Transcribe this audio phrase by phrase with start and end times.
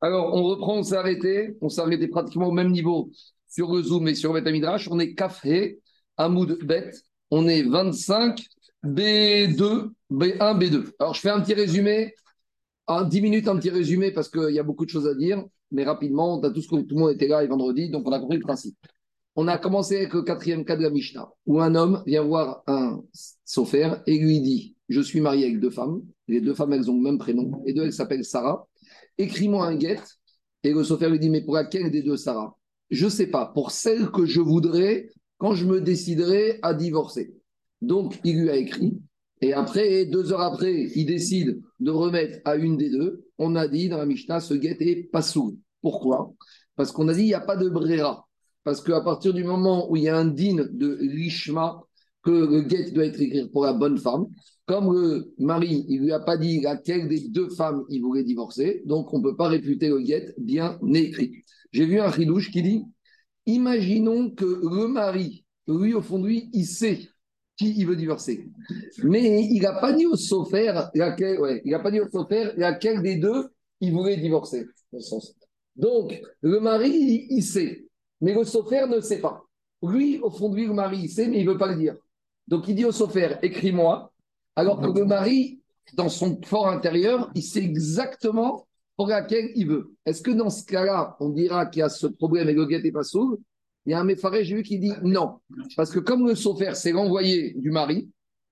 [0.00, 1.56] Alors, on reprend, on s'est arrêté.
[1.60, 3.10] On s'est arrêté pratiquement au même niveau
[3.48, 4.88] sur Zoom et sur Betamidrash.
[4.90, 5.80] On est Café,
[6.16, 6.90] Hamoud Bet.
[7.30, 8.40] On est 25,
[8.84, 10.92] B2, B1, B2.
[10.98, 12.14] Alors, je fais un petit résumé.
[12.86, 15.44] En 10 minutes, un petit résumé parce qu'il y a beaucoup de choses à dire.
[15.72, 18.18] Mais rapidement, tout, ce que, tout le monde était là et vendredi, donc on a
[18.18, 18.78] compris le principe.
[19.36, 22.62] On a commencé avec le quatrième cas de la Mishnah, où un homme vient voir
[22.66, 23.02] un
[23.44, 26.02] sofer et lui dit Je suis marié avec deux femmes.
[26.28, 27.62] Les deux femmes, elles ont le même prénom.
[27.66, 28.66] Et deux, elles s'appellent Sarah
[29.18, 30.00] écris-moi un guet.
[30.64, 32.56] Et le sophère lui dit, mais pour laquelle des deux, Sarah?
[32.90, 37.34] Je ne sais pas, pour celle que je voudrais quand je me déciderai à divorcer.
[37.80, 38.98] Donc, il lui a écrit.
[39.40, 43.26] Et après, deux heures après, il décide de remettre à une des deux.
[43.38, 45.54] On a dit dans la Mishnah, ce guet est pas sourd.
[45.80, 46.32] Pourquoi?
[46.74, 48.26] Parce qu'on a dit, il n'y a pas de brera.
[48.64, 51.84] Parce qu'à partir du moment où il y a un digne de lishma,
[52.22, 54.26] que le guet doit être écrit pour la bonne femme,
[54.66, 58.24] comme le mari, il ne lui a pas dit laquelle des deux femmes il voulait
[58.24, 61.42] divorcer, donc on ne peut pas réputer le guet bien écrit.
[61.72, 62.84] J'ai vu un ridouche qui dit
[63.46, 67.08] Imaginons que le mari, lui, au fond de lui, il sait
[67.56, 68.48] qui il veut divorcer.
[69.02, 72.08] Mais il n'a pas dit au sophère laquelle, ouais, il a pas dit au
[72.56, 73.48] laquelle des deux
[73.80, 74.66] il voulait divorcer.
[75.76, 77.86] Donc, le mari, il, sait,
[78.20, 79.42] mais le sophère ne sait pas.
[79.82, 81.76] Lui, au fond de lui, le mari, il sait, mais il ne veut pas le
[81.76, 81.96] dire.
[82.48, 84.12] Donc, il dit au sophère écris-moi
[84.56, 85.60] alors que le mari,
[85.94, 89.92] dans son fort intérieur, il sait exactement pour laquelle il veut.
[90.04, 92.82] Est-ce que dans ce cas-là, on dira qu'il y a ce problème et le guet
[92.82, 93.38] n'est pas sourd
[93.86, 95.38] Il y a un méfaré, j'ai vu, qui dit non.
[95.76, 98.10] Parce que comme le sophère, c'est l'envoyé du mari,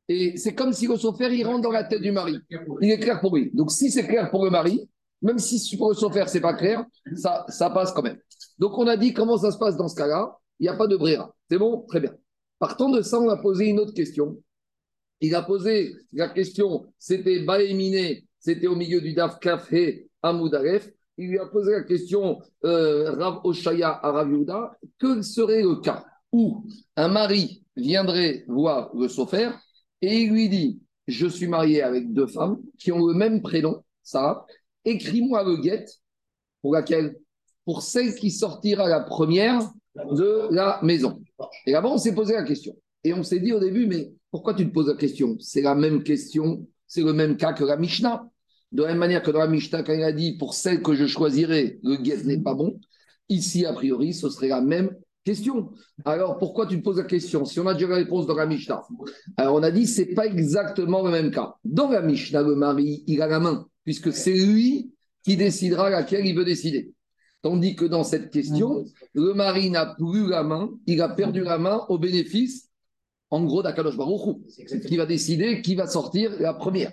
[0.09, 2.39] et c'est comme si le sophère, il rentre dans la tête du mari.
[2.81, 3.51] Il est clair pour lui.
[3.53, 4.89] Donc si c'est clair pour le mari,
[5.23, 6.85] même si pour le sophère, c'est pas clair,
[7.17, 8.19] ça, ça passe quand même.
[8.59, 10.39] Donc on a dit comment ça se passe dans ce cas-là.
[10.61, 11.35] Il n'y a pas de brera.
[11.51, 11.85] C'est bon?
[11.89, 12.13] Très bien.
[12.59, 14.39] Partant de ça, on a posé une autre question.
[15.21, 20.91] Il a posé la question, c'était Baéminé, c'était au milieu du Daf Kafé Amoudaref.
[21.19, 24.31] Il lui a posé la question, euh, Rav Oshaya à Rav
[24.99, 29.51] que serait le cas où un mari viendrait voir le sofer
[30.03, 33.83] et il lui dit Je suis marié avec deux femmes qui ont le même prénom,
[34.03, 34.45] ça,
[34.85, 35.87] écris-moi le guet
[36.61, 37.17] pour laquelle?
[37.65, 41.23] Pour celle qui sortira la première de la maison.
[41.67, 42.77] Et là-bas, on s'est posé la question.
[43.05, 45.37] Et on s'est dit au début, mais pourquoi tu te poses la question?
[45.39, 48.29] C'est la même question, c'est le même cas que la Mishnah.
[48.73, 50.95] De la même manière que dans la Mishnah, quand il a dit pour celle que
[50.95, 52.81] je choisirai, le guet n'est pas bon,
[53.29, 54.91] ici, a priori, ce serait la même
[55.25, 55.71] question.
[56.05, 57.45] Alors, pourquoi tu te poses la question?
[57.45, 58.83] Si on a déjà la réponse dans la Mishnah.
[59.37, 61.55] Alors, on a dit, c'est pas exactement le même cas.
[61.65, 64.93] Dans la Mishnah, le mari, il a la main, puisque c'est lui
[65.25, 66.93] qui décidera laquelle il veut décider.
[67.43, 71.59] Tandis que dans cette question, le mari n'a plus la main, il a perdu la
[71.59, 72.69] main au bénéfice
[73.31, 74.43] en gros d'Akadosh Baruchou,
[74.87, 76.93] qui va décider qui va sortir la première.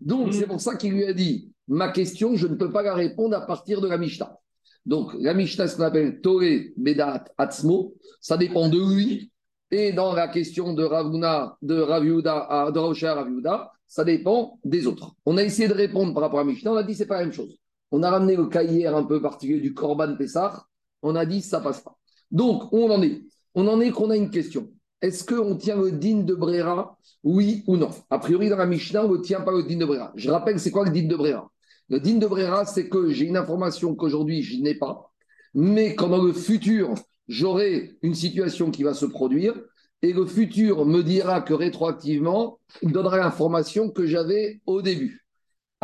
[0.00, 0.32] Donc, mm.
[0.32, 3.36] c'est pour ça qu'il lui a dit Ma question, je ne peux pas la répondre
[3.36, 4.36] à partir de la Mishnah.
[4.84, 9.30] Donc, la Mishnah, ce qu'on appelle Toré Bedat Atzmo, ça dépend de lui.
[9.70, 15.14] Et dans la question de Ravuna, de Raviuda, de Raviuda, Raviuda, ça dépend des autres.
[15.24, 17.24] On a essayé de répondre par rapport à Mishnah, on a dit c'est pas la
[17.24, 17.56] même chose.
[17.92, 20.64] On a ramené le cahier un peu particulier du Korban Pessah,
[21.02, 21.96] on a dit ça passe pas.
[22.30, 23.22] Donc, on en est?
[23.54, 24.70] On en est qu'on a une question.
[25.02, 26.96] Est-ce qu'on tient le din de Brera?
[27.22, 27.90] Oui ou non?
[28.08, 30.12] A priori, dans la Mishnah, on ne tient pas le din de Brera.
[30.16, 31.50] Je rappelle, c'est quoi le din de Brera?
[31.88, 35.12] Le din de Brera, c'est que j'ai une information qu'aujourd'hui, je n'ai pas,
[35.52, 36.94] mais quand dans le futur,
[37.28, 39.60] j'aurai une situation qui va se produire,
[40.00, 45.21] et le futur me dira que rétroactivement, il donnera l'information que j'avais au début.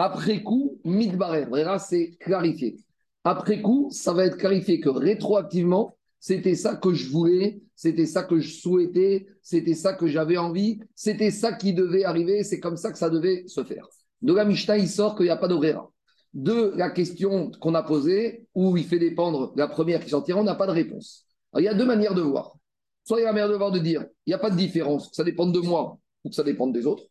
[0.00, 2.76] Après coup, mitbarer, Brera, c'est clarifié.
[3.24, 8.22] Après coup, ça va être clarifié que rétroactivement, c'était ça que je voulais, c'était ça
[8.22, 12.76] que je souhaitais, c'était ça que j'avais envie, c'était ça qui devait arriver, c'est comme
[12.76, 13.88] ça que ça devait se faire.
[14.22, 15.90] De la Mishnah, il sort qu'il n'y a pas d'Obrera.
[16.32, 20.44] De la question qu'on a posée, où il fait dépendre la première qui sortira, on
[20.44, 21.26] n'a pas de réponse.
[21.56, 22.54] il y a deux manières de voir.
[23.02, 24.56] Soit il y a la manière de voir de dire, il n'y a pas de
[24.56, 27.02] différence, ça dépend de moi ou que ça dépend des autres.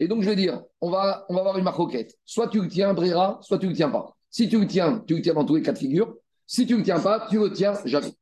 [0.00, 1.80] Et donc, je vais dire, on va, on va avoir une marque
[2.24, 4.14] Soit tu le tiens, Brera, soit tu ne le tiens pas.
[4.30, 6.16] Si tu le tiens, tu le tiens dans tous les cas de figure.
[6.46, 8.12] Si tu ne le tiens pas, tu le tiens jamais.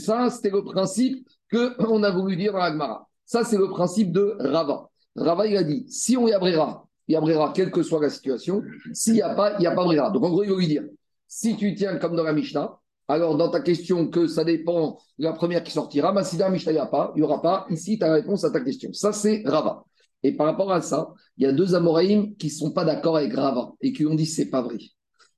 [0.00, 3.08] Ça, c'était le principe qu'on a voulu dire dans l'Agmara.
[3.24, 4.88] Ça, c'est le principe de Rava.
[5.14, 8.10] Rava, il a dit si on y abrira, il y abrira quelle que soit la
[8.10, 8.62] situation.
[8.92, 10.10] S'il n'y a pas, il n'y a pas brera.
[10.10, 10.82] Donc, en gros, il veut lui dire
[11.28, 12.78] si tu tiens comme dans la Mishnah,
[13.08, 16.46] alors dans ta question que ça dépend de la première qui sortira, mais si dans
[16.46, 17.66] la Mishnah, il n'y a pas, il n'y aura pas.
[17.70, 18.92] Ici, tu as la réponse à ta question.
[18.92, 19.84] Ça, c'est Rava.
[20.26, 23.16] Et par rapport à ça, il y a deux Amoraïm qui ne sont pas d'accord
[23.16, 24.78] avec Rava et qui ont dit c'est pas vrai.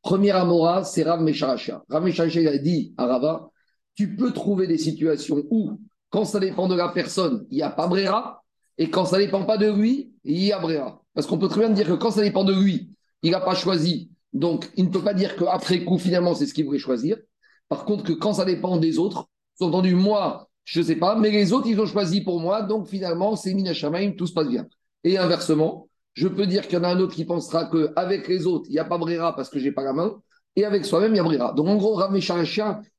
[0.02, 1.82] Premier Amora, c'est Rav Mesharachia.
[1.88, 3.50] Rav Mesharachia a dit à Rava
[3.94, 5.72] tu peux trouver des situations où,
[6.08, 8.44] quand ça dépend de la personne, il n'y a pas Brera,
[8.78, 11.02] et quand ça ne dépend pas de lui, il y a Brera.
[11.14, 12.90] Parce qu'on peut très bien dire que quand ça dépend de lui,
[13.22, 16.54] il n'a pas choisi Donc, il ne peut pas dire qu'après coup, finalement, c'est ce
[16.54, 17.16] qu'il voulait choisir.
[17.68, 21.32] Par contre, que quand ça dépend des autres, entendu, moi, je ne sais pas, mais
[21.32, 24.64] les autres, ils ont choisi pour moi, donc finalement, c'est Minachamaim, tout se passe bien.
[25.04, 28.46] Et inversement, je peux dire qu'il y en a un autre qui pensera qu'avec les
[28.46, 30.20] autres, il n'y a pas Brera parce que je pas la main,
[30.56, 31.52] et avec soi-même, il y a Brera.
[31.52, 32.16] Donc en gros, Rav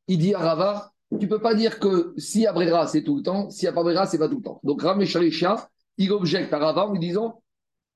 [0.08, 3.04] il dit à Rava, tu ne peux pas dire que s'il y a Brera, c'est
[3.04, 4.60] tout le temps, s'il n'y a pas Brera, c'est pas tout le temps.
[4.64, 4.98] Donc Rav
[5.98, 7.44] il objecte à Rava en lui disant,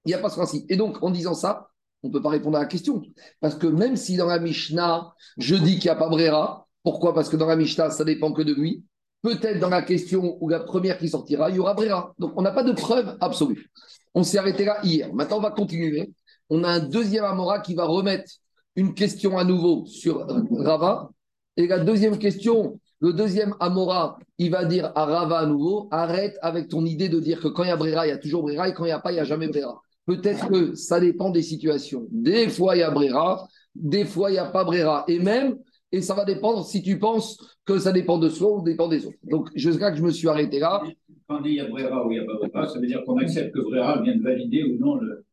[0.05, 0.69] il n'y a pas ce principe.
[0.69, 1.69] Et donc, en disant ça,
[2.03, 3.01] on ne peut pas répondre à la question.
[3.39, 7.13] Parce que même si dans la Mishnah, je dis qu'il n'y a pas Brera, pourquoi?
[7.13, 8.83] Parce que dans la Mishnah, ça dépend que de lui.
[9.23, 12.13] Peut-être dans la question où la première qui sortira, il y aura Brera.
[12.19, 13.71] Donc, on n'a pas de preuve absolue.
[14.13, 15.13] On s'est arrêté là hier.
[15.13, 16.11] Maintenant, on va continuer.
[16.49, 18.29] On a un deuxième Amora qui va remettre
[18.75, 21.09] une question à nouveau sur Rava.
[21.55, 26.37] Et la deuxième question, le deuxième Amora, il va dire à Rava à nouveau arrête
[26.41, 28.43] avec ton idée de dire que quand il y a Brera, il y a toujours
[28.43, 29.81] Brera et quand il n'y a pas, il n'y a jamais Brera.
[30.05, 32.07] Peut-être que ça dépend des situations.
[32.11, 35.05] Des fois, il y a Brera, des fois, il n'y a pas Brera.
[35.07, 35.57] Et même,
[35.93, 39.05] et ça va dépendre si tu penses que ça dépend de soi ou dépend des
[39.05, 39.17] autres.
[39.23, 40.83] Donc, je sais que je me suis arrêté là.
[41.27, 43.17] Quand il y a Brera ou il n'y a pas Brera, ça veut dire qu'on
[43.17, 45.25] accepte que Brera vienne valider ou non le.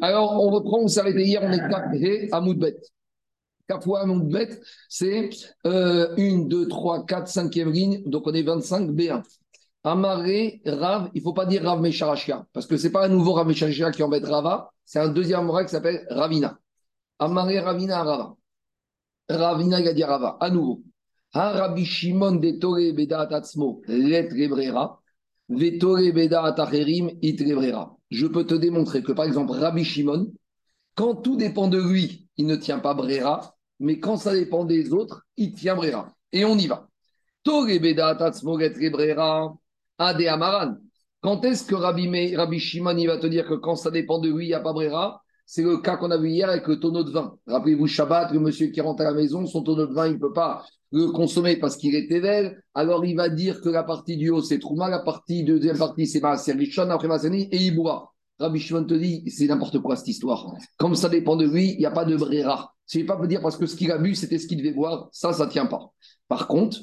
[0.00, 2.76] Alors, on reprend, on s'est arrêté hier, on est capé à Moudbet.
[3.82, 4.48] Fois à Moudbet,
[4.88, 5.28] c'est
[5.66, 9.22] euh, 1, 2, 3, 4, 5e ligne, donc on est 25 B1.
[9.84, 13.08] Amaré, Rav, il ne faut pas dire Rav Mesharachia, parce que ce n'est pas un
[13.08, 16.58] nouveau Rav Mesharachia qui embête Rava, c'est un deuxième Amaré qui s'appelle Ravina.
[17.18, 18.36] Amaré, Ravina, Rava.
[19.28, 20.82] Ravina, il a dit Rava, à nouveau.
[21.34, 24.28] Ha Rabbi Shimon de Tore Beda Atatsmo, let
[25.48, 26.56] Vetore Beda.
[28.10, 30.32] Je peux te démontrer que, par exemple, Rabbi Shimon,
[30.94, 34.92] quand tout dépend de lui, il ne tient pas Brera, mais quand ça dépend des
[34.92, 36.12] autres, il tient Brera.
[36.32, 36.88] Et on y va.
[37.44, 39.58] Tore Beda Atatsmo, let.
[39.98, 40.78] Ade.
[41.20, 44.30] Quand est-ce que Rabbi, Rabbi Shimon il va te dire que quand ça dépend de
[44.30, 45.22] lui, il n'y a pas Brera?
[45.50, 47.34] C'est le cas qu'on a vu hier avec le tonneau de vin.
[47.46, 50.18] Rappelez-vous Shabbat, le monsieur qui rentre à la maison, son tonneau de vin, il ne
[50.18, 50.62] peut pas
[50.92, 52.62] le consommer parce qu'il est ével.
[52.74, 56.06] Alors il va dire que la partie du haut, c'est Trouma, la partie deuxième partie,
[56.06, 58.12] c'est Maaser Rishon, après Maaser et il boit.
[58.38, 60.52] Rabbi Shimon te dit, c'est n'importe quoi cette histoire.
[60.76, 62.74] Comme ça dépend de lui, il n'y a pas de Brera.
[62.86, 65.08] Je ne pas dire parce que ce qu'il a bu, c'était ce qu'il devait boire.
[65.12, 65.92] Ça, ça ne tient pas.
[66.28, 66.78] Par contre,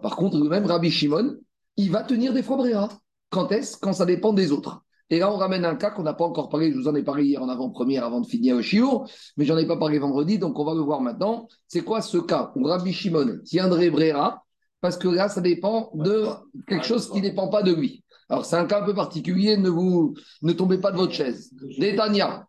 [0.00, 1.34] par contre, le même Rabbi Shimon,
[1.76, 2.88] il va tenir des fois Brera.
[3.30, 3.76] Quand est-ce?
[3.76, 4.84] Quand ça dépend des autres.
[5.10, 6.72] Et là, on ramène un cas qu'on n'a pas encore parlé.
[6.72, 9.58] Je vous en ai parlé hier en avant-première avant de finir le Shiur, mais j'en
[9.58, 11.48] ai pas parlé vendredi, donc on va le voir maintenant.
[11.66, 14.44] C'est quoi ce cas où Rabbi Shimon tiendrait Brera
[14.80, 16.26] Parce que là, ça dépend de
[16.66, 18.04] quelque chose qui ne dépend pas de lui.
[18.28, 21.50] Alors, c'est un cas un peu particulier, ne vous ne tombez pas de votre chaise.
[21.78, 22.46] Détania,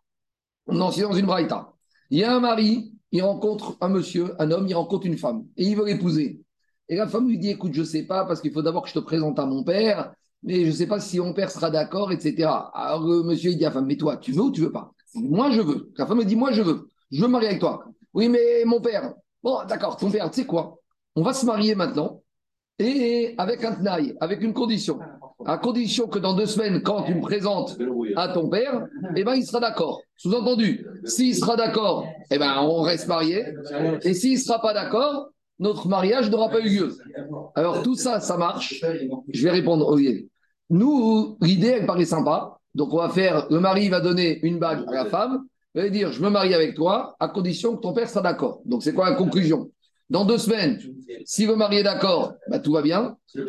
[0.66, 1.72] on est dans une braïta.
[2.10, 5.46] Il y a un mari il rencontre un monsieur, un homme, il rencontre une femme
[5.56, 6.40] et il veut l'épouser.
[6.88, 8.88] Et la femme lui dit Écoute, je ne sais pas, parce qu'il faut d'abord que
[8.88, 11.70] je te présente à mon père, mais je ne sais pas si mon père sera
[11.70, 12.48] d'accord, etc.
[12.74, 14.72] Alors le monsieur, il dit à la femme Mais toi, tu veux ou tu veux
[14.72, 14.92] pas?
[15.14, 15.92] Moi, je veux.
[15.96, 16.88] La femme me dit Moi, je veux.
[17.10, 17.84] Je veux me marier avec toi.
[18.14, 19.14] Oui, mais mon père.
[19.42, 20.78] Bon, d'accord, ton père, tu sais quoi?
[21.14, 22.22] On va se marier maintenant
[22.78, 24.98] et avec un tenaille, avec une condition
[25.46, 27.78] à condition que dans deux semaines, quand tu me présentes
[28.16, 28.86] à ton père,
[29.16, 30.00] eh ben, il sera d'accord.
[30.16, 33.44] Sous-entendu, s'il sera d'accord, eh ben, on reste marié.
[34.02, 35.28] Et s'il ne sera pas d'accord,
[35.58, 36.96] notre mariage n'aura pas eu lieu.
[37.54, 38.84] Alors tout ça, ça marche.
[39.28, 40.28] Je vais répondre, Olivier.
[40.72, 42.58] Nous, l'idée, elle paraît sympa.
[42.74, 45.88] Donc on va faire, le mari va donner une bague à la femme, il va
[45.90, 48.62] dire, je me marie avec toi, à condition que ton père soit d'accord.
[48.64, 49.70] Donc c'est quoi la conclusion?
[50.08, 50.78] Dans deux semaines,
[51.26, 53.16] si le mari est d'accord, bah, tout va bien.
[53.26, 53.44] Si le,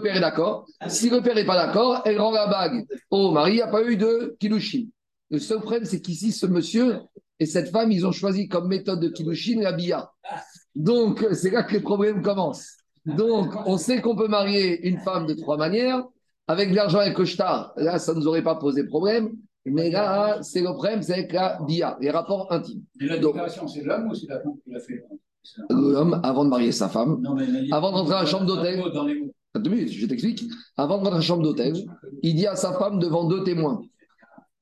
[0.00, 3.52] père est d'accord, si le père n'est pas d'accord, elle rend la bague au mari.
[3.52, 4.86] Il n'y a pas eu de kilushin.
[5.30, 7.00] Le seul problème, c'est qu'ici, ce monsieur
[7.38, 10.10] et cette femme, ils ont choisi comme méthode de kilushin la bia.
[10.74, 12.78] Donc, c'est là que les problèmes commencent.
[13.04, 16.04] Donc, on sait qu'on peut marier une femme de trois manières.
[16.46, 19.30] Avec de l'argent et Koshtar, là, ça ne nous aurait pas posé problème.
[19.66, 22.82] Mais là, c'est le problème, c'est avec la bia, les rapports intimes.
[23.00, 25.02] Et la déclaration, c'est l'homme ou c'est la femme qui l'a fait?
[25.70, 27.22] L'homme, avant de marier sa femme,
[27.70, 28.82] avant de rentrer à la chambre d'hôtel,
[29.54, 30.44] deux minutes, je t'explique.
[30.76, 31.74] Avant de rentrer à la chambre d'hôtel,
[32.22, 33.80] il dit à sa femme devant deux témoins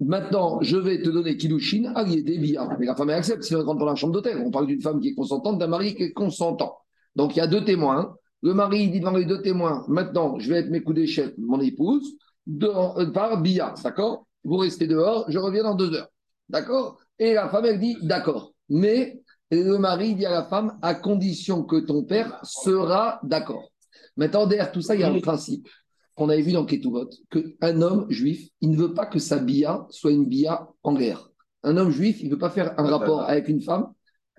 [0.05, 2.77] Maintenant, je vais te donner Kilushin, des billard.
[2.79, 4.43] Mais la femme accepte si on rentre dans la chambre d'hôtel.
[4.45, 6.79] On parle d'une femme qui est consentante, d'un mari qui est consentant.
[7.15, 8.17] Donc il y a deux témoins.
[8.43, 11.61] Le mari dit devant les deux témoins Maintenant, je vais être mes coups d'échec, mon
[11.61, 12.17] épouse,
[12.49, 13.75] euh, par billard.
[13.83, 14.27] D'accord?
[14.45, 16.09] Vous restez dehors, je reviens dans deux heures.
[16.49, 16.99] D'accord?
[17.19, 18.53] Et la femme, elle dit D'accord.
[18.69, 23.71] Mais le mari dit à la femme, à condition que ton père sera d'accord.
[24.17, 25.69] Maintenant, derrière tout ça, il y a un principe
[26.15, 29.87] qu'on avait vu dans Ketuvot, qu'un homme juif, il ne veut pas que sa bia
[29.91, 31.31] soit une bia en guerre.
[31.63, 33.93] Un homme juif, il ne veut pas faire un rapport avec une femme,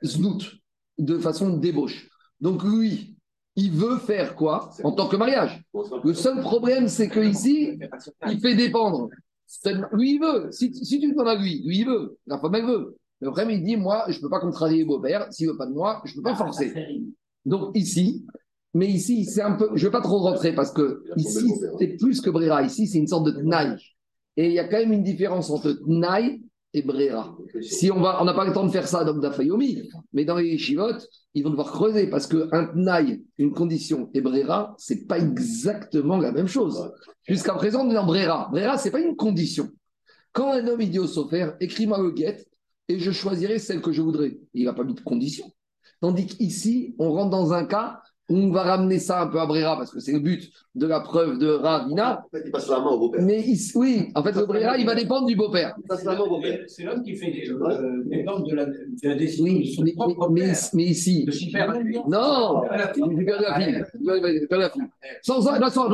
[0.04, 0.44] znout,
[0.98, 2.10] de façon débauche.
[2.42, 3.13] Donc lui,
[3.56, 5.64] il veut faire quoi en tant que mariage?
[6.04, 7.78] Le seul problème, c'est qu'ici,
[8.30, 9.10] il fait dépendre
[9.92, 10.52] Lui, il veut.
[10.52, 12.18] Si, si tu demandes à lui, lui, il veut.
[12.26, 12.98] La femme, elle veut.
[13.20, 15.28] Le problème, il dit Moi, je ne peux pas contrarier beau-père.
[15.32, 16.74] S'il ne veut pas de moi, je ne peux pas forcer.
[17.46, 18.26] Donc, ici,
[18.74, 19.70] mais ici, c'est un peu.
[19.76, 22.64] Je ne vais pas trop rentrer parce que ici, c'est plus que Brera.
[22.64, 23.78] Ici, c'est une sorte de Tnaï.
[24.36, 26.42] Et il y a quand même une différence entre Tnaï
[26.74, 26.84] et.
[27.62, 30.38] Si on va, on n'a pas le temps de faire ça dans Dafayomi, mais dans
[30.38, 34.24] les chivotes, ils vont devoir creuser parce qu'un Tnaï, une condition, et
[34.78, 36.92] c'est pas exactement la même chose.
[37.28, 38.50] Jusqu'à présent, on est dans Brera.
[38.52, 39.70] Brera, c'est pas une condition.
[40.32, 42.48] Quand un homme idiot s'offert, écris-moi le guette
[42.88, 44.38] et je choisirai celle que je voudrais.
[44.54, 45.52] Il n'a pas mis de condition.
[46.02, 48.02] Tandis qu'ici, on rentre dans un cas
[48.36, 51.00] on va ramener ça un peu à Brera parce que c'est le but de la
[51.02, 52.24] preuve de Ravina.
[52.26, 53.22] En fait, il passe la main au beau-père.
[53.22, 53.44] Mais
[53.76, 55.76] oui, en fait, le Brera, il va dépendre du beau-père.
[56.68, 58.74] C'est l'homme qui fait les normes de la, de
[59.04, 60.58] la décision Oui, de son mais, propre mais, père.
[60.74, 61.26] mais ici.
[61.26, 62.10] De.
[62.10, 62.62] Non,
[63.16, 63.84] du père de la fille.
[64.00, 64.82] Du père de la fille.
[65.22, 65.88] Sans ça, là, sans.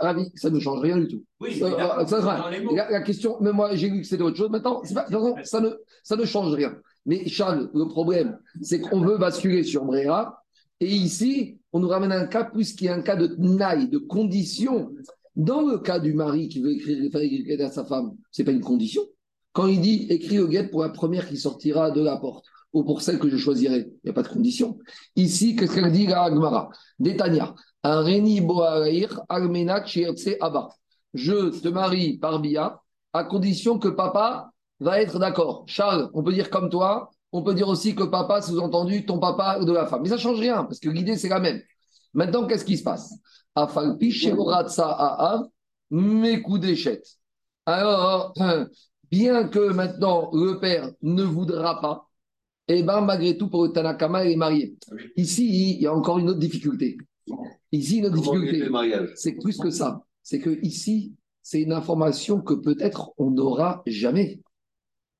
[0.00, 1.22] Ravi, ça ne change rien du tout.
[1.40, 1.66] Oui, Euh,
[2.00, 2.20] euh, ça,
[2.74, 4.50] la, la question, mais moi j'ai lu que c'était autre chose.
[4.50, 5.70] Maintenant, pas- de ça, ne,
[6.02, 6.72] ça ne change rien.
[7.06, 10.43] Mais Charles, le problème, c'est qu'on veut basculer sur Brera.
[10.84, 13.96] Et ici, on nous ramène un cas plus qui est un cas de naï, de
[13.96, 14.92] condition.
[15.34, 18.52] Dans le cas du mari qui veut écrire, faire écrire à sa femme, c'est pas
[18.52, 19.00] une condition.
[19.54, 22.84] Quand il dit écris le guet pour la première qui sortira de la porte ou
[22.84, 24.78] pour celle que je choisirai, il n'y a pas de condition.
[25.16, 26.68] Ici, qu'est-ce qu'elle dit la Agmara?
[26.98, 27.54] Détania.
[27.82, 28.40] Un reni
[30.40, 30.68] abba.
[31.14, 32.78] Je te marie par Bia
[33.14, 34.50] à condition que papa
[34.80, 35.64] va être d'accord.
[35.66, 39.58] Charles, on peut dire comme toi, on peut dire aussi que papa, sous-entendu, ton papa
[39.58, 40.02] de la femme.
[40.02, 41.60] Mais ça ne change rien, parce que l'idée, c'est la même.
[42.14, 43.12] Maintenant, qu'est-ce qui se passe?
[43.56, 45.40] Afalpi shevoratsa aav
[45.90, 47.02] mekudeshet.
[47.66, 48.34] Alors,
[49.10, 52.08] bien que maintenant le père ne voudra pas,
[52.68, 54.76] eh bien, malgré tout, pour le Tanakama, il est marié.
[55.16, 56.96] Ici, il y a encore une autre difficulté.
[57.72, 60.04] Ici, une autre Comment difficulté c'est plus que ça.
[60.22, 64.38] C'est que ici, c'est une information que peut-être on n'aura jamais.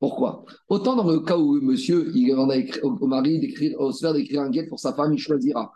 [0.04, 0.44] Pourquoi?
[0.68, 4.50] Autant dans le cas où monsieur, il écrit au mari d'écrire, au frère d'écrire un
[4.50, 5.72] guet pour sa femme, il choisira.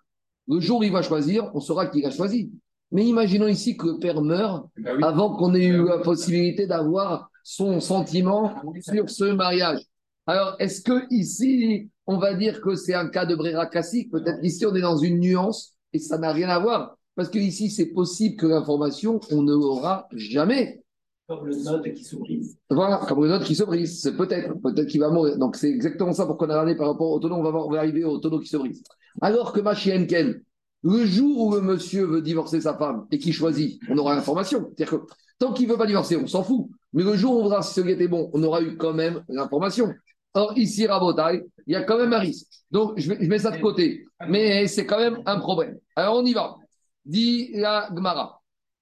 [0.47, 2.53] Le jour où il va choisir, on saura qu'il a choisi.
[2.93, 5.03] Mais imaginons ici que le père meurt Ben oui.
[5.03, 9.81] avant qu'on ait eu la possibilité d'avoir son sentiment sur ce mariage.
[10.27, 14.11] Alors, est-ce que ici, on va dire que c'est un cas de Brera classique?
[14.11, 16.99] Peut-être qu'ici, on est dans une nuance et ça n'a rien à voir.
[17.17, 20.83] Parce que ici, c'est possible que l'information, on ne l'aura jamais.
[21.29, 22.57] Comme le note qui s'oublie.
[22.71, 24.01] Voilà, comme une autre qui se brise.
[24.01, 25.37] C'est peut-être, peut-être qu'il va mourir.
[25.37, 27.37] Donc, c'est exactement ça pour qu'on a ramené par rapport au tonneau.
[27.37, 28.83] On va, voir- on va arriver au tonneau qui se brise.
[29.21, 30.41] Alors que ma chienne Ken,
[30.83, 34.71] le jour où le monsieur veut divorcer sa femme et qu'il choisit, on aura l'information.
[34.75, 35.07] C'est-à-dire que
[35.39, 36.69] tant qu'il ne veut pas divorcer, on s'en fout.
[36.95, 38.95] Mais le jour où on voudra si ce qui était bon, on aura eu quand
[38.95, 39.93] même l'information.
[40.33, 42.47] Or, ici, Rabotai, il y a quand même un risque.
[42.71, 44.05] Donc, je, mets- ça de côté.
[44.29, 45.77] Mais c'est quand même un problème.
[45.95, 46.57] Alors, on y va.
[47.05, 48.38] Dit la Gemara.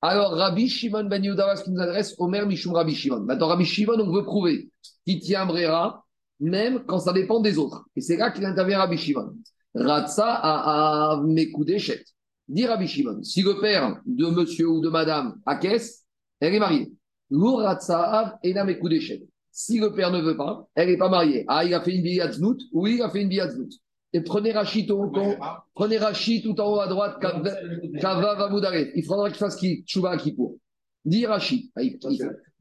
[0.09, 3.23] Alors, Rabbi Shimon Ben Yehuda, ce qui nous adresse, Omer Mishum Rabbi Shimon.
[3.23, 4.71] Maintenant, Rabbi Shimon, on veut prouver
[5.05, 6.05] qu'il tient Brera,
[6.39, 7.87] même quand ça dépend des autres.
[7.97, 9.35] Et c'est là qu'il intervient Rabbi Shimon.
[9.75, 12.05] Ratsa a Mekudeshet.
[12.47, 16.05] Dit Rabbi Shimon, si le père de monsieur ou de madame a caisse,
[16.39, 16.93] elle est mariée.
[17.33, 19.27] Ratsa Mekudeshet.
[19.51, 21.45] Si le père ne veut pas, elle n'est pas mariée.
[21.49, 23.73] Ah, il a fait une billade znout Oui, il a fait une billade znout.
[24.17, 25.35] Et prenez Rachid tout, en haut-
[25.75, 28.93] prenez Rachid tout en haut à droite, Kav- Kava va Moudaret.
[28.95, 29.83] Il faudra qu'il fasse qui?
[29.85, 30.57] Tchouba à Kippour.
[31.05, 31.71] Dis Rachid.
[31.77, 31.83] Ah,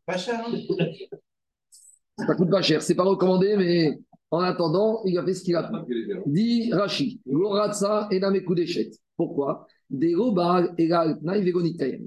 [0.05, 0.51] Pas cher, hein
[2.17, 2.81] Ça coûte pas cher.
[2.81, 3.97] C'est pas recommandé, mais
[4.31, 5.93] en attendant, il a fait ce qu'il a fait.
[6.25, 8.19] Dit Rashi, Loratsa et.
[9.15, 9.65] Pourquoi?
[10.77, 11.99] Égal Tnaï Vegonitayen.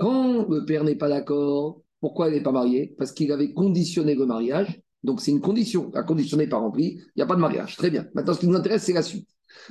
[0.00, 2.94] Quand le père n'est pas d'accord, pourquoi il n'est pas marié?
[2.96, 4.80] Parce qu'il avait conditionné le mariage.
[5.04, 5.90] Donc c'est une condition.
[5.94, 7.76] La condition n'est pas remplie, il n'y a pas de mariage.
[7.76, 8.06] Très bien.
[8.14, 9.28] Maintenant, ce qui nous intéresse, c'est la suite.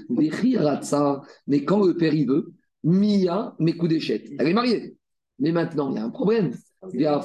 [0.10, 4.36] Des Hiratsa, mais quand le père y veut, Mia Mekudeshet.
[4.40, 4.96] Elle est mariée.
[5.40, 6.54] Mais maintenant, il y a un problème.
[6.94, 7.22] Il y a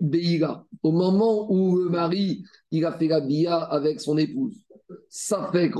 [0.00, 0.66] Beira.
[0.82, 4.56] Au moment où le mari il a fait la bia avec son épouse.
[5.08, 5.78] Ça fait que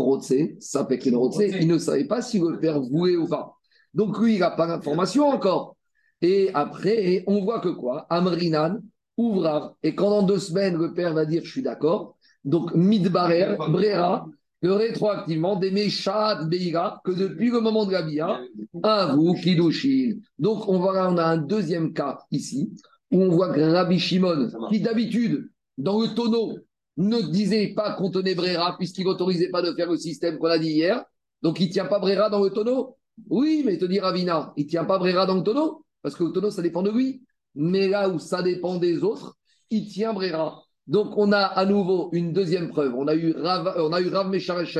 [0.60, 1.14] ça fait qu'il
[1.60, 3.54] il ne savait pas si le père voulait ou pas.
[3.92, 5.76] Donc lui, il n'a pas d'information encore.
[6.22, 8.06] Et après, on voit que quoi?
[8.08, 8.80] Amrinan,
[9.16, 9.74] Ouvrar.
[9.82, 12.16] Et quand dans deux semaines, le père va dire je suis d'accord.
[12.44, 14.26] Donc Midbarer, Brera,
[14.62, 18.40] que rétroactivement, des Meshat Beira, que depuis le moment de la bia,
[18.82, 20.14] un vous, Kidushin.
[20.38, 22.72] Donc on, voit, on a un deuxième cas ici,
[23.10, 26.58] où on voit que Rabbi Shimon, qui d'habitude, dans le tonneau,
[26.96, 30.58] ne disait pas qu'on tenait Brera, puisqu'il n'autorisait pas de faire le système qu'on a
[30.58, 31.04] dit hier.
[31.42, 32.96] Donc il ne tient pas Brera dans le tonneau.
[33.28, 36.24] Oui, mais te dit Ravina, il ne tient pas Brera dans le tonneau, parce que
[36.24, 37.22] le tonneau, ça dépend de lui.
[37.54, 39.36] Mais là où ça dépend des autres,
[39.70, 40.62] il tient Brera.
[40.86, 42.94] Donc on a à nouveau une deuxième preuve.
[42.94, 44.10] On a eu Rav, on a eu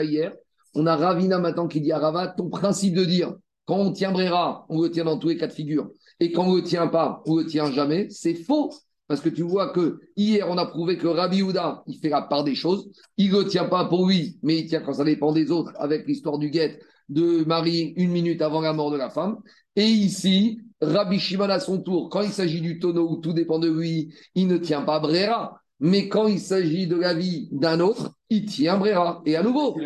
[0.05, 0.33] hier,
[0.75, 3.35] on a Ravina maintenant qui dit à Rava, ton principe de dire
[3.67, 5.89] quand on tient Brera, on le tient dans tous les cas de figure.
[6.21, 8.71] et quand on ne le tient pas, on ne le tient jamais, c'est faux.
[9.07, 12.23] Parce que tu vois que hier, on a prouvé que Rabbi Houda, il fait la
[12.23, 12.89] part des choses.
[13.19, 16.07] Il ne tient pas pour lui, mais il tient quand ça dépend des autres, avec
[16.07, 16.79] l'histoire du guet
[17.11, 19.39] de Marie une minute avant la mort de la femme.
[19.77, 23.59] Et ici, Rabbi Shimon à son tour, quand il s'agit du tonneau où tout dépend
[23.59, 25.61] de lui, il ne tient pas Brera.
[25.81, 29.21] Mais quand il s'agit de la vie d'un autre, il tient Brera.
[29.27, 29.77] Et à nouveau.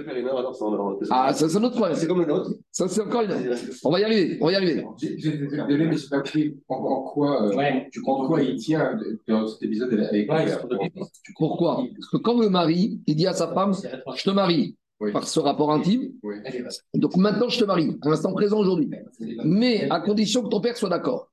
[1.11, 1.97] Ah, ça, c'est un autre problème.
[1.97, 2.50] C'est comme le nôtre.
[2.71, 3.33] Ça, c'est encore une.
[3.85, 4.38] On va y arriver.
[4.40, 4.85] On va y arriver.
[5.00, 6.23] Désolé, mais je pas
[6.69, 7.88] en, en quoi, euh, Ouais.
[7.90, 10.67] tu en quoi il tient dans cet épisode avec père.
[11.37, 11.83] Pourquoi?
[11.99, 15.12] Parce que quand le mari, il dit à sa femme, je te marie Oui.
[15.12, 16.37] par ce rapport intime, Oui.
[16.95, 18.90] donc maintenant je te marie, à l'instant présent aujourd'hui.
[19.45, 21.31] Mais à condition que ton père soit d'accord.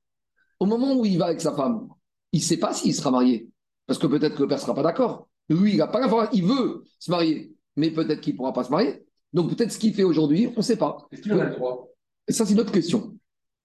[0.60, 1.88] Au moment où il va avec sa femme,
[2.32, 3.48] il ne sait pas s'il sera marié.
[3.86, 5.28] Parce que peut-être que le père ne sera pas d'accord.
[5.48, 6.30] Lui, il n'a pas l'information.
[6.32, 9.04] Il veut se marier, mais peut-être qu'il ne pourra pas se marier.
[9.32, 10.98] Donc peut-être ce qu'il fait aujourd'hui, on ne sait pas.
[11.10, 11.88] Est-ce qu'il en a le droit
[12.28, 13.16] Et ça, c'est une autre question.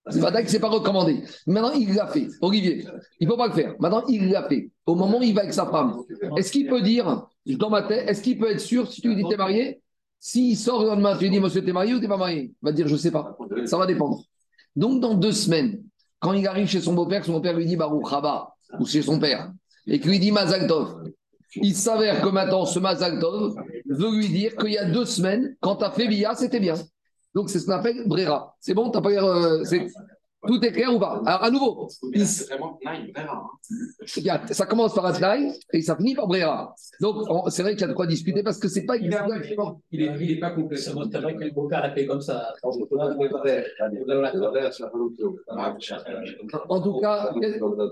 [0.10, 1.24] C'est pas que c'est pas recommandé.
[1.46, 2.28] Maintenant, il l'a fait.
[2.42, 2.86] Olivier,
[3.20, 3.76] il ne peut pas le faire.
[3.80, 4.72] Maintenant, il l'a fait.
[4.88, 5.96] Au moment où il va avec sa femme,
[6.38, 9.16] est-ce qu'il peut dire, dans ma tête, est-ce qu'il peut être sûr, si tu lui
[9.16, 9.81] dis t'es marié,
[10.24, 12.54] s'il sort le lendemain, tu lui dis, monsieur, t'es marié ou t'es pas marié?
[12.54, 13.36] Il va te dire, je sais pas.
[13.66, 14.24] Ça va dépendre.
[14.76, 15.82] Donc, dans deux semaines,
[16.20, 19.20] quand il arrive chez son beau-père, son beau-père lui dit Baruch Rabat, ou chez son
[19.20, 19.52] père,
[19.88, 21.10] et qu'il lui dit Mazal Tov,
[21.56, 23.56] il s'avère que maintenant, ce Mazal Tov
[23.90, 26.76] veut lui dire qu'il y a deux semaines, quand tu as fait Bia, c'était bien.
[27.34, 28.56] Donc, c'est ce qu'on appelle Brera.
[28.60, 28.92] C'est bon?
[28.92, 29.64] T'as pas euh,
[30.48, 31.88] Tout est clair ou pas Alors, à nouveau,
[32.26, 32.80] C'est vraiment
[34.30, 36.74] a- ça commence par Atlaï et ça finit par Brera.
[37.00, 39.04] Donc, on- c'est vrai qu'il y a de quoi discuter parce que c'est pas Il
[39.04, 39.82] est, exactement.
[39.92, 40.78] il est, il est pas complet.
[40.78, 42.54] C'est vrai que le beau-père a fait comme ça.
[46.70, 47.34] En tout cas,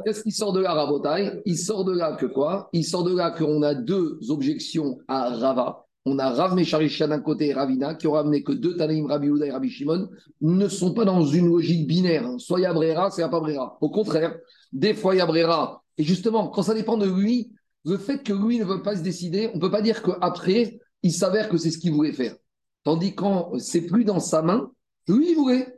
[0.06, 1.42] Qu'est-ce qui sort de là, Rabotai?
[1.46, 2.70] Il sort de là que quoi?
[2.74, 5.86] Il sort de là qu'on a deux objections à Rava.
[6.06, 9.30] On a Rav Mesharisha d'un côté et Ravina qui ont ramené que deux Tanaïm, Rabbi
[9.30, 10.10] Houda et Rabbi Shimon,
[10.42, 12.26] ne sont pas dans une logique binaire.
[12.26, 12.38] hein.
[12.40, 13.42] Soit il y a Brera, soit pas.
[13.82, 14.36] Au contraire,
[14.72, 15.84] des fois il y a Brera.
[15.98, 17.52] Et justement, quand ça dépend de lui,
[17.86, 20.80] le fait que lui ne veut pas se décider, on ne peut pas dire qu'après,
[21.04, 22.36] il s'avère que c'est ce qu'il voulait faire.
[22.84, 24.72] Tandis quand c'est plus dans sa main,
[25.08, 25.76] lui, il voulait.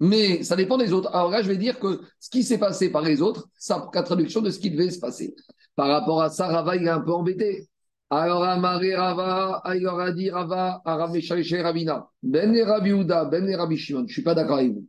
[0.00, 1.08] Mais ça dépend des autres.
[1.14, 4.02] Alors là, je vais dire que ce qui s'est passé par les autres, ça qu'à
[4.02, 5.34] traduction de ce qui devait se passer.
[5.76, 7.68] Par rapport à ça, Rava, il est un peu embêté.
[8.14, 13.56] Alors, Amaré Rava, leur a dit Rava, et Ravina, Ben et Rabbi Houda, Ben et
[13.56, 14.00] Rabbi Shimon.
[14.00, 14.86] Je ne suis pas d'accord avec vous.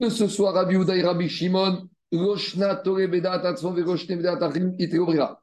[0.00, 4.74] Que ce soit Rabbi Houda et Rabbi Shimon, Roshna Tore Beda Tatzon Veroshne Beda Tachim
[4.76, 5.40] Brira.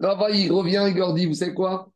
[0.00, 1.92] Rava, il revient, il leur dit Vous savez quoi?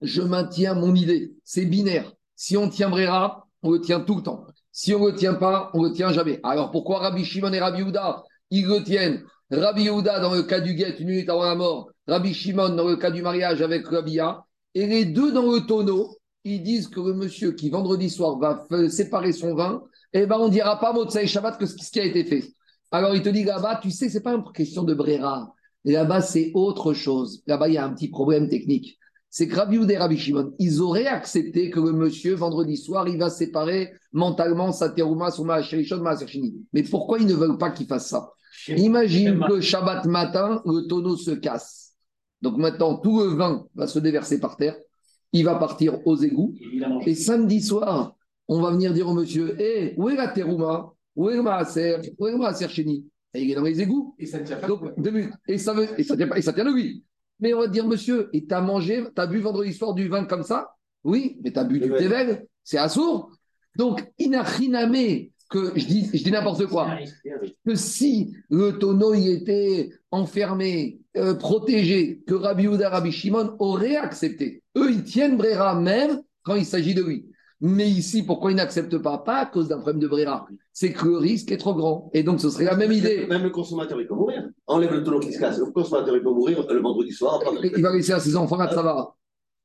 [0.00, 1.34] Je maintiens mon idée.
[1.44, 2.10] C'est binaire.
[2.34, 4.46] Si on tient Brera, on le tient tout le temps.
[4.70, 6.40] Si on ne le tient pas, on ne le tient jamais.
[6.44, 9.22] Alors pourquoi Rabbi Shimon et Rabbi Houda, ils le tiennent
[9.52, 11.90] Rabbi Houda dans le cas du guet, une minute avant la mort.
[12.08, 14.46] Rabbi Shimon dans le cas du mariage avec Rabia.
[14.74, 18.66] Et les deux dans le tonneau, ils disent que le monsieur qui vendredi soir va
[18.88, 19.82] séparer son vin,
[20.14, 22.44] eh ben on ne dira pas Motsai Shabbat que ce ce qui a été fait.
[22.90, 25.52] Alors il te dit là-bas, tu sais, c'est pas une question de Brera.
[25.84, 27.42] Là-bas, c'est autre chose.
[27.46, 28.98] Là-bas, il y a un petit problème technique.
[29.34, 33.16] C'est que Rabbi et Rabbi Shimon, ils auraient accepté que le monsieur, vendredi soir, il
[33.16, 36.04] va séparer mentalement sa terouma, son maasherishon.
[36.74, 38.30] Mais pourquoi ils ne veulent pas qu'il fasse ça?
[38.68, 41.94] Imagine que Shabbat matin, le tonneau se casse.
[42.42, 44.76] Donc maintenant, tout le vin va se déverser par terre.
[45.32, 46.54] Il va partir aux égouts.
[47.06, 48.14] Et samedi soir,
[48.48, 50.92] on va venir dire au monsieur Hé, où est la terouma?
[51.16, 54.14] Où est le maaser Où est le maaser Et il est dans les égouts.
[54.18, 54.66] Et ça ne tient pas.
[54.66, 54.82] Donc.
[55.48, 57.02] Et ça, veut, et, ça tient et ça tient de lui.
[57.42, 60.24] Mais on va te dire, monsieur, et t'as mangé, t'as bu vendredi soir du vin
[60.24, 60.76] comme ça?
[61.02, 63.32] Oui, mais t'as bu du tevel, c'est assourd.
[63.76, 66.96] Donc, inachiname, que je dis, je dis n'importe quoi,
[67.66, 73.96] que si le tonneau y était enfermé, euh, protégé, que Rabbi Houda, Rabbi Shimon auraient
[73.96, 74.62] accepté.
[74.76, 77.26] Eux, ils tiennent Brera même quand il s'agit de lui.
[77.64, 79.18] Mais ici, pourquoi ils n'acceptent pas?
[79.18, 80.48] Pas à cause d'un problème de Brera.
[80.72, 82.10] C'est que le risque est trop grand.
[82.12, 83.24] Et donc, ce serait la même idée.
[83.28, 84.48] Même le consommateur, il peut mourir.
[84.66, 85.60] Enlève le tonneau qui se casse.
[85.60, 87.40] Le consommateur, il peut mourir le vendredi soir.
[87.62, 89.06] Il va laisser à ses enfants à travailler.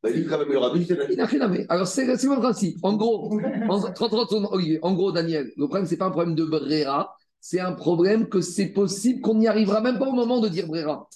[0.03, 1.65] Bah, il dit quand même, il aura Il n'a rien à mettre.
[1.69, 2.77] Alors, c'est c'est le principe.
[2.83, 3.33] En gros,
[3.67, 6.35] en, 30, 30 secondes, Olivier, en gros, Daniel, le problème, ce n'est pas un problème
[6.35, 10.39] de Brera, c'est un problème que c'est possible qu'on n'y arrivera même pas au moment
[10.39, 11.07] de dire Brera.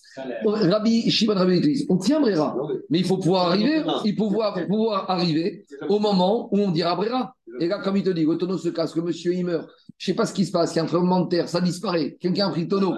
[0.45, 2.55] Rabbi Shimon Rabbi Yotis, on tient Brera,
[2.89, 6.95] mais il faut pouvoir arriver, il faut pouvoir, pouvoir arriver au moment où on dira
[6.95, 7.35] Brera.
[7.59, 10.11] Et là, comme il te dit, le tonneau se casse, le monsieur il meurt, je
[10.11, 11.61] ne sais pas ce qui se passe, il y a un tremblement de terre, ça
[11.61, 12.93] disparaît, quelqu'un a pris le tonneau.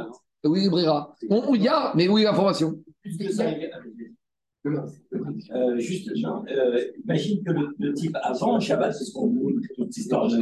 [0.45, 1.15] Oui, Brera.
[1.29, 2.77] On y a, mais oui, l'information.
[4.65, 9.41] Euh, juste, euh, imagine que le, le type avant le Shabbat, c'est ce qu'on dit,
[9.75, 10.37] toute cette histoire de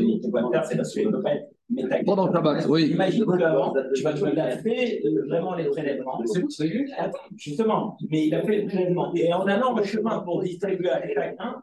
[0.70, 2.06] c'est parce qu'il peut pas être.
[2.06, 2.92] Pendant le tabac, oui.
[2.92, 6.22] Imagine qu'avant, tu vas il a fait euh, vraiment les prélèvements.
[6.50, 6.70] C'est
[7.38, 9.12] Justement, mais il a fait les prélèvements.
[9.16, 11.56] Et en allant le chemin pour distribuer à chacun,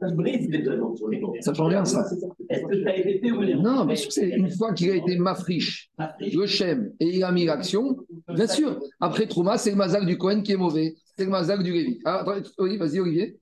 [0.00, 2.04] Ça brise les les Ça change rien, ça.
[2.48, 3.62] Est-ce que ça a été fait ou non?
[3.62, 7.44] Non, mais c'est une fois qu'il a été mafriche, le Shem, et il a mis
[7.44, 7.96] l'action,
[8.32, 8.78] bien sûr.
[9.00, 10.94] Après Trouma, c'est le mazal du Cohen qui est mauvais.
[11.16, 11.98] C'est le mazal du Lévi.
[12.04, 12.24] Ah,
[12.58, 13.38] oui, vas-y, Olivier.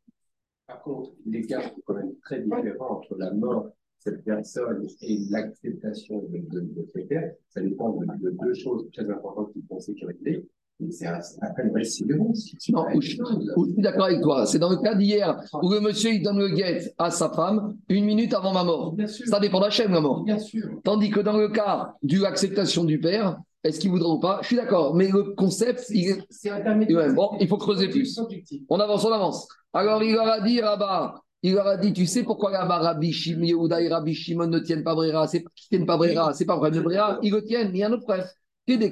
[0.67, 5.19] Par contre, l'écart est quand même très différent entre la mort de cette personne et
[5.31, 7.39] l'acceptation de, de, de ce fait.
[7.49, 10.47] Ça dépend de, de deux choses très importantes qui font sécurité.
[10.91, 12.25] C'est un- après une vraie sécurité.
[12.71, 13.19] Non, je, suis
[13.79, 14.47] d'accord avec toi.
[14.47, 17.77] C'est dans le cas d'hier où le monsieur il donne le guet à sa femme
[17.89, 18.93] une minute avant ma mort.
[18.93, 19.27] Bien sûr.
[19.27, 20.25] Ça dépend de la chaîne, la mort.
[20.25, 20.69] Bien sûr.
[20.83, 24.39] Tandis que dans le cas de l'acceptation du père, est-ce qu'il voudra ou pas?
[24.43, 26.53] Je suis d'accord, mais le concept, il C'est.
[26.53, 28.21] Ouais, bon, il faut creuser plus.
[28.69, 29.49] On avance, on avance.
[29.73, 33.13] Alors il leur a dit, Rabat, il leur a dit, tu sais pourquoi là-bas Rabbi
[33.13, 35.27] Shimon, Yehuda et Rabbi Shimon ne tiennent pas Brera?
[35.27, 37.83] C'est qu'ils tiennent pas Brera, c'est pas problème de Brera, ils le tiennent, il y
[37.83, 38.27] a un autre problème.
[38.67, 38.89] Ils lui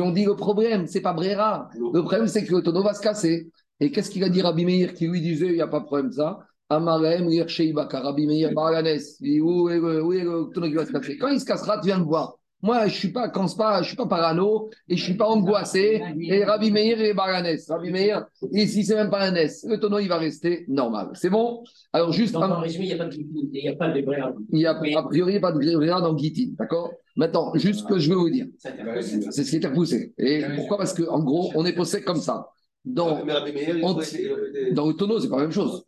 [0.00, 1.68] ont dit le problème, c'est pas Brera.
[1.74, 3.50] Le problème, c'est que le tonneau va se casser.
[3.78, 5.84] Et qu'est-ce qu'il a dit Rabbi Meir qui lui disait, il n'y a pas de
[5.84, 6.38] problème ça?
[6.68, 8.98] Amarem, Rabbi Meir, Baranes.
[9.20, 11.78] Où est le, où est le tonneau qui va se casser Quand il se cassera,
[11.80, 12.36] tu viens me voir.
[12.62, 16.02] Moi, je suis pas, pas, je suis pas parano et je suis pas angoissé.
[16.20, 17.56] Et Rabbi Meir et Baranes.
[17.68, 19.64] Rabbi Meir, ici, c'est même pas un S.
[19.68, 21.10] Le tonneau, il va rester normal.
[21.14, 21.62] C'est bon?
[21.92, 24.00] Alors, juste, Donc, en résumé, il n'y a pas de il n'y a pas de
[24.02, 24.18] vrai.
[24.52, 26.54] il y a a priori pas de grévéra dans Guitine.
[26.58, 26.92] D'accord?
[27.14, 28.46] Maintenant, juste ce que je veux vous dire.
[28.58, 30.14] C'est ce qui est repoussé.
[30.18, 30.78] Et pourquoi?
[30.78, 32.48] Parce qu'en gros, on est posé comme ça.
[32.84, 35.84] Dans, dans le tonneau, c'est pas la même chose.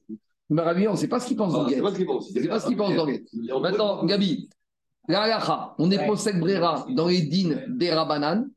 [0.51, 2.31] Mais Rabbi, on ne sait pas ce qu'il pense dans Ah, ce qu'il pense.
[2.33, 3.25] C'est pas ce qu'il pense dans le guet.
[3.47, 4.49] Et on peut- Maintenant, Gabi,
[5.09, 8.49] la on est possède Brera dans les dînes des Rabanan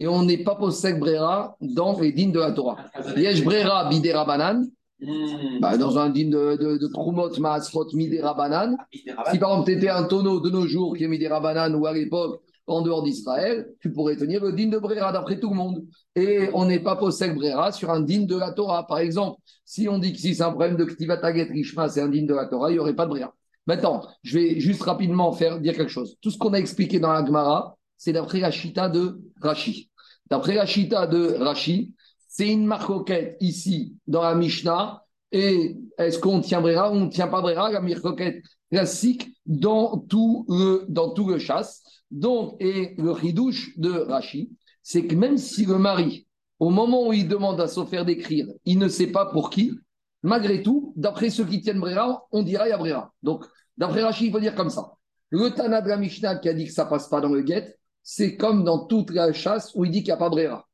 [0.00, 2.76] et on n'est pas possède Brera dans les dînes de la Torah.
[3.16, 4.66] Yesh Brera bidé Rabanan,
[5.00, 5.58] Hmm.
[5.60, 8.76] bah, dans un dîne de, de, de Trumot, Maasrot, midé Rabanan.
[8.92, 9.02] Si
[9.38, 11.84] par exemple, tu étais un tonneau de nos jours qui est mis des Rabanan ou
[11.84, 15.56] à l'époque en dehors d'Israël, tu pourrais tenir le digne de Brera d'après tout le
[15.56, 15.84] monde.
[16.16, 18.86] Et on n'est pas possède Brera sur un digne de la Torah.
[18.86, 22.08] Par exemple, si on dit que si c'est un problème de Ktivataget Rishma, c'est un
[22.08, 23.34] digne de la Torah, il n'y aurait pas de Brera.
[23.66, 26.16] Maintenant, je vais juste rapidement faire dire quelque chose.
[26.20, 29.90] Tout ce qu'on a expliqué dans la Gemara, c'est d'après la Chita de Rashi.
[30.30, 31.94] D'après la Chita de Rashi,
[32.28, 35.02] c'est une marcoquette ici dans la Mishnah.
[35.32, 38.42] Et est-ce qu'on tient Brera ou on ne tient pas Brera La marcoquette
[38.74, 41.84] classique dans tout le, dans tout le chasse.
[42.10, 44.50] Donc, et le ridouche de Rachi,
[44.82, 46.26] c'est que même si le mari,
[46.58, 49.78] au moment où il demande à Sofer d'écrire, il ne sait pas pour qui,
[50.24, 53.12] malgré tout, d'après ceux qui tiennent Brera, on dira il y a Brera.
[53.22, 53.44] Donc,
[53.76, 54.94] d'après Rachi, il faut dire comme ça.
[55.30, 57.76] Le Tana de la Mishnah qui a dit que ça passe pas dans le guet,
[58.02, 60.66] c'est comme dans toute la chasse où il dit qu'il n'y a pas Brera.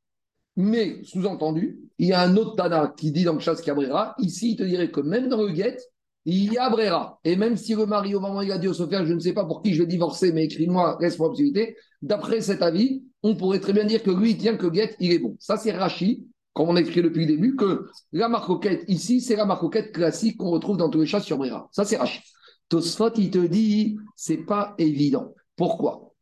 [0.55, 3.71] Mais, sous-entendu, il y a un autre Tana qui dit dans le chasse qu'il y
[3.71, 4.15] a Brera.
[4.17, 5.77] Ici, il te dirait que même dans le guet,
[6.25, 7.19] il y a Brera.
[7.23, 9.19] Et même si le mari, au moment où il a dit au Sophia, je ne
[9.19, 13.59] sais pas pour qui je vais divorcer, mais écris-moi, possibilité, d'après cet avis, on pourrait
[13.59, 15.35] très bien dire que lui, tient que Guet, il est bon.
[15.39, 19.35] Ça, c'est Rachi, comme on a écrit depuis le début, que la marcoquette ici, c'est
[19.35, 21.69] la marcoquette classique qu'on retrouve dans tous les chats sur Brera.
[21.71, 22.21] Ça, c'est Rachi.
[22.69, 25.33] Tosfot, il te dit, c'est pas évident.
[25.55, 26.13] Pourquoi?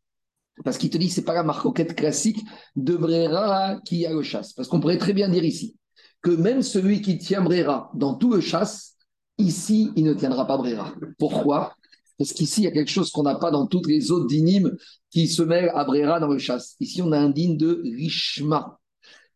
[0.64, 2.40] Parce qu'il te dit, c'est pas la marcoquette classique
[2.76, 4.54] de Brera qui a le chasse.
[4.54, 5.76] Parce qu'on pourrait très bien dire ici
[6.22, 8.96] que même celui qui tient Brera dans tout le chasse,
[9.40, 10.94] Ici, il ne tiendra pas Brera.
[11.18, 11.74] Pourquoi?
[12.18, 14.76] Parce qu'ici, il y a quelque chose qu'on n'a pas dans toutes les autres dynimes
[15.10, 16.76] qui se mêlent à Brera dans le chasse.
[16.82, 18.78] Ici, on a un digne de Rishma.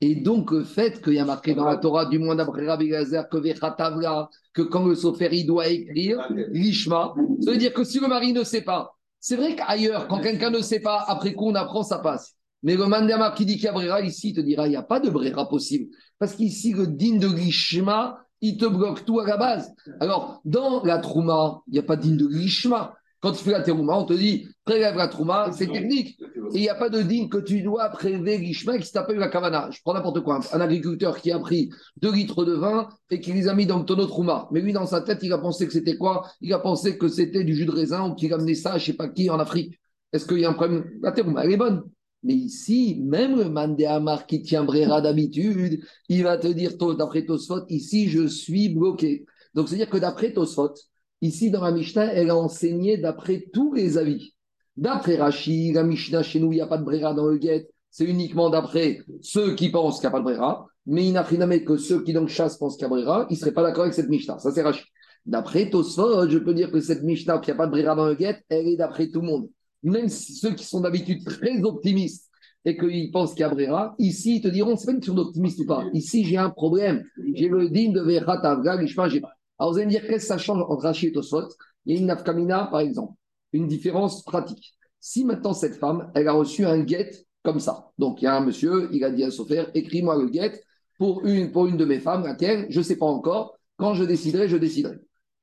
[0.02, 2.90] Et donc, le fait qu'il y a marqué dans la Torah, du moins d'après Rabbi
[2.90, 6.20] Gazer, que Vechatavla, que quand le Sofer, il doit écrire
[6.52, 10.20] Rishma, ça veut dire que si le mari ne sait pas, c'est vrai qu'ailleurs, quand
[10.20, 12.36] quelqu'un ne sait pas, après coup, on apprend, ça passe.
[12.64, 14.76] Mais le Mandama qui dit qu'il y a Brera, ici, il te dira, il n'y
[14.76, 15.88] a pas de Brera possible.
[16.20, 19.74] Parce qu'ici, le digne de Rishma, il te bloque tout à la base.
[20.02, 22.94] Alors, dans la Trouma, il n'y a pas de digne de Rishma.
[23.22, 26.20] Quand tu fais la Terouma, on te dit, prélève la Trouma, c'est technique.
[26.54, 29.30] Et il n'y a pas de digne que tu dois prélever Rishma qui s'appelle la
[29.30, 29.70] Kavana.
[29.72, 30.42] Je prends n'importe quoi.
[30.52, 31.70] Un agriculteur qui a pris
[32.02, 34.50] 2 litres de vin et qui les a mis dans le tonneau Trouma.
[34.52, 36.28] Mais lui, dans sa tête, il a pensé que c'était quoi?
[36.42, 38.84] Il a pensé que c'était du jus de raisin ou qu'il a amené ça, je
[38.84, 39.80] ne sais pas qui, en Afrique.
[40.12, 40.84] Est-ce qu'il y a un problème?
[41.02, 41.84] La Terouma, elle est bonne.
[42.24, 47.66] Mais ici, même le Mandéamar qui tient Brera d'habitude, il va te dire, d'après Tosfot,
[47.68, 49.26] ici, je suis bloqué.
[49.54, 50.74] Donc, c'est-à-dire que d'après Tosfot,
[51.22, 54.34] ici, dans la Mishnah, elle a enseigné d'après tous les avis.
[54.78, 57.70] D'après Rashi, la Mishnah, chez nous, il n'y a pas de Brera dans le guet.
[57.92, 60.66] C'est uniquement d'après ceux qui pensent qu'il n'y a pas de Brera.
[60.86, 63.28] Mais il que ceux qui, donc, chassent pensent qu'il y a Brera.
[63.30, 64.40] Ils ne seraient pas d'accord avec cette Mishnah.
[64.40, 64.86] Ça, c'est Rashi.
[65.26, 68.08] D'après Tosfot, je peux dire que cette Mishnah, qu'il n'y a pas de Brera dans
[68.08, 69.50] le guet, elle est d'après tout le monde
[69.84, 72.30] même ceux qui sont d'habitude très optimistes
[72.66, 75.14] et qu'ils pensent qu'il y a Brera, ici, ils te diront, c'est pas une question
[75.14, 75.84] d'optimiste ou pas.
[75.94, 77.04] Ici, j'ai un problème.
[77.34, 79.34] J'ai le digne de Verat Avga, Lishma, j'ai pas.
[79.60, 81.50] Alors, vous allez me dire, qu'est-ce que ça change entre Rachid et Tosfot?
[81.86, 83.14] Il une nafkamina, par exemple,
[83.52, 84.74] une différence pratique.
[85.00, 87.12] Si maintenant, cette femme, elle a reçu un guet
[87.44, 87.92] comme ça.
[87.98, 90.64] Donc, il y a un monsieur, il a dit à Sofer, écris-moi le guet
[90.98, 93.58] pour une, pour une de mes femmes, laquelle, je ne sais pas encore.
[93.76, 94.96] Quand je déciderai, je déciderai.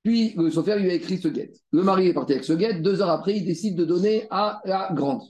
[0.03, 1.53] Puis, le Sofer lui a écrit ce guet.
[1.73, 2.81] Le mari est parti avec ce guet.
[2.81, 5.23] Deux heures après, il décide de donner à la grande.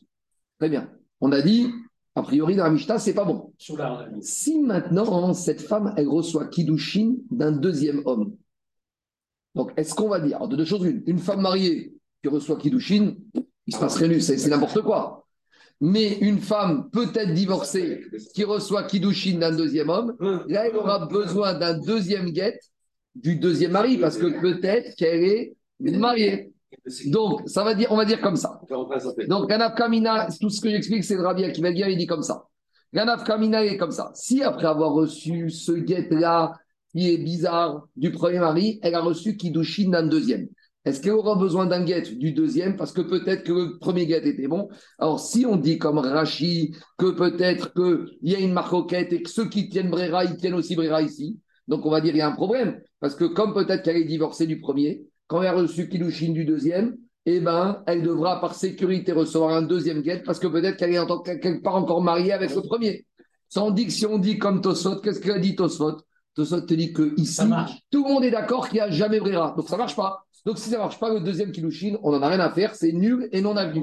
[0.59, 0.91] Très bien.
[1.21, 1.69] On a dit,
[2.15, 3.53] a priori, dans la Mishnah, c'est pas bon.
[4.21, 8.37] Si maintenant, cette femme, elle reçoit Kiddushin d'un deuxième homme,
[9.55, 12.57] donc est-ce qu'on va dire, alors, de deux choses, une, une femme mariée qui reçoit
[12.57, 13.15] Kiddushin,
[13.67, 15.27] il se passe rien, c'est c'est n'importe quoi.
[15.81, 18.05] Mais une femme peut-être divorcée
[18.35, 20.15] qui reçoit Kiddushin d'un deuxième homme,
[20.49, 22.59] là, elle aura besoin d'un deuxième guet
[23.15, 26.53] du deuxième mari, parce que peut-être qu'elle est mariée.
[27.07, 28.61] Donc, ça va dire, on va dire comme ça.
[29.29, 32.23] Donc, Ganaf Kamina, tout ce que j'explique, c'est le Rabbi Akiva Ger, il dit comme
[32.23, 32.45] ça.
[32.93, 34.11] Ganaf Kamina est comme ça.
[34.15, 36.53] Si après avoir reçu ce guet-là,
[36.93, 40.49] qui est bizarre, du premier mari, elle a reçu Kiddushin d'un deuxième.
[40.85, 42.77] Est-ce qu'elle aura besoin d'un guet du deuxième?
[42.77, 44.69] Parce que peut-être que le premier guet était bon.
[44.99, 49.29] Alors, si on dit comme Rachi que peut-être qu'il y a une marcoquette et que
[49.29, 51.39] ceux qui tiennent Brera, ils tiennent aussi Brera ici,
[51.71, 52.81] donc on va dire qu'il y a un problème.
[52.99, 56.45] Parce que comme peut-être qu'elle est divorcée du premier, quand elle a reçu Kiddushin du
[56.45, 60.93] deuxième, eh ben, elle devra par sécurité recevoir un deuxième guet parce que peut-être qu'elle
[60.93, 63.07] est en tant quelque part encore mariée avec le premier.
[63.57, 65.99] On dit que si on dit comme Tosfot, qu'est-ce qu'il a dit Tosfot?
[66.35, 67.43] Tosfot te dit que ici,
[67.91, 69.55] tout le monde est d'accord qu'il n'y a jamais Brera.
[69.57, 70.25] Donc ça marche pas.
[70.45, 72.93] Donc si ça marche pas, le deuxième Kiddushin, on n'en a rien à faire, c'est
[72.93, 73.83] nul et non avenu.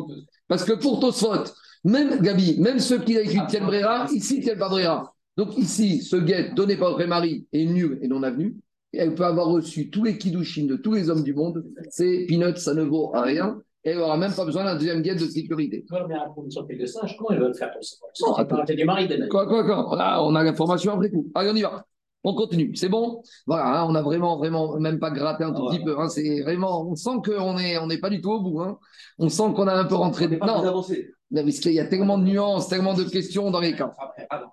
[0.50, 1.46] Parce que pour Tosfot,
[1.86, 5.14] même Gabi, même ceux qui écrit tiennent Brera, ici ils tiennent pas Brera.
[5.38, 8.58] Donc ici, ce guet donné par le vrai mari est nul et non avenu.
[8.94, 11.64] Et elle peut avoir reçu tous les Kiddushin de tous les hommes du monde.
[11.90, 13.62] C'est peanuts, ça ne vaut à rien.
[13.84, 15.86] Et elle n'aura même pas besoin d'un deuxième guet de sécurité.
[15.92, 18.66] Mais à la condition qu'elle le sache, comment elle va le faire pour ça?
[18.74, 19.96] Du mari de Quoi, quoi, quoi?
[19.96, 21.30] Là, on a l'information après coup.
[21.36, 21.86] Allez, on y va.
[22.24, 22.76] On continue.
[22.76, 23.22] C'est bon?
[23.46, 25.98] Voilà, hein, on a vraiment, vraiment, même pas gratté un tout petit peu.
[26.00, 28.60] hein, c'est vraiment, on sent qu'on n'est on n'est pas du tout au bout.
[28.62, 28.80] hein.
[29.20, 30.26] On sent qu'on a un peu rentré.
[30.26, 30.48] Avancé.
[30.66, 33.92] non, parce qu'il y a tellement de nuances, tellement de questions dans les cas.
[34.30, 34.44] Ah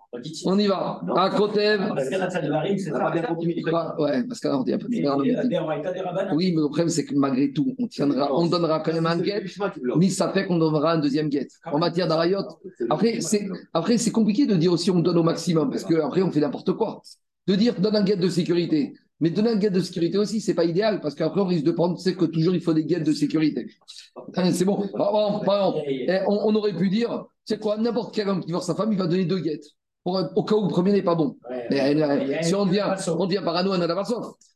[0.44, 1.00] on y va.
[1.16, 1.76] À côté.
[2.78, 3.22] Ça.
[3.28, 3.62] compris.
[3.98, 6.34] Ouais, parce qu'on dit un peu des Rabbana.
[6.34, 9.18] Oui, mais le problème, c'est que malgré tout, on tiendra, on donnera quand même un
[9.18, 9.44] guet.
[9.96, 11.48] Ni ça fait qu'on donnera un deuxième guet.
[11.70, 12.42] En matière d'arayot,
[12.90, 16.30] Après, c'est après, c'est compliqué de dire aussi on donne au maximum, parce qu'après, on
[16.30, 17.02] fait n'importe quoi.
[17.46, 18.94] De dire donne un guet de sécurité.
[19.24, 21.70] Mais donner un guet de sécurité aussi, c'est pas idéal, parce qu'après, on risque de
[21.70, 23.66] prendre, c'est que toujours, il faut des guettes de sécurité.
[24.37, 24.87] Hein, C'est bon.
[24.94, 25.08] Par
[25.46, 28.74] exemple, eh, on, on aurait pu dire, c'est quoi, n'importe quel homme qui divorce sa
[28.74, 29.64] femme, il va donner deux guettes.
[30.02, 31.38] Pour, au cas où le premier n'est pas bon.
[31.48, 31.66] Ouais.
[31.70, 32.84] Mais, a si on devient,
[33.18, 34.04] on devient parano, on a.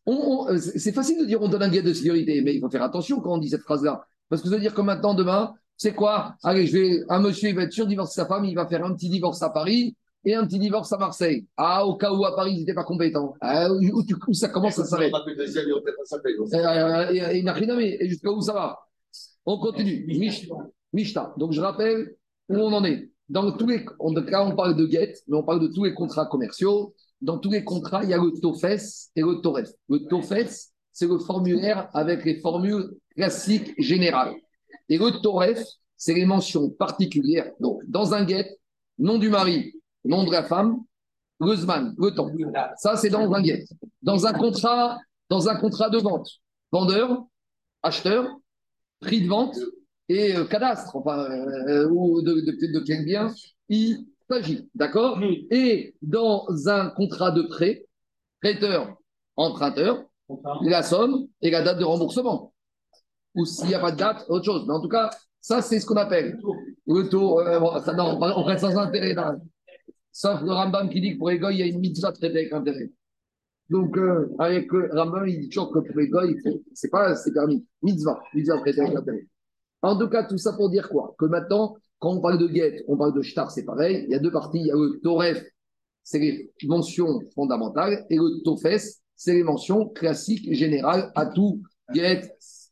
[0.05, 2.61] On, on- euh, c'est facile de dire on donne un guet de sécurité, mais il
[2.61, 4.05] faut faire attention quand on dit cette phrase-là.
[4.29, 7.49] Parce que ça veut dire que maintenant, demain, c'est quoi Allez, je vais, un monsieur,
[7.49, 9.49] il va être sûr de divorcer sa femme, il va faire un petit divorce à
[9.49, 9.97] Paris
[10.29, 11.47] et un petit divorce à Marseille.
[11.57, 13.35] Ah, au cas où à Paris, il n'était pas compétent.
[13.41, 15.11] Ah, où, tu- où ça commence, ça s'arrête.
[15.13, 16.35] On a fait le deuxième, et on fait pas ça, fait.
[16.57, 18.03] Euh, Et et il n'a rien à mettre.
[18.03, 18.79] Et jusqu'à où ça va?
[19.47, 20.05] On continue.
[20.07, 20.49] Mish-
[20.93, 21.33] Mishta.
[21.39, 22.15] Donc, je rappelle
[22.51, 23.11] où on en est.
[23.31, 23.85] Dans tous les,
[24.31, 26.95] là, on parle de guet, mais on parle de tous les contrats commerciaux.
[27.21, 29.69] Dans tous les contrats, il y a le TOFES et le TOREF.
[29.89, 34.35] Le TOFES, c'est le formulaire avec les formules classiques générales.
[34.89, 35.63] Et le TOREF,
[35.97, 37.51] c'est les mentions particulières.
[37.61, 38.57] Donc, dans un guet,
[38.99, 40.79] nom du mari, nom de la femme,
[41.41, 42.31] le Zman, le temps.
[42.77, 43.65] Ça, c'est dans un guet.
[44.03, 46.29] Dans un contrat, dans un contrat de vente,
[46.73, 47.25] vendeur,
[47.83, 48.27] acheteur,
[49.01, 49.57] prix de vente
[50.09, 53.33] et euh, cadastre, enfin, euh, ou de, de, de quel bien
[53.69, 54.69] il s'agit.
[54.75, 55.21] D'accord?
[55.51, 57.87] Et dans un contrat de prêt,
[58.41, 58.97] prêteur,
[59.37, 60.05] emprunteur,
[60.63, 62.53] la somme et la date de remboursement.
[63.35, 64.65] Ou s'il n'y a pas de date, autre chose.
[64.67, 66.39] Mais en tout cas, ça, c'est ce qu'on appelle
[66.87, 67.41] le taux.
[67.41, 69.15] euh, bon, ça, non, on reste sans intérêt.
[69.15, 69.37] là.
[70.21, 72.41] Sauf le Rambam qui dit que pour les goy, il y a une mitzvah traitée
[72.41, 72.91] avec intérêt.
[73.71, 76.35] Donc, euh, avec le Rambam, il dit toujours que pour les goy,
[76.75, 77.65] c'est pas, c'est permis.
[77.83, 79.29] Mitzvah, mitzvah traitée avec intérêt.
[79.81, 81.15] En tout cas, tout ça pour dire quoi?
[81.21, 84.07] Que maintenant, quand on parle de guet, on parle de shtar, c'est pareil.
[84.09, 84.59] Il y a deux parties.
[84.59, 85.41] Il y a le toref,
[86.03, 91.63] c'est les mentions fondamentales, et le tofes, c'est les mentions classiques, générales, à tout
[91.95, 92.23] guet,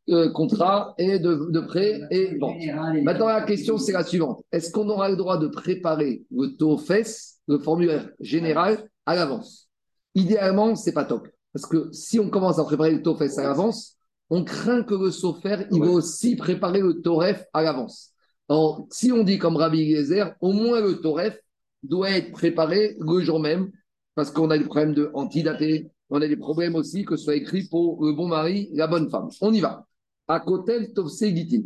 [0.09, 2.56] euh, contrat et de, de prêt et vente.
[3.04, 4.42] Maintenant, la question, c'est la suivante.
[4.50, 9.68] Est-ce qu'on aura le droit de préparer le TOFES, le formulaire général, à l'avance
[10.14, 11.28] Idéalement, c'est pas top.
[11.52, 13.96] Parce que si on commence à préparer le TOFES à l'avance,
[14.30, 18.12] on craint que le SOFER, il va aussi préparer le TOREF à l'avance.
[18.48, 21.38] Alors, si on dit comme Rabbi Eliezer, au moins le TOREF
[21.82, 23.70] doit être préparé le jour même,
[24.14, 27.37] parce qu'on a des problèmes de antidaté, on a des problèmes aussi que ce soit
[27.37, 29.28] écrit pour le bon mari, la bonne femme.
[29.40, 29.87] On y va.
[30.28, 31.62] À côté, Tovse Gitin.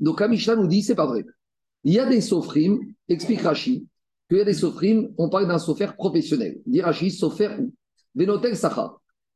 [0.00, 1.24] Donc, Amisha nous dit, c'est pas vrai.
[1.84, 3.86] Il y a des sofrim, explique Rashi,
[4.30, 6.60] qu'il y a des sofrim, on parle d'un sofer professionnel.
[6.64, 7.74] Dit Rashi, sofer où?
[8.14, 8.94] Venotel Sacha.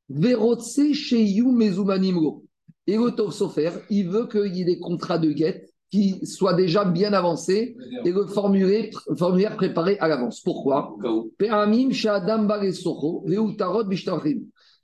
[0.08, 2.44] Verotse Sheyu Mezumanimro.
[2.86, 6.84] Et le Sofer, il veut qu'il y ait des contrats de guette qui soit déjà
[6.84, 10.40] bien avancé et le formulaire, préparé à l'avance.
[10.42, 10.94] Pourquoi?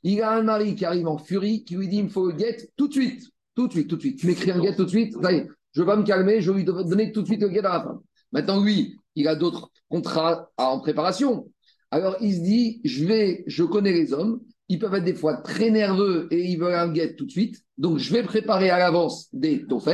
[0.03, 2.33] Il a un mari qui arrive en furie, qui lui dit il me faut le
[2.33, 3.29] guet tout de suite.
[3.55, 4.19] Tout de suite, tout de suite.
[4.19, 5.15] Tu m'écris un guet tout de suite?
[5.21, 7.27] Ça y est, je ne vais pas me calmer, je vais lui donner tout de
[7.27, 7.99] suite le guet à la femme.
[8.33, 11.51] Maintenant, lui, il a d'autres contrats en préparation.
[11.91, 15.39] Alors, il se dit je vais, je connais les hommes, ils peuvent être des fois
[15.39, 17.63] très nerveux et ils veulent un guet tout de suite.
[17.77, 19.89] Donc, je vais préparer à l'avance des toffes.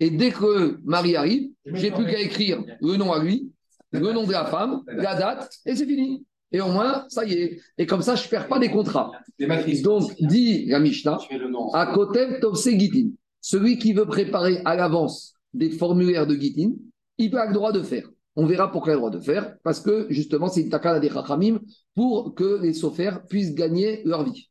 [0.00, 3.50] Et dès que Marie arrive, j'ai plus qu'à écrire le nom à lui,
[3.90, 6.24] le nom de la femme, la date, et c'est fini.
[6.52, 7.60] Et au moins, ça y est.
[7.78, 9.10] Et comme ça, je ne perds pas des contrats.
[9.82, 11.18] Donc, dit la Mishnah,
[11.72, 16.72] à Kotel Tovse Gitin, celui qui veut préparer à l'avance des formulaires de Gitin,
[17.18, 18.08] il peut avoir le droit de faire.
[18.36, 20.98] On verra pourquoi il a le droit de faire, parce que justement, c'est une takana
[20.98, 21.60] des Chachamim
[21.94, 24.50] pour que les sophaires puissent gagner leur vie.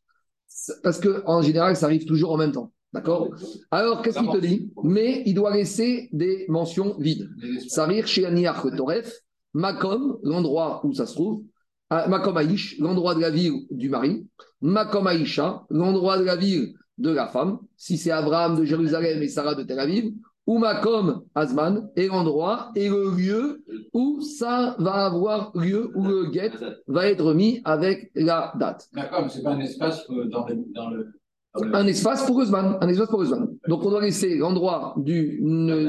[0.83, 2.71] Parce qu'en général, ça arrive toujours en même temps.
[2.93, 3.29] D'accord?
[3.71, 4.71] Alors, qu'est-ce qu'il te dit?
[4.83, 7.27] Mais il doit laisser des mentions vides.
[7.67, 9.11] Sarir chez Aniach Toref,
[9.53, 11.43] Makom, l'endroit où ça se trouve,
[11.89, 14.27] ah, Makom Aïch, l'endroit de la ville du mari,
[14.61, 19.27] Makom Aïcha, l'endroit de la ville de la femme, si c'est Abraham de Jérusalem et
[19.27, 20.13] Sarah de Tel Aviv,
[20.45, 26.29] ou Makom Azman, et l'endroit et le lieu où ça va avoir lieu, où le
[26.31, 26.51] guet
[26.87, 28.89] va être mis avec la date.
[28.93, 30.63] D'accord, mais c'est pas un espace euh, dans le.
[30.73, 31.13] Dans le...
[31.55, 33.47] Un espace pour Usman, un espace pour Usman.
[33.67, 35.39] Donc on doit laisser l'endroit du,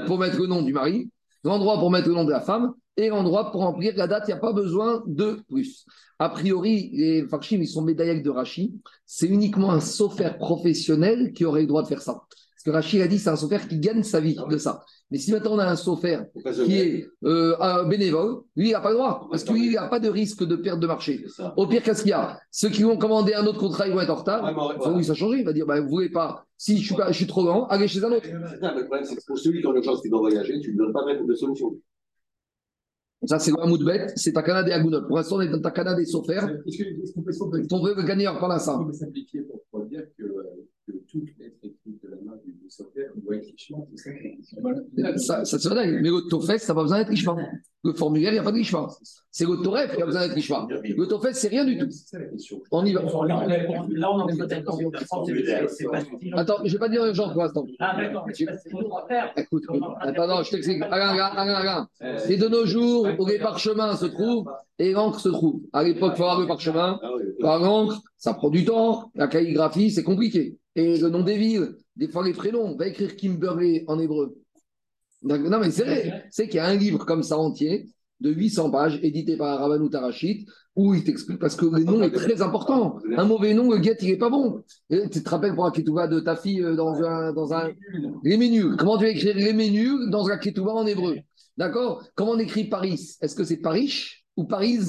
[0.07, 1.11] pour mettre le nom du mari,
[1.43, 4.25] l'endroit pour mettre le nom de la femme et l'endroit pour remplir la date.
[4.27, 5.87] Il n'y a pas besoin de plus.
[6.19, 8.75] A priori, les Farshim, ils sont médaillés de Rachi.
[9.07, 12.23] C'est uniquement un sophère professionnel qui aurait le droit de faire ça.
[12.65, 14.83] Parce que Rachi a dit c'est un sophère qui gagne sa vie de ça.
[15.11, 16.25] Mais si maintenant on a un sophère
[16.65, 19.29] qui est euh, un bénévole, lui, il n'a pas le droit.
[19.31, 21.27] Parce que lui, il n'a pas de risque de perte de marché.
[21.29, 21.53] Ça.
[21.59, 22.39] Au pire, qu'est-ce qu'il y a?
[22.51, 24.97] Ceux qui vont commander un autre contrat, ils vont être en retard.
[24.97, 25.41] Lui ça changer.
[25.41, 27.67] Il va dire bah, Vous voulez pas, si je suis, pas, je suis trop grand,
[27.67, 28.27] allez chez un autre.
[28.27, 30.73] Ça, le problème, c'est que pour celui qui a urgence qui doit voyager, tu ne
[30.73, 31.77] lui donnes pas de solution.
[33.27, 35.07] Ça, c'est le Moudbet, c'est Takana des Agunot.
[35.07, 36.41] Pour l'instant, on est dans Takana des Sofer.
[36.67, 38.83] Est-ce qu'on peut simplifier- Ton vrai gagnant par l'instant.
[38.83, 42.37] on peut simplifier pour, pour dire que, euh, que toute lettre écrite de la main
[42.45, 42.64] du, du software doit être richement, c'est
[45.19, 46.01] ça serait dingue.
[46.03, 47.37] Mais le Tofes, ça n'a pas besoin d'être richement.
[47.85, 48.89] Le formulaire, il n'y a pas de richement.
[49.31, 50.67] C'est le Toref qui a besoin d'être richement.
[50.69, 51.89] Le Tofes, c'est rien du tout.
[52.71, 53.03] On y va.
[53.03, 54.33] Là, on en pas
[55.27, 55.57] suffisant.
[56.33, 57.65] Attends, je ne vais pas dire urgence pour l'instant.
[57.79, 58.27] Ah, d'accord.
[59.37, 59.65] Écoute.
[60.01, 60.83] Attends, je t'explique.
[60.83, 61.89] Alain, Alain.
[62.19, 65.61] C'est de nos jours où les parchemins se trouvent et l'encre se trouve.
[65.73, 66.99] À l'époque, il faut avoir le parchemin.
[67.41, 69.11] Par l'encre, ça prend du temps.
[69.15, 70.59] La calligraphie, c'est compliqué.
[70.77, 72.65] Et le nom des villes, des fois les prénoms.
[72.65, 74.37] On va écrire Kimberley en hébreu.
[75.23, 76.27] Non, mais c'est vrai.
[76.31, 77.89] C'est qu'il y a un livre comme ça entier,
[78.21, 82.11] de 800 pages, édité par Rabbanou Tarachit, où il t'explique, parce que le nom est
[82.11, 82.99] très important.
[83.17, 84.63] Un mauvais nom, le guet, il n'est pas bon.
[84.91, 87.33] Et tu te rappelles pour la ketouba de ta fille euh, dans un.
[87.33, 87.71] Dans un...
[88.23, 88.77] Les menus.
[88.79, 91.17] Comment tu vas écrire les menus dans un ketouba en hébreu?
[91.57, 92.05] D'accord?
[92.15, 93.17] Comment on écrit Paris?
[93.21, 93.95] Est-ce que c'est Paris
[94.37, 94.81] ou Paris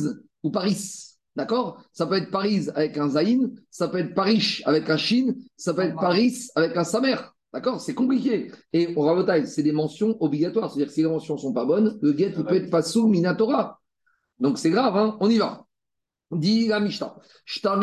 [0.43, 1.14] ou Paris?
[1.35, 1.83] D'accord?
[1.91, 5.73] Ça peut être Paris avec un Zaïn, ça peut être Paris avec un Chine, ça
[5.73, 7.17] peut être Paris avec un Samer.
[7.53, 7.79] D'accord?
[7.79, 8.51] C'est compliqué.
[8.73, 10.71] Et au Rabotai, c'est des mentions obligatoires.
[10.71, 12.81] C'est-à-dire que si les mentions ne sont pas bonnes, le guet, il peut être pas
[12.81, 13.79] sous Minatora.
[14.39, 15.17] Donc c'est grave, hein?
[15.19, 15.65] On y va.
[16.31, 17.15] Dit la Mishnah.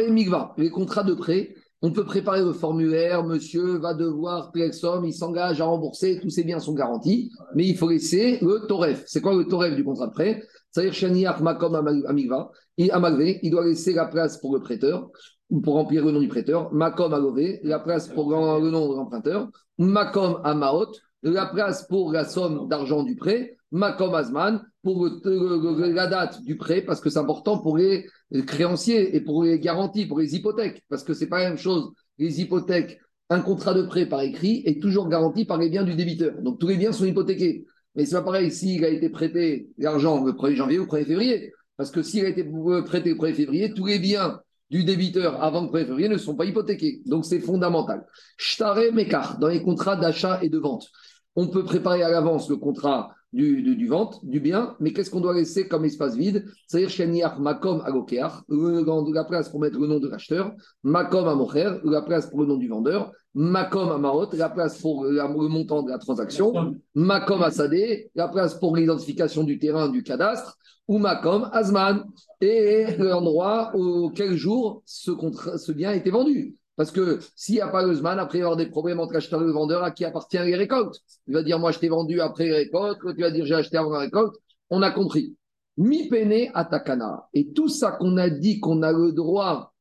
[0.09, 4.73] Migva, les contrats de prêt, on peut préparer le formulaire, monsieur va devoir payer la
[4.73, 8.67] somme, il s'engage à rembourser, tous ses biens sont garantis, mais il faut laisser le
[8.69, 9.03] Toref.
[9.07, 10.43] C'est quoi le Toref du contrat de prêt?
[10.73, 11.75] C'est-à-dire Makom
[12.07, 12.51] Amigva,
[12.91, 15.11] Amalvé, il doit laisser la place pour le prêteur,
[15.51, 18.97] ou pour remplir le nom du prêteur, Makom Alové, la place pour le nom de
[18.97, 26.07] l'emprunteur, Makom Amaot, la place pour la somme d'argent du prêt, Makom Azman, pour la
[26.07, 28.07] date du prêt, parce que c'est important pour les
[28.47, 31.93] créanciers et pour les garanties, pour les hypothèques, parce que c'est pas la même chose.
[32.19, 32.99] Les hypothèques,
[33.31, 36.35] un contrat de prêt par écrit est toujours garanti par les biens du débiteur.
[36.43, 37.67] Donc tous les biens sont hypothéqués.
[37.95, 41.05] Mais c'est pas pareil s'il a été prêté l'argent le 1er janvier ou le 1er
[41.05, 41.53] février.
[41.77, 42.45] Parce que s'il a été
[42.85, 46.35] prêté le 1er février, tous les biens du débiteur avant le 1er février ne sont
[46.37, 47.03] pas hypothéqués.
[47.07, 48.07] Donc c'est fondamental.
[48.39, 50.89] Shtare Mekar, dans les contrats d'achat et de vente,
[51.37, 55.35] on peut préparer à l'avance le contrat du, vente, du bien, mais qu'est-ce qu'on doit
[55.35, 56.45] laisser comme espace vide?
[56.67, 60.53] C'est-à-dire Shaniach Makom Agokeach, le- la place pour mettre le nom de l'acheteur,
[60.83, 65.27] Makom Amocher, la place pour le nom du vendeur, Makom Amarot, la place pour la-
[65.27, 70.59] le montant de la transaction, Makom Asadé, la place pour l'identification du terrain du cadastre,
[70.87, 72.05] ou Makom Azman,
[72.41, 76.57] et l'endroit auquel jour ce, contrat, ce bien a été vendu.
[76.77, 78.99] Parce que s'il n'y a pas le Zman, après il va y avoir des problèmes
[78.99, 80.99] entre l'acheteur et le vendeur à qui appartient les récoltes.
[81.27, 83.55] Il va dire Moi, je t'ai vendu après les récoltes, l'autre, il va dire J'ai
[83.55, 84.35] acheté avant la récolte.
[84.71, 85.37] On a compris.
[85.77, 87.29] Mi pene atakana.
[87.35, 89.73] Et tout ça qu'on a dit qu'on a le droit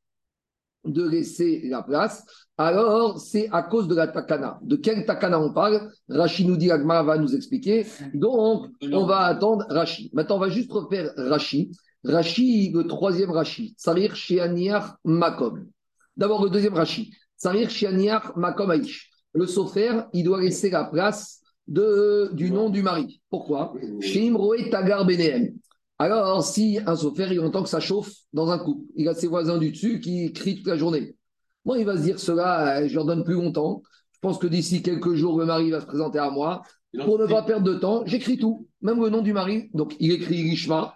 [0.84, 2.26] de laisser la place,
[2.66, 4.60] alors c'est à cause de la takana.
[4.62, 5.92] De quel takana on parle?
[6.10, 7.86] Rachid nous dit, Agma va nous expliquer.
[8.14, 10.14] Donc, on va attendre Rachid.
[10.14, 11.74] Maintenant, on va juste refaire Rachid.
[12.04, 13.74] Rachid, le troisième Rachid.
[13.78, 15.68] Sarir Shianiar Makom.
[16.18, 17.14] D'abord, le deuxième Rachid.
[17.38, 19.10] Sarir Shianiar Makom Aïch.
[19.34, 23.22] Le sofer, il doit laisser la place de, du nom du mari.
[23.30, 23.74] Pourquoi?
[24.02, 25.54] Shim Roe Tagar Benehem.
[25.98, 29.28] Alors, si un sofer, il entend que ça chauffe dans un couple, il a ses
[29.28, 31.16] voisins du dessus qui crient toute la journée.
[31.66, 33.84] Moi, il va se dire cela, je leur donne plus longtemps.
[34.14, 36.62] Je pense que d'ici quelques jours, le mari va se présenter à moi.
[37.06, 39.70] Pour ne pas perdre de temps, j'écris tout, même le nom du mari.
[39.74, 40.96] Donc, il écrit Rishma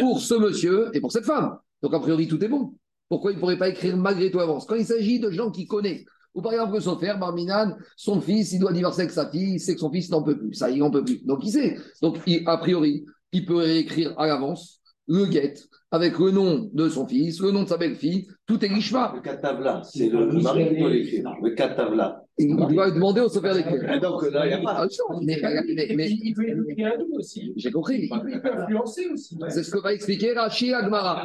[0.00, 1.56] pour ce monsieur et pour cette femme.
[1.82, 2.74] Donc, a priori, tout est bon.
[3.08, 5.66] Pourquoi il ne pourrait pas écrire malgré tout avance Quand il s'agit de gens qui
[5.66, 6.04] connaissent,
[6.34, 9.60] ou par exemple, le Sofer, Barminan, son fils, il doit divorcer avec sa fille, il
[9.60, 10.54] sait que son fils n'en peut plus.
[10.54, 11.24] Ça, il n'en peut plus.
[11.24, 11.76] Donc, il sait.
[12.02, 15.54] Donc, a priori, il peut écrire à l'avance le guet
[15.90, 19.12] avec le nom de son fils, le nom de sa belle-fille, tout est Gishma.
[19.16, 21.34] Le katavla, c'est le, le mari qui doit l'écrire.
[21.42, 22.22] Le katavla.
[22.38, 23.82] Il doit demander au Sofer d'écrire.
[23.88, 24.76] Ah, Donc là, il n'y a pas.
[24.78, 27.52] Ah, non, mais, mais- mais- Il peut écrire à nous aussi.
[27.56, 28.08] j'ai compris.
[28.08, 29.36] Il peut influencer aussi.
[29.48, 31.22] C'est ce que va expliquer Rachi Agmara.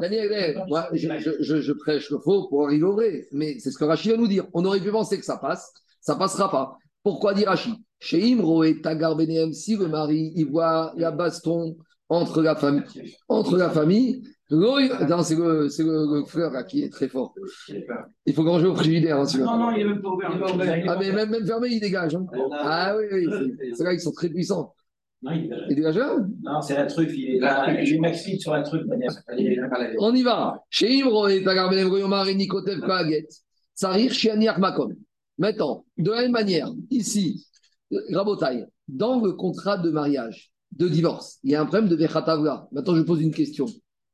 [0.00, 3.70] Daniel, moi, je, je- je- je prêche le faux pour arriver au vrai, mais c'est
[3.70, 4.46] ce que Rachid va nous dire.
[4.54, 6.76] On aurait pu penser que ça passe, ça passera pas.
[7.02, 11.76] Pourquoi dit Rachid Chez Imro et Tagar Benem, si le mari il voit la baston
[12.08, 12.82] entre la famille,
[13.28, 17.34] entre la famille, non, c'est le, c'est le- le là, qui est très fort.
[18.24, 19.18] Il faut manger au frigidaire.
[19.18, 19.26] hein.
[19.38, 20.30] Non, non, il est même pas ouvert.
[20.88, 22.14] Ah, mais même, même fermé, il dégage.
[22.14, 22.26] hein.
[22.52, 24.74] Ah oui, oui, c'est- là ils sont très puissants.
[25.20, 27.12] Non, il dégage là non, c'est la truffe.
[27.14, 27.66] Il est là.
[28.00, 28.84] Maxi sur la truffe.
[29.98, 30.62] On y va.
[30.70, 33.26] Chez Imro et Tagar Benem Goyomar et Nikotev Kaget.
[33.74, 34.92] Sarir Shianiach Makom.
[35.38, 37.46] Maintenant, de la même manière, ici,
[38.12, 42.68] Rabotai, dans le contrat de mariage, de divorce, il y a un problème de Vechatavla.
[42.72, 43.66] Maintenant, je pose une question.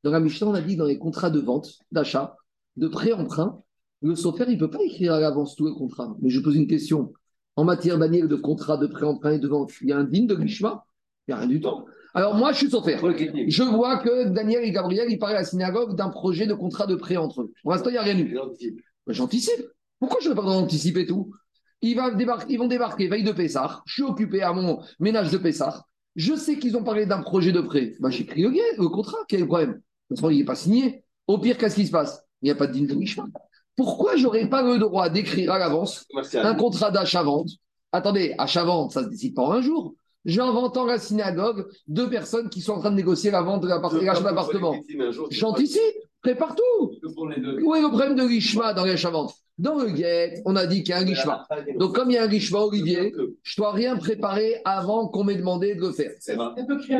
[0.03, 2.37] Dans la Mishnah, on a dit dans les contrats de vente, d'achat,
[2.77, 3.63] de prêt-emprunt,
[4.03, 6.15] le sofer, il ne peut pas écrire à l'avance tout le contrat.
[6.21, 7.13] Mais je pose une question.
[7.57, 10.27] En matière Daniel de contrat de prêt-emprunt et de vente, il y a un digne
[10.27, 10.85] de Gishma
[11.27, 11.87] Il n'y a rien du tout.
[12.13, 12.99] Alors, moi, je suis sofer.
[13.49, 16.87] Je vois que Daniel et Gabriel, ils parlent à la synagogue d'un projet de contrat
[16.87, 17.53] de prêt entre eux.
[17.63, 18.39] Pour l'instant, il n'y a rien eu.
[19.07, 19.65] Ben, J'anticipe.
[19.99, 21.33] Pourquoi je ne vais pas anticiper tout?
[21.81, 23.83] Ils, va débarquer, ils vont débarquer veille de Pessah.
[23.87, 25.87] Je suis occupé à mon ménage de Pessah.
[26.17, 27.95] Je sais qu'ils ont parlé d'un projet de prêt.
[28.01, 29.19] Ben, J'écris le, contrat.
[29.29, 29.71] Quel est le problème?
[29.71, 29.77] De
[30.09, 31.05] toute façon, il n'est pas signé.
[31.27, 32.25] Au pire, qu'est-ce qui se passe?
[32.43, 32.97] Il n'y a pas de digne de.
[33.77, 37.49] Pourquoi j'aurais pas le droit d'écrire à l'avance un contrat d'achat-vente?
[37.91, 39.95] Attendez, achat-vente, ça se décide pas en un jour.
[40.25, 43.69] J'invente en la synagogue deux personnes qui sont en train de négocier la vente de
[43.69, 44.77] l'achat d'appartement.
[45.31, 45.81] J'anticipe,
[46.23, 46.93] prépare tout.
[47.62, 49.35] Où est le problème de Rishma dans l'achat-vente?
[49.57, 51.47] Dans le guet, on a dit qu'il y a un Rishma.
[51.79, 55.37] Donc, comme il y a un Rishma, Olivier, je dois rien préparer avant qu'on m'ait
[55.37, 56.11] demandé de le faire.
[56.19, 56.51] C'est vrai.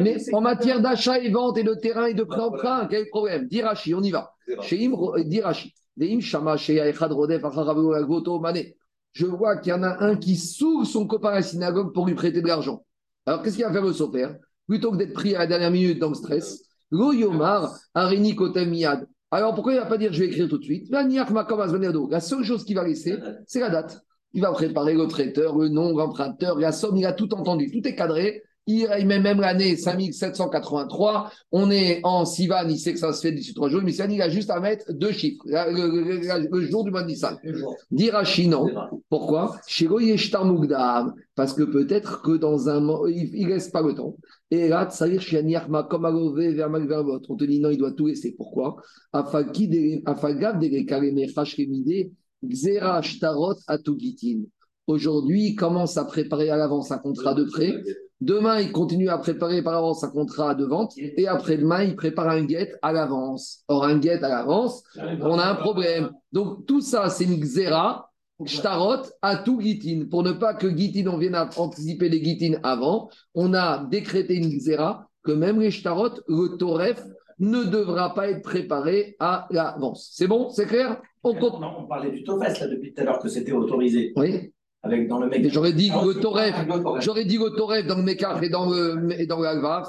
[0.01, 3.49] Mais en matière d'achat et vente et de terrain et de prêt-emprunt, quel problème?
[3.49, 4.33] Dirachi, on y va.
[4.63, 5.75] Chez euh, Dirachi.
[9.13, 12.07] Je vois qu'il y en a un qui saoule son copain à la synagogue pour
[12.07, 12.85] lui prêter de l'argent.
[13.27, 14.29] Alors, qu'est-ce qu'il va faire le sofer
[14.69, 18.71] Plutôt que d'être pris à la dernière minute dans le stress, Lo Yomar, Arini Kotem
[18.71, 19.07] Miyad.
[19.35, 20.95] Alors, pourquoi il ne va pas dire je vais écrire tout de suite?
[20.95, 22.09] Azbenado.
[22.09, 23.17] La seule chose qu'il va laisser,
[23.49, 24.01] c'est la date.
[24.33, 27.87] Il va préparer le traiteur, le nom, l'emprunteur, la somme, il a tout entendu, tout
[27.87, 28.45] est cadré.
[28.67, 31.31] Il il met même l'année 5783.
[31.53, 33.83] On est en Sivan, il sait que ça se fait d'ici trois jours.
[33.85, 35.43] Mais Sivan, il a juste à mettre deux chiffres.
[35.47, 37.39] Le, le- le- jour du mois de Nissan.
[37.91, 38.67] Dirachi, non.
[39.11, 39.57] Pourquoi?
[41.35, 44.17] Parce que peut-être que dans un mo- il ne laisse pas le temps.
[44.51, 44.89] Et là,
[45.91, 46.05] comme.
[46.07, 48.33] On te dit non, il doit tout laisser.
[48.37, 48.77] Pourquoi?
[54.87, 57.75] Aujourd'hui, il commence à préparer à l'avance un contrat de prêt.
[58.25, 60.95] Demain, il continue à préparer par avance un contrat de vente.
[60.97, 63.65] Et après-demain, il prépare un guet à l'avance.
[63.69, 66.11] Or, un guet à l'avance, on a un problème.
[66.33, 68.11] Donc, tout ça, c'est une xéra,
[68.47, 70.07] shtarot, à tout gitin.
[70.11, 74.37] Pour ne pas que gitin, on vienne à anticiper les gitin avant, on a décrété
[74.37, 77.05] une xéra que même les shtarot, le toref,
[77.41, 80.09] ne devra pas être préparé à l'avance.
[80.15, 80.49] C'est bon?
[80.49, 81.03] C'est clair?
[81.23, 81.61] On compte.
[81.61, 84.13] Non, on parlait du Tofes là depuis tout à l'heure que c'était autorisé.
[84.17, 84.54] Oui,
[84.85, 86.55] Avec dans le j'aurais dit le toref.
[87.01, 87.39] J'aurais dit
[87.87, 89.41] dans le Mekar et dans le, et dans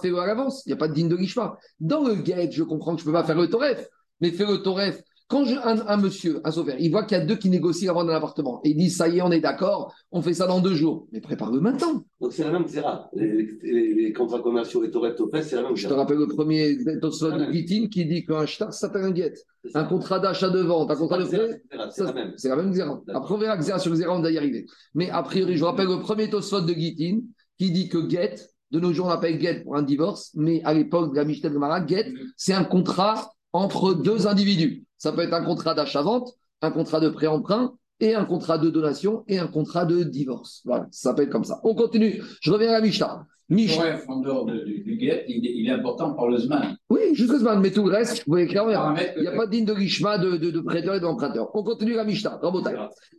[0.01, 0.63] fais-le à l'avance.
[0.65, 1.57] Il n'y a pas de digne de Gishma.
[1.81, 3.89] Dans le Guet, je comprends que je ne peux pas faire le Toref,
[4.21, 5.01] mais fais le Toref.
[5.27, 7.89] Quand je, un, un monsieur, un sauveur, il voit qu'il y a deux qui négocient
[7.89, 10.45] avant d'un appartement et il dit ça y est, on est d'accord, on fait ça
[10.45, 11.07] dans deux jours.
[11.11, 12.03] Mais prépare-le maintenant.
[12.21, 13.09] Donc c'est la même Zera.
[13.13, 16.27] Les, les, les contrats commerciaux et Torret Topes, c'est la même Je te rappelle le
[16.27, 19.33] premier Tosfot de Gitin qui dit qu'un shtar, ça s'appelle un guet.
[19.73, 22.69] Un contrat d'achat de vente, un contrat de prêt, C'est la même.
[22.71, 23.01] Xéra.
[23.13, 24.67] Après, on verra Xéra sur Xéra, on va y arriver.
[24.93, 27.21] Mais a priori, je vous rappelle le premier Tosfot de Gitin
[27.57, 28.35] qui dit que Get,
[28.69, 31.49] de nos jours, on appelle Get pour un divorce, mais à l'époque de la Mishnah
[31.49, 34.83] de Mara, Get, c'est un contrat entre deux individus.
[35.05, 36.33] Ça peut être un contrat d'achat-vente,
[36.63, 40.63] un contrat de prêt-emprunt, et un contrat de donation et un contrat de divorce.
[40.65, 41.59] Voilà, ça s'appelle comme ça.
[41.63, 42.23] On continue.
[42.41, 43.23] Je reviens à la Mishnah.
[43.49, 43.99] Mishnah.
[44.07, 46.75] En dehors de- du, du guet, il, est- il est important par le Zman.
[46.89, 48.63] Oui, jusqu'au Zman, mais tout le reste, vous écrire.
[48.65, 51.51] Paramètre Il n'y a pas de digne de Rishma de, de, de prêteur et d'emprunteur.
[51.53, 52.41] On continue la Mishnah.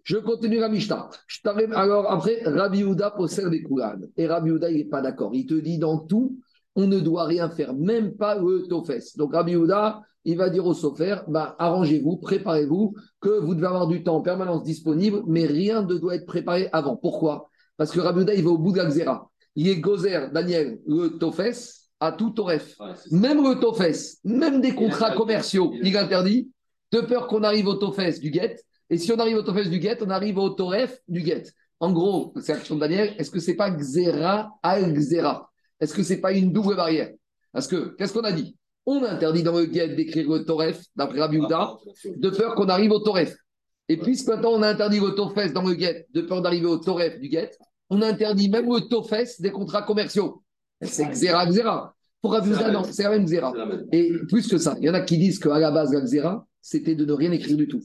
[0.02, 1.08] Je continue la Mishnah.
[1.28, 3.94] Je t'arrive- Alors après, Rabbi Houda possède des Kouran.
[4.16, 5.30] Et Rabbi Houda, il n'est pas d'accord.
[5.34, 6.36] Il te dit dans tout,
[6.74, 9.16] on ne doit rien faire, même pas le Tofes.
[9.16, 13.86] Donc Rabbi Houda, il va dire au Sofer, bah, arrangez-vous, préparez-vous, que vous devez avoir
[13.86, 16.96] du temps en permanence disponible, mais rien ne doit être préparé avant.
[16.96, 17.48] Pourquoi?
[17.76, 19.30] Parce que Rabbi Houda, il va au bout de la Xéra.
[19.54, 21.70] Il est Gozer, Daniel, le Tofes,
[22.00, 22.76] à tout Toref.
[23.12, 26.50] Même le Tofes, même des contrats commerciaux, Il il interdit,
[26.90, 28.56] de peur qu'on arrive au Tofes du guet.
[28.90, 31.44] Et si on arrive au Tofes du guet, on arrive au Toref du guet.
[31.78, 35.94] En gros, c'est la question de Daniel, est-ce que c'est pas Xera al Xera Est-ce
[35.94, 37.12] que c'est pas une double barrière?
[37.52, 38.56] Parce que, qu'est-ce qu'on a dit?
[38.86, 42.92] On interdit dans le guet d'écrire le Toref, d'après Rabbi Houda, de peur qu'on arrive
[42.92, 43.36] au Toref.
[43.88, 46.78] Et puisque maintenant on a interdit le Tofes dans le guet, de peur d'arriver au
[46.78, 47.50] Toref du guet,
[47.90, 50.42] on interdit même le Tofes des contrats commerciaux.
[50.82, 51.94] C'est Xera Xera.
[52.20, 53.86] Pour Rabbi Houda, non, c'est la même même.
[53.92, 56.46] Et plus que ça, il y en a qui disent qu'à la base, la Xéra,
[56.60, 57.82] c'était de ne rien écrire du tout.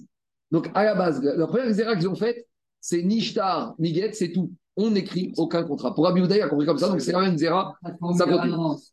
[0.49, 2.47] Donc, à la base, la première Xéra qu'ils ont faite,
[2.79, 4.51] c'est Nishtar, Niget, c'est tout.
[4.75, 5.93] On n'écrit aucun contrat.
[5.93, 7.75] Pour Rabbi Houda, il a compris comme ça, donc c'est la même Xéra.
[8.17, 8.25] Ça.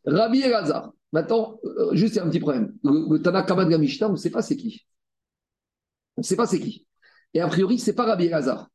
[0.04, 0.92] Rabbi Elazar.
[1.12, 2.74] Maintenant, euh, juste un petit problème.
[2.82, 4.84] Le, le Tanakama de la Mishnah, on ne sait pas c'est qui.
[6.16, 6.86] On ne sait pas c'est qui.
[7.34, 8.68] Et a priori, c'est pas Rabbi Elazar.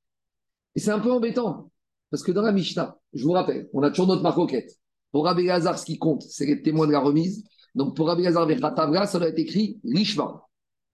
[0.76, 1.72] Et c'est un peu embêtant.
[2.10, 4.78] Parce que dans la Mishnah, je vous rappelle, on a toujours notre marcoquette.
[5.12, 7.44] Pour Rabbi Elazar, ce qui compte, c'est les témoins de la remise.
[7.76, 10.42] Donc pour Rabbi Elazar Vechatavra, ça doit être écrit Rishma.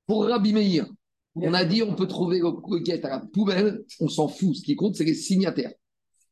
[0.07, 0.87] Pour Rabbi Meir,
[1.35, 4.55] on a dit on peut trouver le coquette à la poubelle, on s'en fout.
[4.55, 5.73] Ce qui compte, c'est les signataires.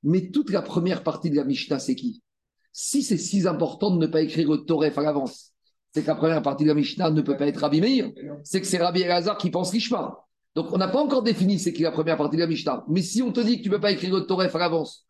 [0.03, 2.21] Mais toute la première partie de la Mishnah, c'est qui?
[2.80, 5.51] Si c'est si important de ne pas écrire le Toref à l'avance,
[5.91, 8.11] c'est que la première partie de la Mishnah ne peut pas être Rabbi Meir,
[8.43, 10.15] c'est que c'est Rabbi Elazar qui pense Rishma.
[10.53, 12.86] Donc on n'a pas encore défini c'est qui la première partie de la Mishnah.
[12.88, 15.07] Mais si on te dit que tu ne peux pas écrire le Toref à l'avance,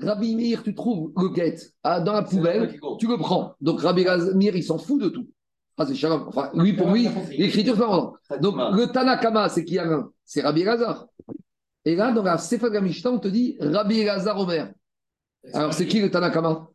[0.00, 3.56] Rabbi Meir, tu trouves le guet ah, dans la poubelle, tu le prends.
[3.60, 4.04] Donc Rabbi
[4.36, 5.28] Meir, il s'en fout de tout.
[5.78, 6.28] Ah, c'est Shalom.
[6.28, 8.14] Enfin, lui, pour lui, l'écriture, c'est important.
[8.40, 11.08] Donc, le Tanakama, c'est qui a un C'est Rabbi Elazar.
[11.84, 14.70] Et là, dans la Sefer de la Mishnah, on te dit Rabbi Elazar Omer.
[15.52, 16.69] Alors, c'est qui le Tanakama?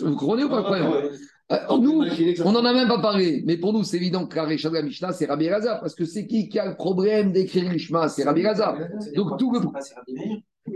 [0.00, 1.10] Vous comprenez ou pas le problème
[1.50, 2.04] Euh, Nous,
[2.44, 4.82] on n'en a même pas parlé, mais pour nous, c'est évident que la de la
[4.82, 8.24] Mishnah, c'est Rabbi Elazar, parce que c'est qui qui a le problème d'écrire l'Ishma C'est
[8.24, 8.76] Rabbi Elazar.
[9.16, 9.60] Donc, tout le.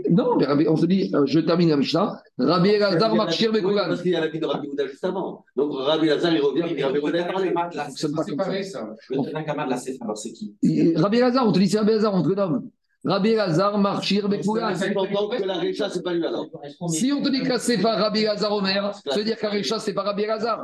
[0.09, 2.19] Non, mais Rabbi- on te dit, euh, je termine la Mishnah.
[2.39, 3.85] Rabbi Elazar, Marchir Oui, Bekoulan.
[3.89, 5.45] parce qu'il y a la vie de Rabbi Houda juste avant.
[5.55, 7.53] Donc Rabbi Lazare, il revient, puis Rabbi Houda parlé.
[7.95, 8.89] C'est pareil, ça.
[9.11, 10.55] Le Tanakama de la Sefa, alors c'est qui?
[10.95, 12.69] Rabbi Elazar, on te dit c'est Rabbi Elazar, on te le nomme.
[13.05, 14.73] Rabbi Elazar, Marchir Bekoulan.
[14.75, 16.45] C'est important que la Récha, c'est pas lui alors.
[16.87, 19.93] Si on te dit que c'est pas Rabbi Elazar Omer, ça veut dire qu'Arecha, c'est
[19.93, 20.59] pas Rabbi Elazar.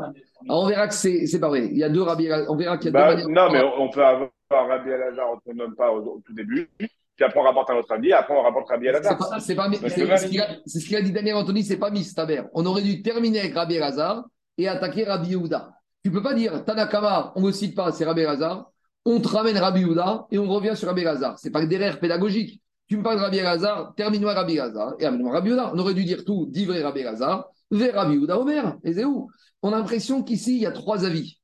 [0.48, 1.68] Alors on verra que c'est c'est pas vrai.
[1.72, 2.30] Il y a deux Rabbi.
[2.48, 3.48] On verra qu'il y a Bah, deux manières.
[3.48, 6.70] non, mais on peut avoir Rabbi Elazar, on ne nomme pas au, au tout début,
[6.78, 6.90] puis
[7.26, 9.80] après on rapporte un autre avis, après on rapporte Rabbi C'est pas- C'est pas, c'est-
[10.08, 12.44] que ce qu'il a- c'est ce a dit Daniel Anthony, c'est pas Mistaber.
[12.54, 14.24] On aurait dû terminer avec Rabbi Elazar
[14.58, 15.72] et attaquer Rabbi Yehuda.
[16.04, 18.72] Tu peux pas dire Tanakama, on ne cite pas, c'est Rabbi Elazar.
[19.06, 21.40] On te ramène Rabbi Yehuda et on revient sur Rabbi Elazar.
[21.40, 22.62] C'est pas derrière pédagogique.
[22.88, 25.72] Tu me parles de Rabbi Elazar, termine-moi Rabbi et amène-moi Rabbi Yehuda.
[25.74, 28.78] On aurait dû dire tout, divré Rabbi Elazar, vers Rabbi Yehuda Omer.
[28.84, 29.30] Et où?
[29.62, 31.40] On a l'impression qu'ici, il y a trois avis.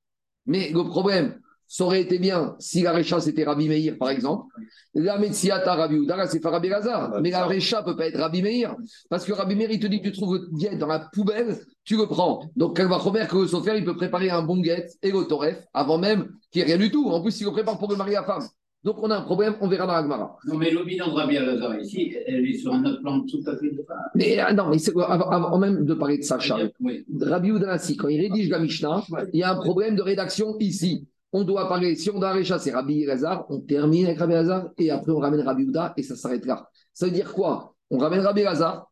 [0.46, 4.46] Mais le problème, ça aurait été bien si la Récha c'était Rabbi Meir, par exemple.
[4.94, 7.20] La Metsiata Rabbi là, c'est Rabbi Elazar.
[7.22, 8.76] Mais la Récha peut pas être Rabbi Meir.
[9.10, 11.58] Parce que Rabbi Meir, il te dit que tu trouves le guet dans la poubelle,
[11.84, 12.50] tu le prends.
[12.56, 15.24] Donc, elle va remettre que le Sofer, il peut préparer un bon guet et le
[15.26, 17.10] Toref avant même qu'il n'y ait rien du tout.
[17.10, 18.44] En plus, il le prépare pour le mari à femme.
[18.86, 20.38] Donc, on a un problème, on verra dans la Gemara.
[20.46, 23.58] Non, mais l'opinion de Rabbi Elazar ici, elle est sur un autre plan tout à
[23.58, 24.00] fait différent.
[24.14, 26.72] Mais ah, non, mais c'est- avant, avant même de parler de Charles.
[26.80, 27.04] Oui.
[27.20, 29.04] Rabbi Udanassi, quand il rédige la Mishnah,
[29.34, 31.08] il y a un problème de rédaction ici.
[31.38, 34.90] On doit parler, si on doit réchasser Rabbi Elazar, on termine avec Rabbi Elazar et
[34.90, 36.70] après on ramène Rabbi Uda et ça s'arrête là.
[36.94, 37.76] Ça veut dire quoi?
[37.92, 38.90] On ramène Rabbi Elazar,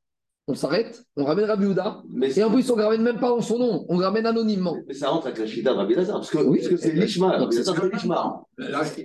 [0.50, 3.32] on s'arrête, on ramène Rabbi Uda Mais, et en plus on ne ramène même pas
[3.32, 4.76] en son nom, on le ramène anonymement.
[4.86, 6.60] mais ça rentre avec la Shida de Rabbi Lazare, parce que Oui.
[6.78, 7.38] c'est l'Ishma.
[8.58, 9.02] Lazare, ce que-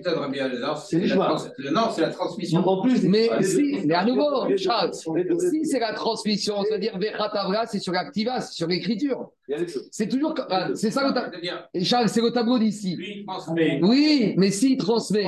[0.77, 1.25] c'est C'est la l'Ishma.
[1.25, 2.59] trans- le- Non, c'est la transmission.
[2.67, 7.79] En plus, Mais, si, mais à nouveau, Charles, si c'est la transmission, c'est-à-dire Vechatavra, c'est
[7.79, 9.31] sur l'activa, c'est sur l'écriture.
[9.91, 10.35] C'est toujours.
[10.35, 11.31] comme- C'est ça le tableau.
[11.83, 12.95] Charles, c'est le tableau d'ici.
[13.81, 15.23] Oui, mais s'il transmet.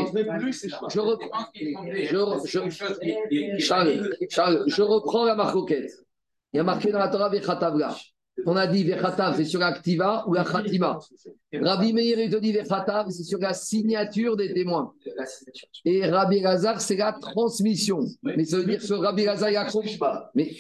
[0.89, 1.45] Je reprends.
[3.59, 5.91] Charles, Charles, je reprends la marcoquette.
[6.53, 7.95] Il y a marqué dans la Torah Vechatavla.
[8.45, 10.99] On a dit Vechatav, c'est sur l'activa ou la Khatima.
[11.53, 14.93] Rabbi Meir, il te dit Vechatav, c'est sur la signature des témoins.
[15.85, 17.99] Et Rabbi Lazar, c'est la transmission.
[18.23, 19.99] Mais ça veut dire que Rabbi Lazar, il a compris.
[20.33, 20.51] Mais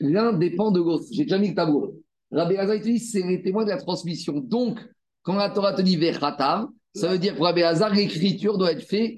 [0.00, 1.04] l'un dépend de l'autre.
[1.12, 1.94] J'ai déjà mis le tableau.
[2.30, 4.34] Rabbi Lazar, il te dit c'est les témoins de la transmission.
[4.40, 4.78] Donc,
[5.22, 8.82] quand la Torah te dit Vechatav, Ça veut dire pour Rabbi Hazar, l'écriture doit être
[8.82, 9.14] faite.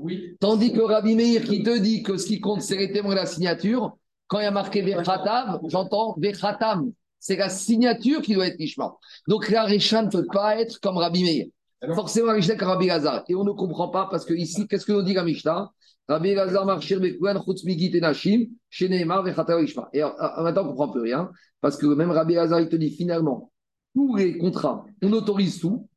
[0.00, 0.36] Oui.
[0.40, 3.20] Tandis que Rabbi Meir qui te dit que ce qui compte, c'est les témoins de
[3.20, 6.92] la signature, quand il y a marqué Vechatav, j'entends Vechatam.
[7.20, 8.98] C'est la signature qui doit être richement.
[9.26, 11.46] Donc la Récha ne peut pas être comme Rabbi Meir.
[11.94, 13.24] Forcément, Mishnah comme Rabbi Lazar.
[13.28, 15.70] Et on ne comprend pas parce que ici, qu'est-ce que nous dit la Mishnah?
[16.08, 19.88] Rabbi Lazar marchir bekouan chutz migit et nashim, chez Neymar vechata ishma.
[19.92, 22.76] Et alors, maintenant, on ne comprend plus rien parce que même Rabbi Lazar, il te
[22.76, 23.52] dit finalement,
[23.94, 25.88] tous les contrats, on autorise tout,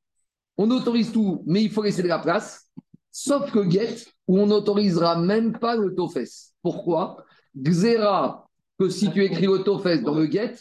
[0.57, 2.69] on autorise tout, mais il faut laisser de la place,
[3.11, 6.51] sauf que get, où on n'autorisera même pas le tofes.
[6.61, 7.26] Pourquoi?
[7.57, 8.47] Xera,
[8.78, 10.55] que si tu écris le tofes dans le get,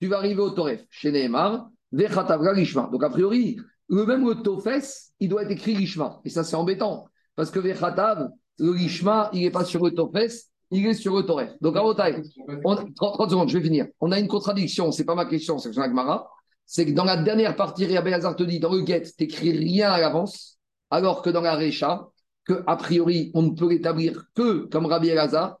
[0.00, 2.88] tu vas arriver au toref, chez Neymar, vechatavra lishma.
[2.92, 3.56] Donc, a priori,
[3.88, 6.20] le même le tofes, il doit être écrit lishma.
[6.24, 7.06] Et ça, c'est embêtant.
[7.34, 8.28] Parce que vechatav,
[8.58, 11.50] le lishma, il n'est pas sur le tofes, il est sur le toref.
[11.60, 12.22] Donc, à Rotaï,
[12.64, 13.86] on- 30, 30 secondes, je vais finir.
[14.00, 16.28] On a une contradiction, c'est pas ma question, c'est Gemara.
[16.64, 19.92] C'est que dans la dernière partie, Rabbi Hazar te dit, dans le get, t'écris rien
[19.92, 20.58] à l'avance,
[20.90, 22.08] alors que dans la Recha,
[22.44, 25.58] que a priori, on ne peut l'établir que comme Rabbi Hazar,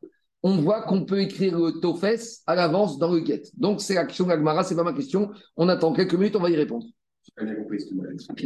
[0.48, 2.04] on voit qu'on peut écrire le tofes
[2.46, 3.42] à l'avance dans le get.
[3.56, 5.30] Donc, c'est la question de la Gemara, c'est pas ma question.
[5.56, 6.86] On attend quelques minutes, on va y répondre.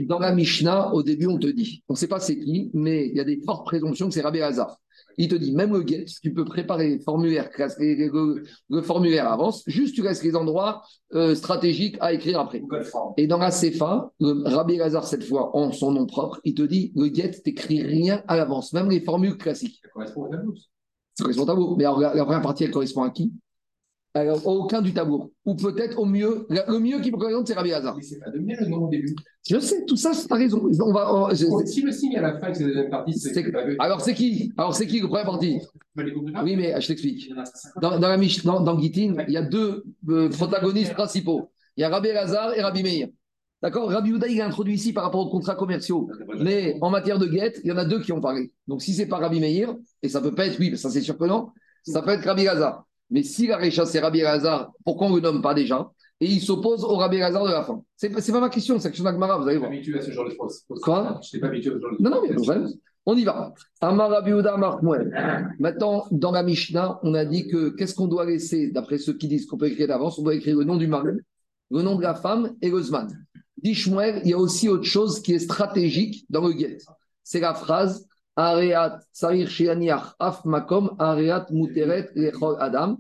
[0.07, 3.07] Dans la Mishnah, au début, on te dit, on ne sait pas c'est qui, mais
[3.09, 4.78] il y a des fortes présomptions que c'est Rabbi Hazar.
[5.18, 9.26] Il te dit, même le get, tu peux préparer les formulaires, les- le, le formulaire
[9.26, 10.82] à avance, juste tu laisses les endroits
[11.14, 12.62] euh, stratégiques à écrire après.
[13.18, 16.62] Et dans la CFA, le Rabbi Lazar, cette fois, en son nom propre, il te
[16.62, 19.80] dit, le get, t'écris rien à l'avance, même les formules classiques.
[19.82, 20.55] Ça correspond au tableau.
[21.14, 21.76] Ça correspond au tableau.
[21.76, 23.32] Mais alors, la, la première partie, elle correspond à qui?
[24.12, 25.32] Alors, aucun du tableau.
[25.44, 27.96] Ou peut-être au mieux, la- le mieux qui me correspond, c'est Rabbi Lazar.
[27.96, 29.14] Mais c'est pas donné le nom au début.
[29.48, 30.68] Je sais, tout ça, c'est- t'as raison.
[30.80, 32.90] On va, on- je- Oh, Si le signe à la fin, que c'est la deuxième
[32.90, 34.52] partie, c'est Alors, c'est qui?
[34.56, 35.61] Alors, c'est qui le première partie?
[35.96, 37.30] Oui, mais je t'explique.
[37.80, 41.50] Dans, dans la dans, dans Gittin, il y a deux euh, protagonistes principaux.
[41.76, 43.08] Il y a Rabbi Lazar et Rabbi Meir.
[43.62, 43.90] D'accord?
[43.90, 46.08] Rabbi Houda, il a introduit ici par rapport aux contrats commerciaux.
[46.40, 48.52] Mais en matière de guette, il y en a deux qui ont parlé.
[48.68, 51.18] Donc si c'est pas Rabbi Meir, et ça peut pas être oui, ça c'est sûr
[51.18, 51.50] que non,
[51.84, 52.84] ça peut être Rabbi Lazar.
[53.11, 55.90] Mais si la Récha c'est Rabbi Lazar, pourquoi on ne le nomme pas déjà?
[56.22, 57.82] Et il s'oppose au Rabbi Lazar de la fin.
[57.96, 59.72] C'est pas- pas ma question, c'est question d'Agmara, vous allez Je suis voir.
[59.72, 60.64] habitué à ce genre de choses.
[60.82, 61.20] Quoi?
[61.22, 62.68] Je pas habitué à ce genre de Non, non, mais problème.
[63.06, 63.52] On y va.
[63.80, 65.54] Amar Rabbi Houda, Shmuel.
[65.58, 69.28] Maintenant, dans la Mishnah, on a dit que qu'est-ce qu'on doit laisser, d'après ceux qui
[69.28, 71.08] disent qu'on peut écrire d'avance, on doit écrire le nom du mari,
[71.70, 73.08] le nom de la femme et le zman.
[73.62, 76.78] Dit il y a aussi autre chose qui est stratégique dans le get.
[77.22, 78.06] C'est la phrase
[78.36, 82.96] Areat Sarir Sheaniach Af Makom Areat Muteret Lechol Adam.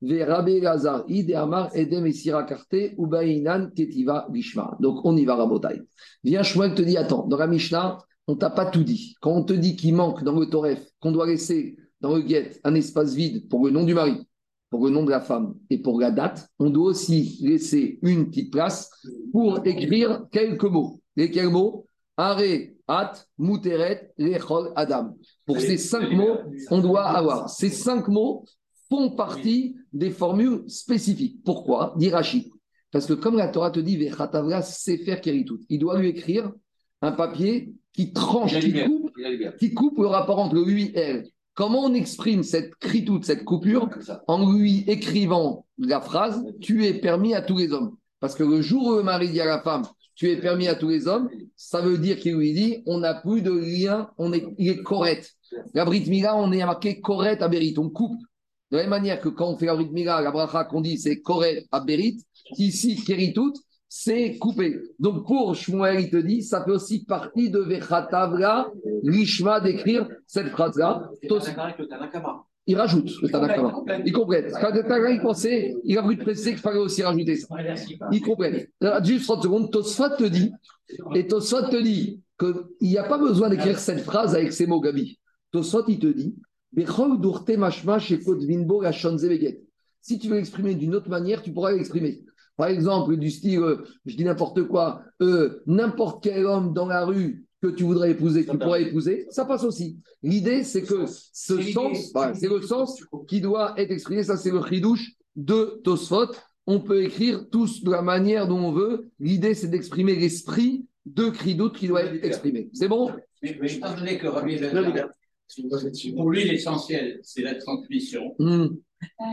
[0.00, 1.04] Rabbi Lazar,
[1.34, 4.76] Amar Edem et Sira Karte, Ubainan Ketiva Gishma.
[4.78, 5.82] Donc on y va, Rabotai.
[6.22, 7.98] Viens, Shmuel te dit Attends, dans la Mishnah,
[8.28, 9.16] on t'a pas tout dit.
[9.20, 12.60] Quand on te dit qu'il manque dans le Toref, qu'on doit laisser dans le get
[12.62, 14.27] un espace vide pour le nom du mari,
[14.70, 18.28] pour le nom de la femme et pour la date, on doit aussi laisser une
[18.28, 18.90] petite place
[19.32, 21.00] pour écrire quelques mots.
[21.16, 21.86] Lesquels mots?
[22.16, 22.40] Are,
[22.88, 25.16] At, Muteret, Lechol, Adam.
[25.46, 26.38] Pour ces cinq mots,
[26.70, 27.48] on doit avoir.
[27.50, 28.44] Ces cinq mots
[28.88, 31.42] font partie des formules spécifiques.
[31.44, 31.94] Pourquoi?
[31.96, 32.48] Dit Rachid.
[32.90, 36.50] Parce que comme la Torah te dit, Vechatavra Sefer Keritut, il doit lui écrire
[37.02, 39.12] un papier qui tranche, qui coupe,
[39.58, 41.28] qui coupe le rapport entre lui et elle.
[41.58, 43.90] Comment on exprime cette critoute, cette coupure
[44.28, 47.96] En lui écrivant la phrase Tu es permis à tous les hommes.
[48.20, 49.82] Parce que le jour où le mari dit à la femme
[50.14, 53.12] Tu es permis à tous les hommes, ça veut dire qu'il lui dit On n'a
[53.12, 55.34] plus de lien, on est, il est correct.
[55.74, 58.20] La Brit Mila, on est marqué correct à Bérit, on coupe.
[58.70, 60.96] De la même manière que quand on fait la Brit Mila, la bracha qu'on dit
[60.96, 62.22] c'est correct à Bérit,
[62.56, 63.54] ici, Keritout,
[63.88, 64.78] c'est coupé.
[64.98, 68.70] Donc pour Shmuel, il te dit, ça fait aussi partie de Vechatavra,
[69.02, 71.10] l'Ishma d'écrire cette phrase-là.
[72.66, 73.82] Il rajoute le Tanakama.
[74.04, 74.52] Il complète.
[74.60, 77.48] Quand il pensait, il a voulu préciser qu'il fallait aussi rajouter ça.
[78.12, 78.70] Il complète.
[79.04, 80.52] Juste 30 secondes, Tosfat te dit,
[81.14, 84.80] et Tosfat te dit qu'il n'y a pas besoin d'écrire cette phrase avec ces mots,
[84.80, 85.18] Gabi.
[85.50, 86.34] Tosfat, il te dit.
[90.00, 92.22] Si tu veux l'exprimer d'une autre manière, tu pourras l'exprimer.
[92.58, 97.06] Par exemple, du style, euh, je dis n'importe quoi, euh, n'importe quel homme dans la
[97.06, 99.96] rue que tu voudrais épouser, que tu pourrais épouser, ça passe aussi.
[100.22, 104.22] L'idée, c'est que ce sens, voilà, c'est le sens qui doit être exprimé.
[104.24, 106.26] Ça, c'est le chidouche de Tosfot.
[106.66, 109.08] On peut écrire tous de la manière dont on veut.
[109.20, 112.68] L'idée, c'est d'exprimer l'esprit de Kridout qui doit être exprimé.
[112.74, 113.10] C'est bon?
[113.42, 115.08] Mais, mais étant donné que Rabbi Elazar,
[116.16, 118.34] pour lui, l'essentiel, c'est la transmission.
[118.38, 118.66] Hmm.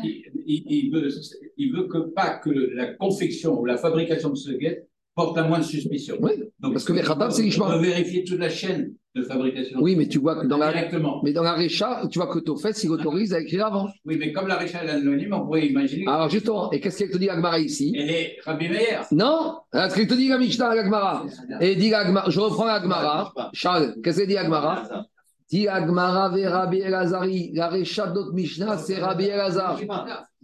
[0.03, 1.09] Il, il- il veut,
[1.57, 5.43] il veut que pas que la confection ou la fabrication de ce guet porte à
[5.43, 6.17] moins de suspicion.
[6.19, 6.31] Oui,
[6.61, 7.67] parce que les Khatab, c'est l'Ishma.
[7.67, 9.79] On peut vérifier toute la chaîne de fabrication.
[9.81, 11.21] Oui, mais tu vois que dans la, Directement.
[11.23, 13.87] mais dans la Récha, tu vois que Tofes, il autorise à écrire avant.
[14.03, 17.11] Oui, mais comme la Réchal est anonyme, on pourrait imaginer Alors justement, et qu'est-ce qu'elle
[17.11, 17.93] te dit Agmara ici?
[17.93, 19.05] Qu'elle est Rabbi Meir.
[19.11, 21.25] Non, ce qu'elle te dit la Mishnah à l'Agmara.
[21.61, 23.33] Et dit l'Agmara, je reprends l'Agmara.
[23.53, 25.05] Charles, qu'est-ce qu'elle dit Agmara?
[25.49, 27.51] Dit Agmara ve Rabbi Elazari.
[27.53, 29.79] La Récha de notre Mishnah, c'est Rabbi Elazar.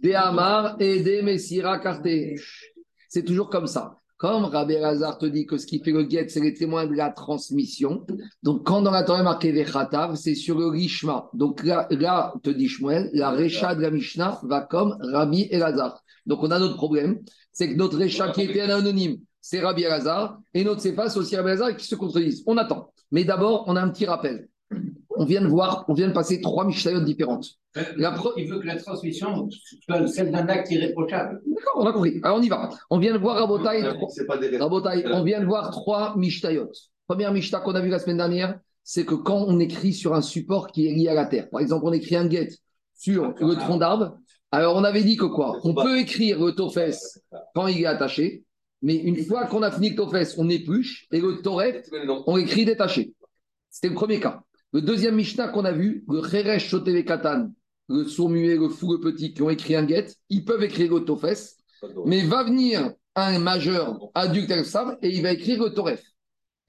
[0.02, 1.80] Des Amar et des Messira.
[3.08, 3.98] C'est toujours comme ça.
[4.16, 6.94] Comme Rabbi Elazar te dit que ce qui fait le guet, c'est les témoins de
[6.94, 8.06] la transmission.
[8.42, 11.28] Donc, quand dans la Torah est marqué Vechatav, c'est sur le Rishma.
[11.34, 11.88] Donc là,
[12.42, 16.00] te dit Shmuel, la Récha de la Mishnah va comme Rabbi Elazar.
[16.24, 17.18] Donc, on a notre problème,
[17.52, 21.48] c'est que notre Récha qui était anonyme, c'est Rabbi Elazar, et notre Sefa, aussi Rabbi
[21.48, 22.44] Elazar qui se contredisent.
[22.46, 22.92] On attend.
[23.10, 24.48] Mais d'abord, on a un petit rappel.
[25.22, 27.46] On vient de voir, on vient de passer trois Mishnayot différentes.
[27.96, 29.48] La Il veut que la transmission
[29.84, 31.40] soit celle d'un acte irréprochable.
[31.46, 32.18] D'accord, on a compris.
[32.24, 32.70] Alors, on y va.
[32.90, 33.84] On vient de voir Rabotai,
[34.58, 36.72] Rabotai, on vient de voir trois Mishnayot.
[37.06, 40.22] Première Mishnah qu'on a vue la semaine dernière, c'est que quand on écrit sur un
[40.22, 42.48] support qui est lié à la terre, par exemple, on écrit un get
[42.96, 44.18] sur le tronc d'arbre,
[44.50, 45.56] alors on avait dit que quoi?
[45.62, 46.78] On peut écrire le tofes
[47.54, 48.42] quand il est attaché,
[48.82, 51.76] mais une fois qu'on a fini le tofes, on épluche et le toref,
[52.26, 53.12] on écrit détaché.
[53.70, 54.42] C'était le premier cas.
[54.72, 57.50] Le deuxième Mishnah qu'on a vu, le Cheresh Shotele Katan,
[57.88, 61.04] le sourd le fou, le petit, qui ont écrit un get, ils peuvent écrire le
[61.04, 61.56] tofes,
[62.06, 66.02] mais va venir un majeur adulte responsable et il va écrire le Toref.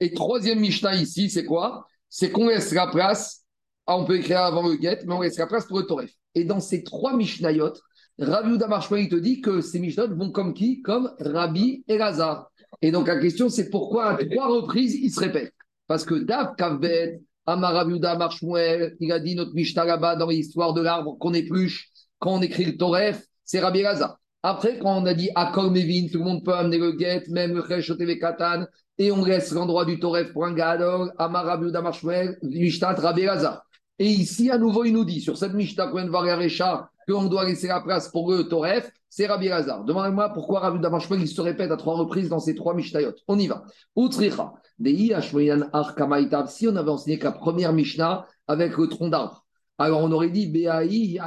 [0.00, 1.86] Et troisième Mishnah ici, c'est quoi?
[2.10, 3.44] C'est qu'on laisse la place,
[3.86, 6.12] ah, on peut écrire avant le get, mais on laisse la place pour le Toref.
[6.34, 7.72] Et dans ces trois Mishnayot,
[8.18, 10.82] Rabbi Uda Marshmallow, il te dit que ces Mishnayot vont comme qui?
[10.82, 12.50] Comme Rabbi et Lazare.
[12.82, 15.54] Et donc la question, c'est pourquoi à trois reprises ils se répètent
[15.86, 20.28] Parce que Dav Kavbet, Amar Rabbi Uda Marshmuel, il a dit notre Mishnah là-bas dans
[20.28, 24.18] l'histoire de l'arbre qu'on épluche, quand on écrit le Toref, c'est Rabbi Lazare.
[24.42, 27.54] Après, quand on a dit Akol Mevin, tout le monde peut amener le guet, même
[27.54, 28.66] le Chesh Katan,
[28.96, 33.24] et on laisse l'endroit du Toref pour un Gadol, Amar Rabbi Uda Marshmuel, Mishnah Rabbi
[33.24, 33.64] Lazare.
[33.98, 37.68] Et ici, à nouveau, il nous dit, sur cette Mishnah qu'on Recha, qu'on doit laisser
[37.68, 39.84] la place pour le Toref, c'est Rabbi Lazare.
[39.84, 43.12] Demandez-moi pourquoi Rabbi Uda Marshmuel, il se répète à trois reprises dans ces trois Mishnayot.
[43.28, 43.64] On y va.
[43.96, 44.52] Utricha.
[44.82, 49.44] Si on avait enseigné que la première Mishnah avec le tronc d'arbre,
[49.78, 51.18] alors on aurait dit Beaï.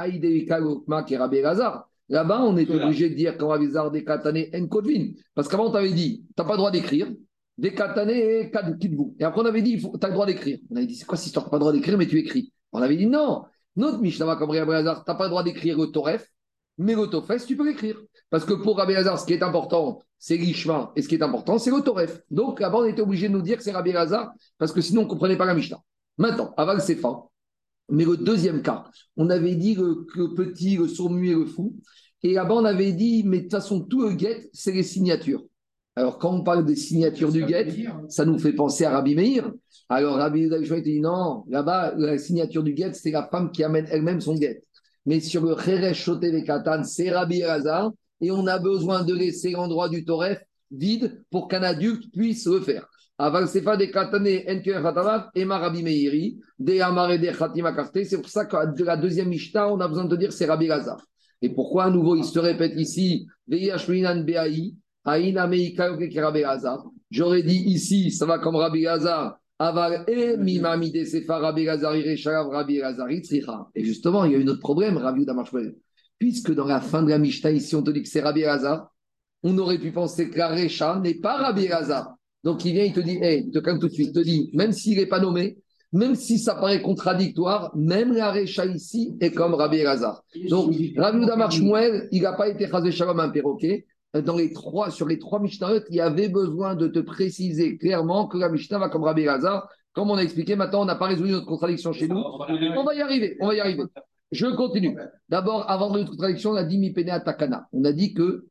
[2.10, 5.10] Là-bas, on est obligé de dire quand décatane en Kodvin.
[5.34, 7.06] Parce qu'avant, on t'avait dit, tu n'as pas le droit d'écrire.
[7.58, 9.14] Décatane et Kidvou.
[9.18, 10.58] Et après, on avait dit, tu as le droit d'écrire.
[10.70, 11.44] On avait dit, c'est quoi cette histoire?
[11.44, 12.52] Tu n'as pas le droit d'écrire, mais tu écris.
[12.72, 13.44] On avait dit, non.
[13.76, 16.26] Notre Mishnah va comme tu n'as pas le droit d'écrire le Toref,
[16.78, 18.00] mais le Tofes, tu peux l'écrire.
[18.30, 21.22] Parce que pour Rabbi Lazare, ce qui est important, c'est l'Ishma, et ce qui est
[21.22, 22.22] important, c'est le Toref.
[22.30, 25.02] Donc là-bas, on était obligé de nous dire que c'est Rabbi Lazare, parce que sinon,
[25.02, 25.80] on ne comprenait pas la Mishnah.
[26.18, 27.24] Maintenant, Aval Sefa.
[27.90, 28.84] Mais le deuxième cas,
[29.16, 31.74] on avait dit le, le petit, le sourd-muet, le fou.
[32.22, 35.42] Et là-bas, on avait dit, mais de toute façon, tout le guet, c'est les signatures.
[35.96, 37.66] Alors, quand on parle des signatures du guet,
[38.08, 39.50] ça nous fait penser à Rabbi Meir.
[39.88, 43.86] Alors, Rabbi Yehuda dit non, là-bas, la signature du guet, c'est la femme qui amène
[43.90, 44.62] elle-même son guet.
[45.08, 49.14] Mais sur le Cheresh Shoté les Katan, c'est Rabbi Elazar, et on a besoin de
[49.14, 50.38] laisser l'endroit du Toref
[50.70, 52.86] vide pour qu'un adulte puisse le faire.
[53.16, 58.04] Aval Sefa de Katane Enker Hatavav, Ema Rabbi Meiri, de Amare de Khatima Karte.
[58.04, 60.66] C'est pour ça que de la deuxième Mishnah, on a besoin de dire c'est Rabbi
[60.66, 61.00] Elazar.
[61.40, 64.74] Et pourquoi à nouveau il se répète ici, Veyashminan Beaï,
[65.06, 66.84] Aïna Meika Rabbi Elazar.
[67.10, 69.38] J'aurais dit ici, ça va comme Rabbi Elazar.
[69.58, 72.80] Aval et Sefa Rabbi Rabbi
[73.10, 73.68] Itzricha.
[73.74, 75.74] Et justement, il y a eu un autre problème, Rabbi Udamarshvel.
[76.18, 78.92] Puisque dans la fin de la Mishnah, ici, on te dit que c'est Rabbi Elazar,
[79.42, 82.14] on aurait pu penser que la Recha n'est pas Rabbi Elazar.
[82.44, 84.20] Donc il vient, il te dit, hey, il te calme tout de suite, il te
[84.20, 85.58] dit, même s'il n'est pas nommé,
[85.92, 90.22] même si ça paraît contradictoire, même la Recha ici est comme Rabbi Elazar.
[90.48, 93.86] Donc Rabbi Udamar Shmuel, il n'a pas été chazé shalom un perroquet.
[94.14, 98.26] Dans les trois, sur les trois Mishnahot, il y avait besoin de te préciser clairement
[98.26, 99.68] que la Mishnah va comme Rabbi Elazar.
[99.92, 102.16] Comme on a expliqué, maintenant on n'a pas résolu notre contradiction chez nous.
[102.16, 103.82] On va y arriver, on va y arriver.
[104.30, 104.96] Je continue.
[105.28, 107.68] D'abord, avant notre contradiction, on a dit Mipene à Takana.
[107.72, 108.46] On a dit que,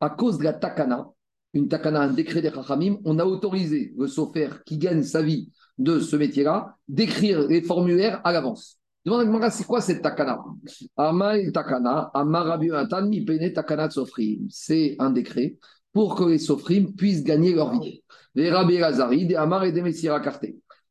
[0.00, 1.08] à cause de la Takana,
[1.54, 5.50] une Takana, un décret des Chachamim, on a autorisé le sofer qui gagne sa vie
[5.78, 8.77] de ce métier-là d'écrire les formulaires à l'avance.
[9.04, 10.38] Demande c'est quoi cette Takana?
[10.96, 12.10] Ama Takana,
[13.54, 14.46] Takana Sofrim.
[14.50, 15.56] C'est un décret
[15.92, 18.02] pour que les Sofrim puissent gagner leur vie.
[18.34, 20.20] Les Rabbi Lazari, des Amar et des Messira.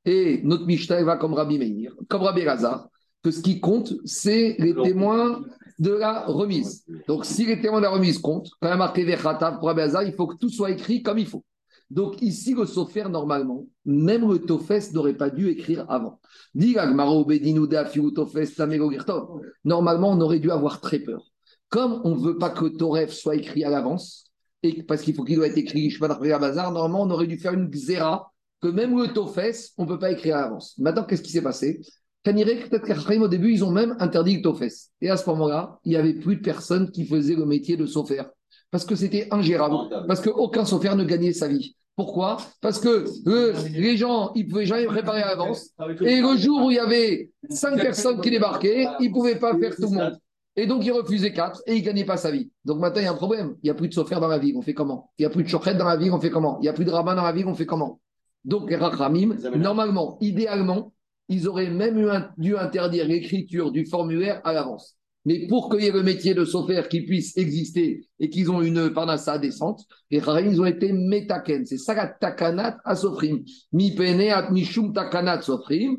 [0.05, 2.88] Et notre Mishnah va comme Rabbi Meir, comme Rabbi Lazar,
[3.22, 5.41] que ce qui compte, c'est les témoins
[5.80, 6.86] de la remise.
[7.08, 9.68] Donc, si les témoins de la remise comptent, quand il y a marqué Vechatav pour
[9.68, 11.43] Rabbi Lazar, il faut que tout soit écrit comme il faut.
[11.89, 16.19] Donc, ici, le Sofer, normalement, même le Tofes n'aurait pas dû écrire avant.
[19.63, 21.23] Normalement, on aurait dû avoir très peur.
[21.69, 24.25] Comme on ne veut pas que Toref soit écrit à l'avance,
[24.63, 27.69] et parce qu'il faut qu'il doit être écrit Bazar, normalement, on aurait dû faire une
[27.69, 30.77] xéra que même le Tofes, on ne peut pas écrire à l'avance.
[30.77, 31.79] Maintenant, qu'est-ce qui s'est passé?
[32.23, 34.89] Peut-être au début, ils ont même interdit le Tofes.
[34.99, 37.85] Et à ce moment-là, il n'y avait plus de personnes qui faisaient le métier de
[37.85, 38.23] sofer.
[38.72, 39.76] Parce que c'était ingérable.
[40.07, 41.76] Parce qu'aucun sofer ne gagnait sa vie.
[41.95, 42.38] Pourquoi?
[42.61, 45.70] Parce que euh, les gens, ils ne pouvaient jamais préparer à l'avance.
[46.01, 49.57] Et le jour où il y avait cinq personnes qui débarquaient, ils ne pouvaient pas
[49.57, 50.20] faire tout le monde.
[50.55, 52.51] Et donc, il refusait quatre et il ne gagnait pas sa vie.
[52.65, 53.55] Donc maintenant, il y a un problème.
[53.61, 55.11] Il n'y a plus de sofer dans la ville, on fait comment?
[55.18, 56.57] Il n'y a plus de chochet dans la ville, on fait comment?
[56.59, 57.99] Il n'y a plus de rabbin dans la ville, on fait comment?
[58.43, 60.93] Donc, les rachamim, normalement, idéalement,
[61.30, 64.97] ils auraient même dû interdire l'écriture du formulaire à l'avance.
[65.28, 68.61] Mais pour qu'il y ait le métier de sofer qui puisse exister et qu'ils ont
[68.61, 71.65] une parnassa décente, les rachamim, ils ont été metaken.
[71.65, 73.43] C'est ça la takanat à sofrim.
[73.73, 75.97] Mi pene at mishum takanat sofrim.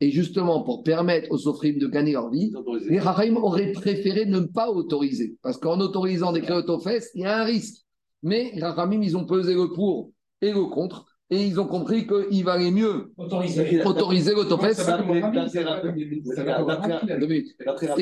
[0.00, 2.52] Et justement, pour permettre aux Sofrim de gagner leur vie,
[2.88, 5.36] les Rahim auraient préféré ne pas autoriser.
[5.42, 7.84] Parce qu'en autorisant des créotofes, il y a un risque.
[8.22, 11.06] Mais les Rahim, ils ont pesé le pour et le contre.
[11.28, 14.86] Et ils ont compris qu'il valait mieux autoriser, autoriser l'autofesse.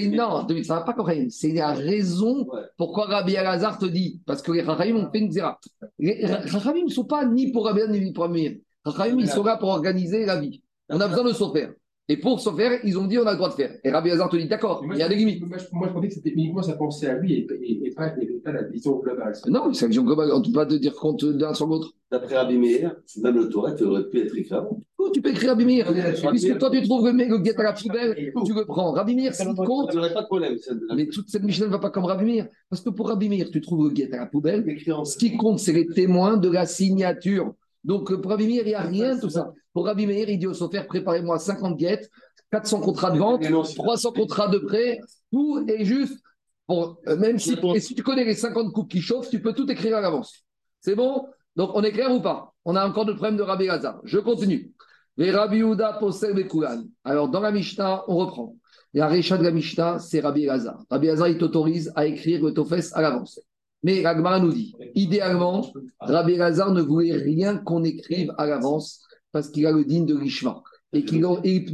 [0.09, 1.31] Non, ça va pas correct.
[1.31, 2.47] C'est la raison
[2.77, 4.20] pourquoi Rabbi Alazar te dit.
[4.27, 5.59] Parce que les Rahim ont fait une zéra.
[5.99, 8.57] Les Rahim ne sont pas ni pour Rabbi ni pour Amir.
[8.85, 10.62] Rahim, ils sont là pour organiser la vie.
[10.91, 11.72] On a besoin de faire.
[12.07, 13.78] Et pour se faire, ils ont dit on a le droit de faire.
[13.82, 15.40] Et Rabbi Hazar te dit d'accord, il y a des limites.
[15.40, 17.90] Moi, je, moi, je pensais que c'était uniquement sa pensée à lui et, et, et,
[17.92, 19.32] pas, et pas, la vision globale.
[19.46, 20.30] Non, c'est la vision globale.
[20.32, 21.92] On ne peut pas te dire compte d'un sur l'autre.
[22.11, 24.78] D'après Rabbi Meir, même le Torah, tu aurais pu être écrit avant.
[24.98, 25.90] Oh, tu peux écrire Rabbi Meir?
[26.28, 28.92] Puisque toi, tu trouves le guet à la poubelle, tu le prends.
[28.92, 29.90] Rabbi Meir, c'est compte.
[29.90, 30.57] Tu n'aurais pas de problème.
[30.94, 32.48] Mais toute cette Mishnah ne va pas comme Rabbi Meir.
[32.68, 34.62] Parce que pour Rabbi Meir, tu trouves le guet à la poubelle.
[35.05, 37.55] Ce qui compte, c'est les témoins de la signature.
[37.82, 39.55] Donc, pour Rabbi Meir, il n'y a rien de tout ça.
[39.75, 42.09] Pour Rabbi Meir, il dit au Sofer, préparez-moi 50 guettes,
[42.53, 43.43] 400 contrats de vente,
[43.75, 45.01] 300 contrats de prêt,
[45.31, 46.18] tout est juste.
[46.66, 49.70] Pour, même si, et si tu connais les 50 coupes qui chauffent, tu peux tout
[49.70, 50.45] écrire à l'avance.
[50.81, 51.27] C'est bon?
[51.57, 52.55] Donc, on est clair ou pas?
[52.64, 54.01] On a encore le problème de Rabbi Hazar.
[54.05, 54.72] Je continue.
[55.16, 56.85] Les Rabbi Yehuda possèdent les Koulan.
[57.05, 58.57] Alors, dans la Mishnah, on reprend.
[58.95, 60.83] La récha de la Mishnah, c'est Rabbi Hazar.
[60.89, 63.41] Rabbi Hazar, il t'autorise à écrire le Tofes à l'avance.
[63.83, 65.70] Mais Ragmara nous dit, idéalement,
[66.01, 69.03] Rabbi Lazar ne voulait rien qu'on écrive à l'avance
[69.35, 70.62] parce qu'il a le digne de l'Ishma.
[70.95, 71.20] Et qu'il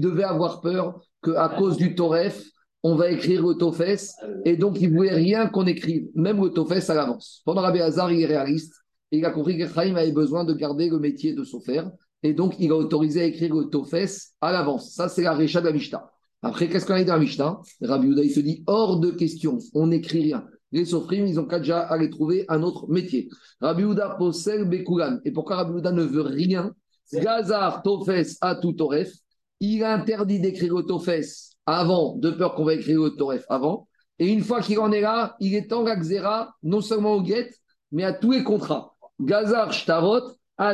[0.01, 2.43] devait avoir peur qu'à cause du Toref,
[2.83, 4.15] on va écrire le Tofes.
[4.47, 7.43] Et donc, il ne voulait rien qu'on écrive, même le Tofes à l'avance.
[7.45, 8.75] Pendant Rabbi Hazar, il est réaliste.
[9.13, 11.83] Il a compris que Chaim avait besoin de garder le métier de Sofer.
[12.23, 14.95] Et donc, il a autorisé à écrire le Tofes à l'avance.
[14.95, 16.11] Ça, c'est la récha de la Mishnah.
[16.43, 17.61] Après, qu'est-ce qu'on a dit dans la Mishnah?
[17.83, 20.47] Rabbi Uda, il se dit hors de question, on n'écrit rien.
[20.73, 23.29] Les Sofrim, ils ont qu'à déjà aller trouver un autre métier.
[23.61, 25.19] Rabbi Uda possède Bekoulan.
[25.27, 26.73] Et pourquoi Rabbi Uda ne veut rien
[27.13, 29.13] Gazar, Tofes, tout Toref.
[29.61, 33.89] Il a interdit d'écrire le Tofes avant, de peur qu'on va écrire le Toref avant.
[34.19, 37.51] Et une fois qu'il en est là, il est en Gazera, non seulement au Get,
[37.91, 38.95] mais à tous les contrats.
[39.21, 40.33] Gazar, Shtarot,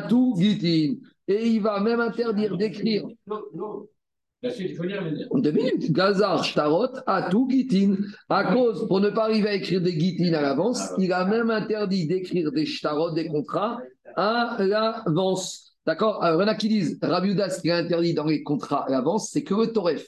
[0.08, 0.96] tout Gitin.
[1.28, 3.06] Et il va même interdire d'écrire.
[3.26, 3.86] Non, non.
[4.42, 5.02] La suite, il faut dire.
[5.32, 5.92] Deux minutes.
[5.92, 6.88] Gazar, Shtarot,
[7.30, 7.96] tout Gitin.
[8.28, 11.50] À cause, pour ne pas arriver à écrire des Gitin à l'avance, il a même
[11.50, 13.78] interdit d'écrire des Shtarot, des contrats
[14.16, 15.75] à l'avance.
[15.86, 16.22] D'accord?
[16.22, 18.42] Alors, il y en a qui disent, Rabbi Uda, ce qui est interdit dans les
[18.42, 20.04] contrats à l'avance, c'est que le Toref,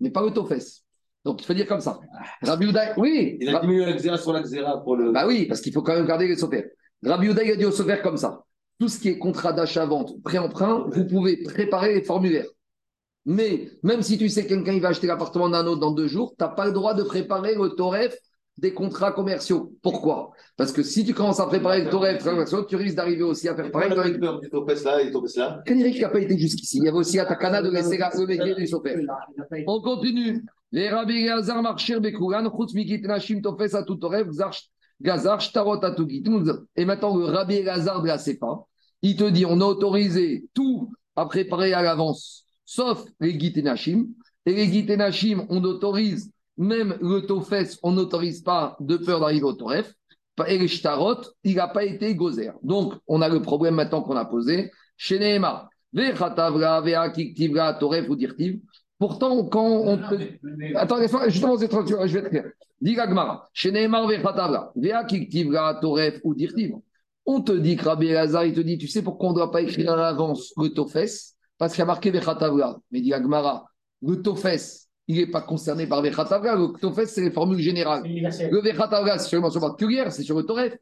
[0.00, 0.82] mais pas le Tofes.
[1.24, 2.00] Donc, il faut dire comme ça.
[2.42, 3.38] Rabbi Uda, oui.
[3.40, 5.12] Il a diminué la xéra sur la xéra pour le.
[5.12, 6.66] Bah oui, parce qu'il faut quand même garder les sophères.
[7.02, 8.44] Rabbi Uda, il a dit au sophères comme ça.
[8.78, 12.46] Tout ce qui est contrat d'achat-vente, prêt-emprunt, vous pouvez préparer les formulaires.
[13.24, 16.08] Mais même si tu sais que quelqu'un il va acheter l'appartement d'un autre dans deux
[16.08, 18.16] jours, tu n'as pas le droit de préparer le Toref
[18.58, 19.72] des contrats commerciaux.
[19.82, 20.30] Pourquoi?
[20.56, 23.56] Parce que si tu commences à préparer le Toref commerciaux, tu risques d'arriver aussi à
[23.56, 23.90] faire pareil.
[23.90, 24.12] Dans les...
[24.40, 25.62] du Topes là et Topes là.
[25.66, 26.78] N'a pas été jusqu'ici.
[26.78, 28.96] Il y avait aussi à Takana de laisser la métier du Sofer.
[29.66, 30.44] On continue.
[30.70, 34.26] Les Rabbi Gazar Marchir Bekouran, Chutz Mikit Nashim Tofes à tout Toref,
[35.00, 36.08] Gazar Shtarot à tout
[36.76, 38.64] Et maintenant, le Rabbi Gazar de la CEPA,
[39.02, 42.42] il te dit on a autorisé tout à préparer à l'avance
[42.72, 44.06] sauf les Gitenachim.
[44.46, 49.52] Et les Gitenachim, on autorise, même le Tofes, on n'autorise pas de peur d'arriver au
[49.52, 49.94] Toref.
[50.48, 52.52] Et les Shtarot, il n'a pas été gozer.
[52.62, 54.70] Donc, on a le problème maintenant qu'on a posé.
[54.96, 55.68] Chez Nehema,
[57.78, 58.60] Toref ou Dirtiv.
[58.98, 60.14] Pourtant, quand on te...
[60.76, 62.44] Attends, laisse-moi, justement, je vais te dire.
[62.80, 63.48] Dis Gagmara.
[63.52, 64.06] Chez Nehema,
[65.80, 66.74] Toref ou Dirtiv.
[67.24, 69.52] On te dit que Rabbi Lazar, il te dit, tu sais pourquoi on ne doit
[69.52, 71.34] pas écrire à l'avance le Tofes?
[71.58, 72.80] Parce qu'il y a marqué Vechatavra.
[72.90, 73.66] Mais dit Agmara,
[74.00, 76.56] le Tofes, il n'est pas concerné par Vechatavra.
[76.56, 78.02] Le Tofes, c'est les formules générales.
[78.04, 80.74] Le Vechatavra, c'est sur une mention particulière, c'est sur le Toref.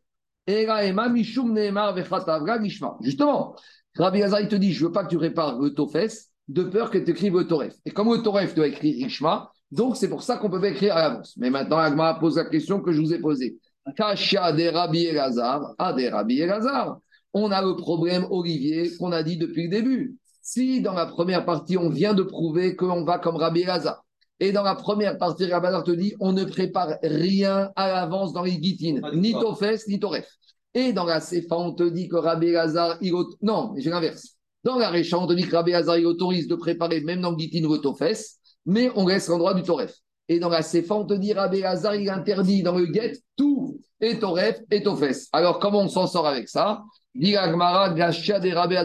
[3.02, 3.56] Justement,
[3.96, 6.64] Rabbi Hazar, il te dit, je ne veux pas que tu répares le Tofes de
[6.64, 7.74] peur que tu écrives le Toref.
[7.84, 11.02] Et comme le Toref doit écrire Ishma, donc c'est pour ça qu'on peut écrire à
[11.02, 11.34] l'avance.
[11.36, 13.58] Mais maintenant, Agmara pose la question que je vous ai posée.
[13.96, 16.98] Kasha des Rabbi Elazar, à des Rabbi Elazar.
[17.32, 20.16] On a le problème, Olivier, qu'on a dit depuis le début.
[20.42, 24.04] Si dans la première partie, on vient de prouver qu'on va comme Rabbi Elazar,
[24.40, 28.32] et dans la première partie, Rabbi Elazar te dit, on ne prépare rien à l'avance
[28.32, 30.26] dans les guitines, ni Tofes, ni Toref.
[30.74, 33.12] Et dans la Sefa, on te dit que Rabbi Elazar, il
[33.42, 34.36] non, j'ai l'inverse.
[34.64, 37.30] Dans la Récha, on te dit que Rabbi Elazar, il autorise de préparer même dans
[37.30, 38.24] le guitine ou Tofes,
[38.66, 39.94] mais on laisse l'endroit du Toref.
[40.28, 43.78] Et dans la Sefa, on te dit Rabbi Elazar, il interdit dans le guet tout,
[44.00, 45.26] et Toref et Tofes.
[45.32, 46.82] Alors, comment on s'en sort avec ça?
[47.14, 48.76] Dit Agmara, Gashia de Rabbi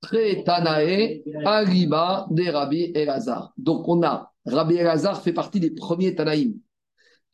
[0.00, 3.52] Tre Tanae, Ariba de Rabbi Elazar.
[3.56, 6.54] Donc, on a Rabbi Elazar fait partie des premiers Tanaïm.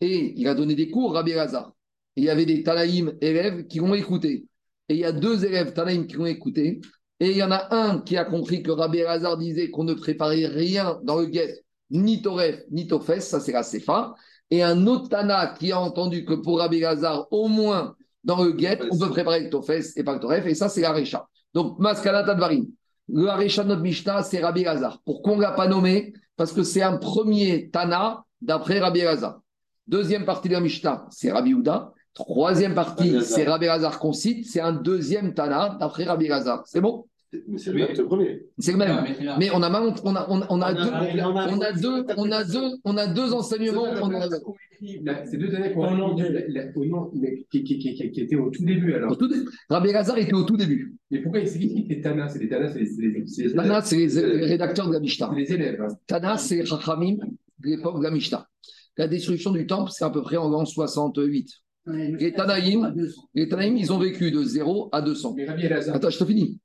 [0.01, 1.73] Et il a donné des cours, Rabbi Elazar.
[2.17, 4.47] Il y avait des Tanaïm élèves qui l'ont écouté.
[4.89, 6.81] Et il y a deux élèves Tanaïm qui l'ont écouté.
[7.21, 9.95] Et il y en a un qui a compris que Rabbi Elazar disait qu'on ne
[9.95, 14.15] préparait rien dans le guet, ni Toref, ni Tofes, ça c'est la Sefa.
[14.51, 17.95] Et un autre Tana qui a entendu que pour Rabbi Elazar, au moins
[18.25, 20.47] dans le guet, on peut préparer le Tofes et pas le Toref.
[20.47, 21.29] Et ça c'est la Recha.
[21.55, 22.67] Donc, Maskana Tadvarim.
[23.09, 25.03] Le de notre Mishnah, c'est Rabbi Elazar.
[25.05, 26.15] Pourquoi on ne l'a pas nommé?
[26.37, 29.41] Parce que c'est un premier Tana d'après Rabbi Elazar.
[29.87, 31.93] Deuxième partie de la Mishnah, c'est Rabbi Houda.
[32.15, 34.47] Troisième partie, c'est Rabbi Elazar qu'on cite.
[34.47, 36.63] C'est un deuxième Tana d'après Rabbi Elazar.
[36.67, 37.07] C'est bon?
[37.49, 38.47] Mais c'est le même que le premier.
[38.59, 39.05] C'est le même.
[39.39, 41.73] Mais on a, mal- on a, on a, on a deux, on a- on a
[41.73, 43.85] deux, on a deux, on a deux enseignements.
[45.25, 46.15] C'est deux années qu'on
[47.51, 49.17] qui, qui, qui, qui, qui étaient au tout début alors.
[49.17, 49.37] tout dé-
[49.71, 50.95] Rabbi Elazar était au tout début.
[51.11, 52.29] Mais pourquoi c'est qui qui était Tana?
[52.29, 55.31] C'est les Tana, c'est les, les, les, Tana, c'est les, les rédacteurs de la Mishnah.
[55.33, 55.81] c'est les élèves.
[55.83, 55.89] hein.
[56.07, 57.17] Tana, c'est les Chachamim
[57.61, 58.47] de l'époque de la Mishnah.
[58.99, 61.49] La destruction du temple, c'est à peu près en l'an 68.
[61.87, 62.95] Les Tanaïm,
[63.35, 65.35] les Tanaïm, ils ont vécu de 0 à 200.
[65.37, 66.59] Mais Rabbi Elazar, Attends, je te finis.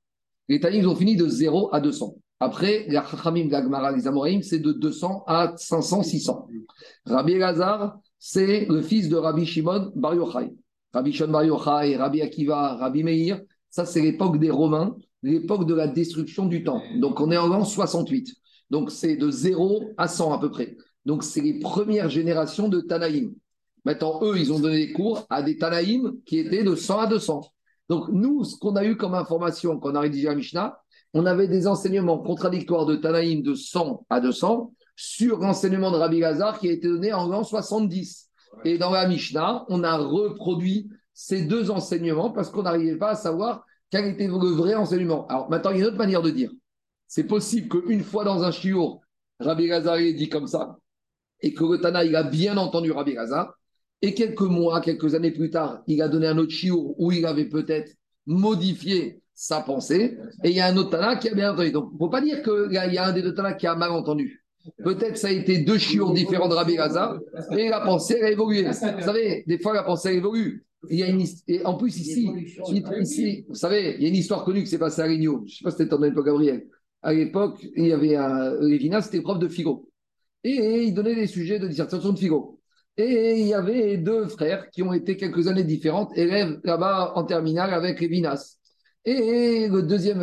[0.48, 2.14] Les Tanaïm, ils ont fini de 0 à 200.
[2.40, 6.48] Après, les Chachamim, la les Amoraïm, c'est de 200 à 500, 600.
[7.04, 10.52] Rabbi Elazar, c'est le fils de Rabbi Shimon Bar Yochai.
[10.92, 13.40] Rabbi Shimon Bar Yochai, Rabbi Akiva, Rabbi Meir,
[13.70, 16.86] ça c'est l'époque des Romains, l'époque de la destruction du temple.
[17.00, 18.34] Donc on est en l'an 68.
[18.70, 20.76] Donc c'est de 0 à 100 à peu près.
[21.04, 23.34] Donc c'est les premières générations de Tanaïm.
[23.84, 27.06] Maintenant, eux, ils ont donné des cours à des Tanaïm qui étaient de 100 à
[27.06, 27.40] 200.
[27.88, 30.80] Donc nous, ce qu'on a eu comme information quand on a rédigé la Mishnah,
[31.14, 36.20] on avait des enseignements contradictoires de Tanaïm de 100 à 200 sur l'enseignement de Rabbi
[36.20, 38.28] Lazare qui a été donné en l'an 70.
[38.64, 43.14] Et dans la Mishnah, on a reproduit ces deux enseignements parce qu'on n'arrivait pas à
[43.14, 45.26] savoir quel était le vrai enseignement.
[45.28, 46.50] Alors maintenant, il y a une autre manière de dire.
[47.06, 49.00] C'est possible qu'une fois dans un shiur,
[49.40, 50.76] Rabbi Lazare ait dit comme ça
[51.40, 53.57] et que le a bien entendu Rabbi Lazare.
[54.00, 57.26] Et quelques mois, quelques années plus tard, il a donné un autre shiur où il
[57.26, 57.92] avait peut-être
[58.26, 60.16] modifié sa pensée.
[60.44, 61.72] Et il y a un autre Tana qui a bien entendu.
[61.72, 63.74] Donc, il ne faut pas dire qu'il y a un des deux Tana qui a
[63.74, 64.44] mal entendu.
[64.84, 67.18] Peut-être ça a été deux chiours différents de Rabbi Lazare
[67.56, 68.64] et la pensée elle a évolué.
[68.64, 70.64] Vous savez, des fois la pensée évolue.
[70.90, 72.30] Il y a une et en plus ici,
[73.00, 75.42] ici, vous savez, il y a une histoire connue qui s'est passée à Rigno.
[75.46, 76.66] Je ne sais pas si c'était ton époque, Gabriel.
[77.02, 79.88] À l'époque, il y avait un Lévinas, c'était prof de Figo.
[80.44, 82.57] Et il donnait des sujets de dissertation de Figo.
[82.98, 87.22] Et il y avait deux frères qui ont été quelques années différentes, élèves là-bas en
[87.22, 88.56] terminale avec Lévinas.
[89.04, 90.20] Et le deuxième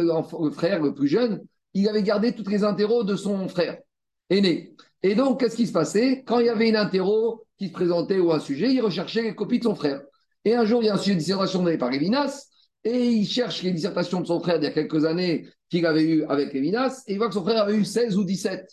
[0.51, 1.41] frère, le plus jeune,
[1.73, 3.77] il avait gardé toutes les interros de son frère
[4.29, 4.75] aîné.
[5.03, 6.23] Et donc, qu'est-ce qui se passait?
[6.27, 9.35] Quand il y avait une interro qui se présentait ou un sujet, il recherchait les
[9.35, 10.01] copies de son frère.
[10.43, 12.49] Et un jour, il y a un sujet de dissertation donné par Lévinas,
[12.83, 16.03] et il cherche les dissertations de son frère d'il y a quelques années qu'il avait
[16.03, 18.67] eues avec Lévinas, et il voit que son frère avait eu 16 ou 17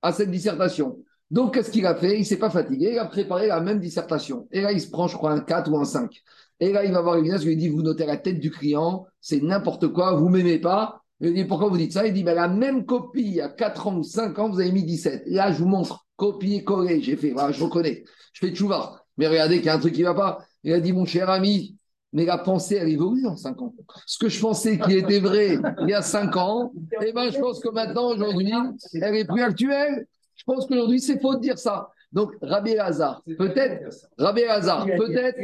[0.00, 1.04] à cette dissertation.
[1.32, 2.16] Donc, qu'est-ce qu'il a fait?
[2.16, 4.46] Il ne s'est pas fatigué, il a préparé la même dissertation.
[4.52, 6.22] Et là, il se prend, je crois, un 4 ou un 5.
[6.60, 9.06] Et là, il va voir Lévinas, il lui dit, vous notez la tête du client,
[9.22, 11.00] c'est n'importe quoi, vous m'aimez pas.
[11.20, 12.06] Il lui dit, pourquoi vous dites ça?
[12.06, 14.60] Il dit, ben, la même copie, il y a 4 ans ou 5 ans, vous
[14.60, 15.22] avez mis 17.
[15.24, 18.04] Et là, je vous montre, copier-coller, j'ai fait, voilà, je reconnais,
[18.34, 19.02] je fais tchouva.
[19.16, 20.44] Mais regardez qu'il y a un truc qui ne va pas.
[20.64, 21.78] Il a dit, mon cher ami,
[22.12, 23.74] mais la pensée, elle évolue en 5 ans.
[24.04, 27.38] Ce que je pensais qui était vrai il y a 5 ans, eh ben, je
[27.38, 28.52] pense que maintenant, aujourd'hui,
[28.92, 30.06] elle est plus actuelle.
[30.42, 31.88] Je pense qu'aujourd'hui, c'est faux de dire ça.
[32.10, 33.84] Donc, Rabbi Lazare, peut-être,
[34.18, 35.38] Rabbi Lazare, peut-être,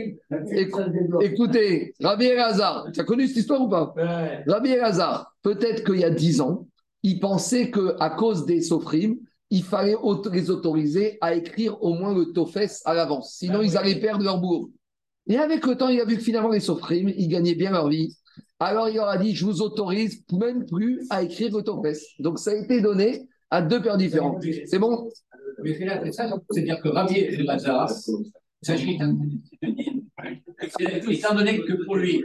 [0.53, 3.95] écou- écoutez, Rabbi Lazare, tu as connu cette histoire ou pas?
[3.97, 4.43] Ouais.
[4.47, 6.67] Rabbi Elazar, peut-être qu'il y a 10 ans,
[7.05, 9.17] il pensait qu'à cause des sofrim,
[9.51, 9.95] il fallait
[10.33, 13.37] les autoriser à écrire au moins le tofes à l'avance.
[13.39, 14.69] Sinon, ils allaient perdre leur bourg.
[15.29, 17.89] Et avec le temps, il a vu que finalement, les sofrim, ils gagnaient bien leur
[17.89, 18.15] vie.
[18.61, 21.97] Alors, il leur a dit, je vous autorise même plus à écrire le tofes.
[22.19, 24.39] Donc, ça a été donné à deux pères différents.
[24.67, 25.09] C'est bon?
[25.63, 29.17] Mais c'est-à-dire que Rabbi Elazar, il s'agit d'un.
[31.09, 32.23] Étant donné que pour lui,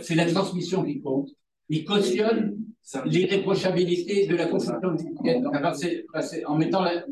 [0.00, 1.28] c'est la- transmission qui compte,
[1.68, 2.56] il cautionne
[3.04, 4.96] l'irréprochabilité de la construction
[6.46, 7.04] en mettant la-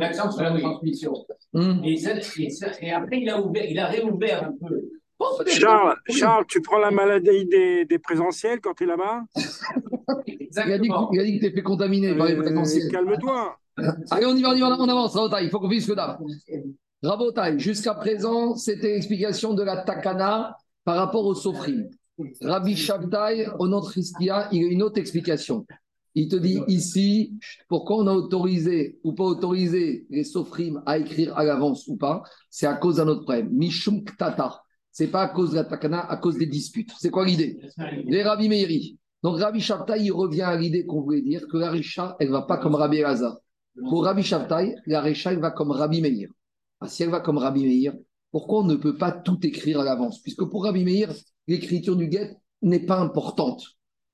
[0.00, 1.12] l'accent sur la transmission.
[1.54, 1.82] Hum.
[1.84, 4.88] Et, ça- et ça- et après, il a, ouvert, il a réouvert un peu.
[5.18, 5.96] Peut-être- Charles.
[6.10, 9.22] Charles, tu prends la maladie des, des présentiels quand tu es là-bas?
[10.26, 12.90] Il a dit, que- il a dit que tu fait contaminer par les Euh, potentiels.
[12.90, 13.56] Calme-toi.
[14.10, 15.92] Allez, on y va, on y va, on avance, Rabotai, il faut qu'on puisse que
[15.92, 16.18] d'âme.
[17.02, 21.88] Rabotai, jusqu'à présent, c'était l'explication de la takana par rapport au sofrim.
[22.40, 25.66] Rabbi Shabtai, au nom de Christia, il a une autre explication.
[26.14, 27.34] Il te dit ici,
[27.68, 32.22] pourquoi on a autorisé ou pas autorisé les sofrim à écrire à l'avance ou pas,
[32.48, 33.50] c'est à cause d'un autre problème.
[33.52, 34.62] Mishum Ktata.
[34.98, 36.90] C'est pas à cause de la takana, à cause des disputes.
[36.98, 37.60] C'est quoi l'idée?
[38.06, 38.96] Les Rabbi Meiri.
[39.22, 42.40] Donc Rabbi Shabtai, il revient à l'idée qu'on voulait dire que la Risha, elle va
[42.40, 43.36] pas comme Rabbi Elazar.
[43.90, 46.30] Pour Rabbi Shabtai, la Risha, elle va comme Rabbi Meir.
[46.80, 47.92] Ah, si elle va comme Rabbi Meir,
[48.30, 50.22] pourquoi on ne peut pas tout écrire à l'avance?
[50.22, 51.12] Puisque pour Rabbi Meir,
[51.46, 53.62] l'écriture du guet n'est pas importante,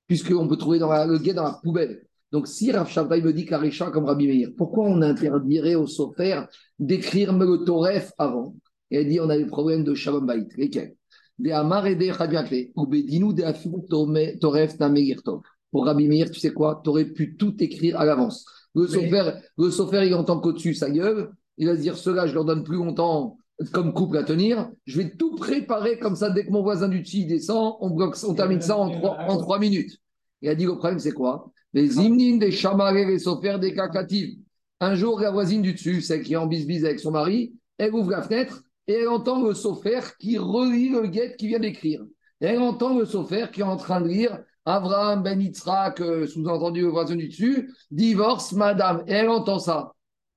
[0.07, 2.05] puisqu'on peut trouver dans le guet dans la poubelle.
[2.33, 6.41] Donc si Rav Shabtai me dit qu'Arisha comme Rabbi Meir, pourquoi on interdirait au Sofer
[6.77, 8.53] d'écrire le Toref avant?
[8.93, 10.47] Et elle dit on a des problèmes de Shalom Bayit.
[10.55, 10.95] Lesquels?
[11.39, 15.41] Des Amar et des Chadiakle, ou Bedinu Afim Tome- Toref Nameir Tov.
[15.71, 16.79] Pour Rabbi Meir, tu sais quoi?
[16.83, 18.45] Tu aurais pu tout écrire à l'avance.
[18.75, 21.31] Le Sofer, le il entend qu'au-dessus, sa gueule.
[21.57, 23.37] Il va se dire, ceux-là, je leur donne plus longtemps
[23.71, 24.69] comme couple à tenir.
[24.85, 26.29] Je vais tout préparer comme ça.
[26.29, 29.37] Dès que mon voisin du dessus descend, on, bloque, on termine ça en trois, en
[29.37, 29.97] trois minutes.
[30.43, 31.51] Il a dit, le problème, c'est quoi?
[31.73, 34.37] Les hymnes, des chamarés, les Sofer, des cacatives.
[34.79, 37.93] Un jour, la voisine du dessus, celle qui est en bisbise avec son mari, elle
[37.93, 42.03] ouvre la fenêtre et elle entend le Sofer qui relit le guet qui vient d'écrire.
[42.39, 46.81] Elle entend le Sofer qui est en train de lire Abraham Ben Yitzhak, euh, sous-entendu
[46.81, 49.03] le voisin du dessus, divorce madame.
[49.07, 49.93] Elle entend ça.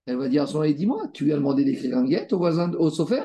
[0.06, 2.38] Elle va dire à son mari, dis-moi, tu lui as demandé d'écrire un guet au
[2.38, 3.24] voisin, au Sofer?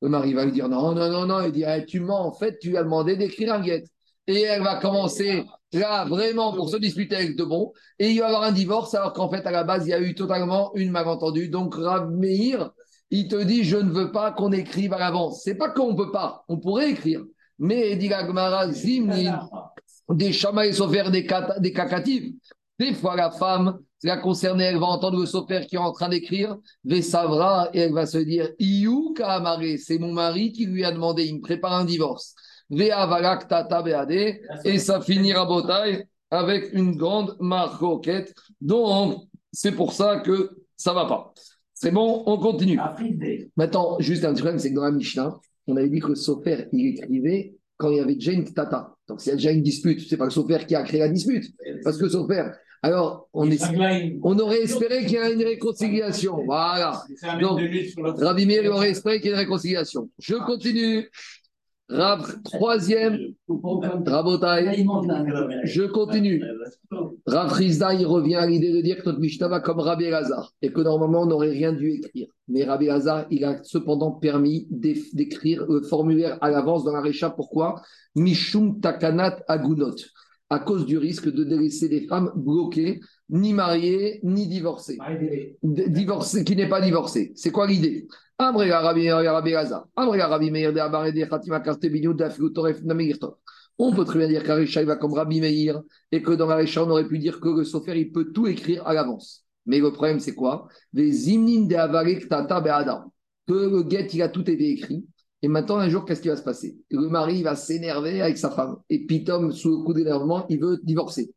[0.00, 1.42] Le mari va lui dire, non, non, non, non.
[1.44, 3.84] Il dit, Eh, tu mens, en fait, tu lui as demandé d'écrire un guet.
[4.26, 7.72] Et elle va commencer, là, vraiment, pour se disputer avec de bon.
[7.98, 9.94] Et il va y avoir un divorce, alors qu'en fait, à la base, il y
[9.94, 11.48] a eu totalement une malentendu.
[11.48, 12.70] Donc, Rav Meir,
[13.10, 15.42] il te dit, je ne veux pas qu'on écrive à l'avance.
[15.42, 17.22] C'est pas qu'on ne peut pas, on pourrait écrire.
[17.58, 19.48] Mais, dit la Gemara, Zimnin,
[20.10, 21.26] des et sofer des,
[21.58, 22.34] des cacatives.
[22.78, 26.08] Des fois, la femme, la concernée, elle va entendre le sofer qui est en train
[26.08, 29.14] d'écrire, Vesavra, et elle va se dire, Iou
[29.78, 32.34] c'est mon mari qui lui a demandé, il me prépare un divorce.
[34.64, 38.34] Et ça finira botaille avec une grande marcoquette.
[38.60, 41.32] Donc, c'est pour ça que ça va pas.
[41.80, 42.78] C'est bon, on continue.
[43.56, 46.14] Maintenant, juste un petit problème, c'est que dans la Mishnah, on avait dit que le
[46.16, 48.96] Sofer, il écrivait quand il y avait déjà une tata.
[49.06, 51.08] Donc, s'il y a déjà une dispute, c'est pas le Sofer qui a créé la
[51.08, 51.44] dispute,
[51.84, 52.50] parce que Sofer.
[52.82, 53.60] Alors, on, est,
[54.22, 56.44] on aurait espéré qu'il y ait une réconciliation.
[56.44, 57.02] Voilà.
[57.40, 60.08] Donc, il aurait espéré qu'il y ait une réconciliation.
[60.18, 61.08] Je continue.
[61.90, 63.18] Rav, troisième,
[64.06, 64.84] Rabotai,
[65.64, 66.42] je continue.
[67.26, 70.52] Rav Rizda, il revient à l'idée de dire que notre Mishnah va comme Rabbi Lazar
[70.60, 72.28] et que normalement on n'aurait rien dû écrire.
[72.48, 77.00] Mais Rabbi Lazar, il a cependant permis d'é- d'écrire le formulaire à l'avance dans la
[77.00, 77.30] Récha.
[77.30, 77.80] Pourquoi?
[78.14, 79.94] Mishum Takanat Agunot.
[80.50, 84.96] À cause du risque de délaisser des femmes bloquées, ni mariées, ni divorcées.
[85.62, 87.32] Divorcées, qui n'est pas divorcée.
[87.34, 88.08] C'est quoi l'idée?
[88.40, 88.70] On peut
[94.04, 95.82] très bien dire qu'Arisha va comme Rabbi Meir
[96.12, 98.86] et que dans l'Arisha on aurait pu dire que le Sofer il peut tout écrire
[98.86, 99.44] à l'avance.
[99.66, 100.68] Mais le problème c'est quoi?
[100.92, 103.04] Les de Tata.
[103.48, 105.04] Que le guet il a tout été écrit.
[105.42, 106.78] Et maintenant un jour qu'est-ce qui va se passer?
[106.90, 108.76] Le mari va s'énerver avec sa femme.
[108.88, 111.34] Et Pitom sous le coup d'énervement il veut divorcer.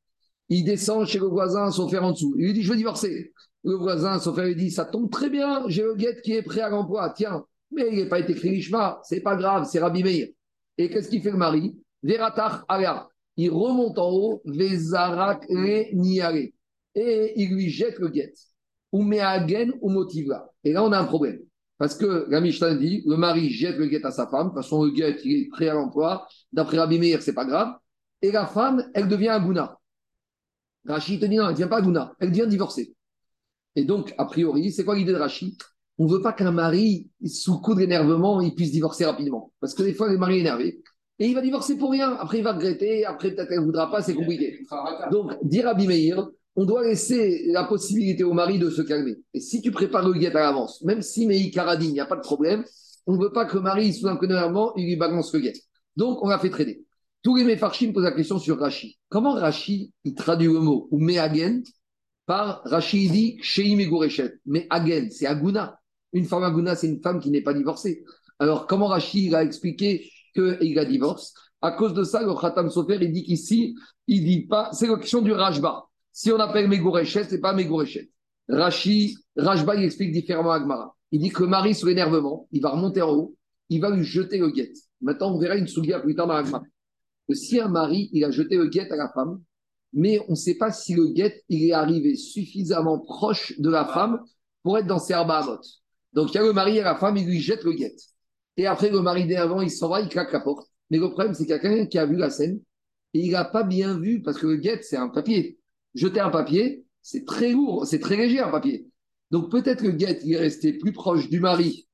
[0.49, 2.35] Il descend chez le voisin, Sofer en dessous.
[2.37, 3.33] Il lui dit je veux divorcer.
[3.63, 6.61] Le voisin, Sofer lui dit ça tombe très bien, j'ai le guet qui est prêt
[6.61, 7.13] à l'emploi.
[7.15, 10.29] Tiens, mais il n'est pas été écrit Lishma, c'est pas grave, c'est Rabbi Meir.
[10.77, 11.77] Et qu'est-ce qu'il fait le mari?
[12.01, 13.07] Veratach Aga.
[13.37, 16.49] Il remonte en haut, Vezarak Niare.
[16.95, 18.33] Et il lui jette le guet.
[18.91, 20.51] Ou Mehagen ou Motiva.
[20.63, 21.39] Et là, on a un problème.
[21.77, 24.63] Parce que la Mishnah dit, le mari jette le guet à sa femme, de toute
[24.63, 26.27] façon, le guet, il est prêt à l'emploi.
[26.51, 27.73] D'après Rabbi Meir, c'est pas grave.
[28.21, 29.77] Et la femme, elle devient Aguna.
[30.85, 32.93] Rachid te dit non, elle ne devient pas Aguna, elle devient divorcée.
[33.75, 35.55] Et donc, a priori, c'est quoi l'idée de Rachid?
[35.97, 39.51] On ne veut pas qu'un mari, sous coup d'énervement, il puisse divorcer rapidement.
[39.59, 40.81] Parce que des fois, le mari est énervé.
[41.19, 42.13] Et il va divorcer pour rien.
[42.19, 43.05] Après, il va regretter.
[43.05, 44.01] Après, peut-être qu'elle ne voudra pas.
[44.01, 44.65] C'est compliqué.
[45.11, 49.17] Donc, dire à Meir, on doit laisser la possibilité au mari de se calmer.
[49.33, 52.05] Et si tu prépares le guet à l'avance, même si Meï Karadine, il n'y a
[52.05, 52.63] pas de problème,
[53.05, 55.39] on ne veut pas que le mari, sous un coup d'énervement, il lui balance le
[55.39, 55.53] guet.
[55.95, 56.83] Donc, on l'a fait trader.
[57.23, 58.97] Tous les Mefarchim posent la question sur Rashi.
[59.09, 61.61] Comment Rashi, il traduit le mot ou Mehagen
[62.25, 63.77] par Rashi, il dit Sheim.
[64.45, 65.79] Mais Hagen, c'est Aguna.
[66.13, 68.03] Une femme Aguna, c'est une femme qui n'est pas divorcée.
[68.39, 71.33] Alors, comment Rashi il a expliqué qu'il a divorce?
[71.61, 73.75] À cause de ça, le Khatam Sofer, il dit qu'ici,
[74.07, 75.83] il dit pas, c'est la question du Rajba.
[76.11, 78.09] Si on appelle Megourechet, c'est pas Megourechet.
[78.49, 80.95] Rashi, Rajba, il explique différemment à Agmara.
[81.11, 83.35] Il dit que le mari, sous l'énervement, il va remonter en haut,
[83.69, 84.73] il va lui jeter le guet.
[85.01, 86.63] Maintenant, on verra une souga plus tard dans Agmara.
[87.27, 89.41] Que si un mari, il a jeté le guet à la femme,
[89.93, 93.85] mais on ne sait pas si le guet, il est arrivé suffisamment proche de la
[93.85, 94.21] femme
[94.63, 95.59] pour être dans ses arbaamot.
[96.13, 97.95] Donc, il y a le mari et la femme, il lui jette le guet.
[98.57, 100.67] Et après, le mari d'énervement, il s'en va, il claque la porte.
[100.89, 102.59] Mais le problème, c'est qu'il y a quelqu'un qui a vu la scène
[103.13, 105.59] et il n'a pas bien vu parce que le guet, c'est un papier.
[105.95, 108.87] Jeter un papier, c'est très lourd, c'est très léger un papier.
[109.31, 111.87] Donc peut-être le guet, il est resté plus proche du mari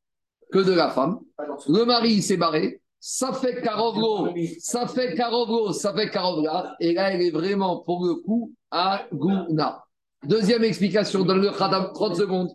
[0.52, 1.20] que de la femme.
[1.68, 2.82] Le mari, il s'est barré.
[3.00, 6.76] Ça fait Karovlo, ça fait Karovlo, ça fait Karovla.
[6.80, 9.84] Et là, elle est vraiment, pour le coup, à Gouna.
[10.26, 12.50] Deuxième explication, dans le Khatam, 30 secondes.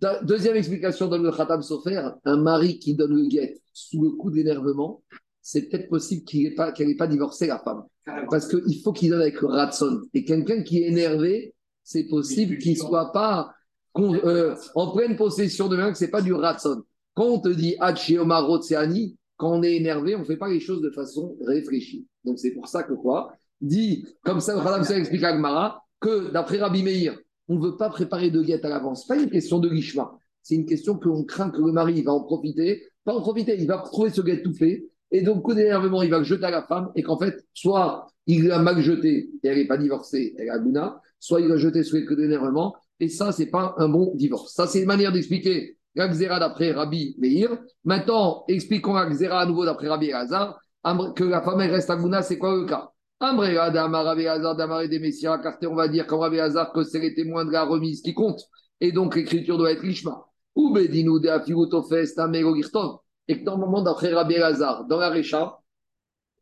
[0.00, 4.10] De- deuxième explication dans le Khatam Sofer, un mari qui donne le guet sous le
[4.10, 5.02] coup d'énervement,
[5.42, 7.84] c'est peut-être possible qu'il n'ait pas, qu'elle n'ait pas divorcé la femme.
[8.30, 10.02] Parce qu'il faut qu'il donne avec le ratson.
[10.14, 13.52] Et quelqu'un qui est énervé, c'est possible qu'il ne soit pas
[13.98, 16.82] euh, en pleine possession de même, que ce n'est pas du ratson.
[17.18, 20.48] Quand on te dit Hachi Omar Rotseani, quand on est énervé, on ne fait pas
[20.48, 22.06] les choses de façon réfléchie.
[22.22, 26.30] Donc c'est pour ça que quoi Dit, comme ça, le Sofer explique à Agmara, que
[26.30, 27.18] d'après Rabbi Meir,
[27.48, 29.04] on ne veut pas préparer de guette à l'avance.
[29.04, 30.16] Pas une question de lishma.
[30.44, 32.84] C'est une question qu'on craint que le mari va en profiter.
[33.04, 34.86] Pas en profiter, il va trouver ce guette tout fait.
[35.10, 36.92] Et donc, coup d'énervement, il va le jeter à la femme.
[36.94, 40.58] Et qu'en fait, soit il l'a mal jeté et elle n'est pas divorcée, elle a
[40.60, 42.76] Gouna, soit il l'a jeté sous les coups d'énervement.
[43.00, 44.54] Et ça, c'est pas un bon divorce.
[44.54, 47.58] Ça, c'est une manière d'expliquer la d'après Rabbi Meir.
[47.84, 50.58] Maintenant, expliquons la Xéra à nouveau d'après Rabbi Hazar.
[51.14, 52.90] Que la femme, elle reste à Gouna, c'est quoi le cas?
[53.20, 57.00] Ambrega, Dama, Rabbi Hazar, Damare des Messias, on va dire comme Rabbi Hazar que c'est
[57.00, 58.44] les témoins de la remise qui comptent.
[58.80, 60.24] Et donc, l'écriture doit être Lishma.
[60.54, 62.98] Ou Bedinu de Afirutofes, Tamero Girtov.
[63.26, 65.58] Et que moment d'après Rabbi Hazar, dans la Récha,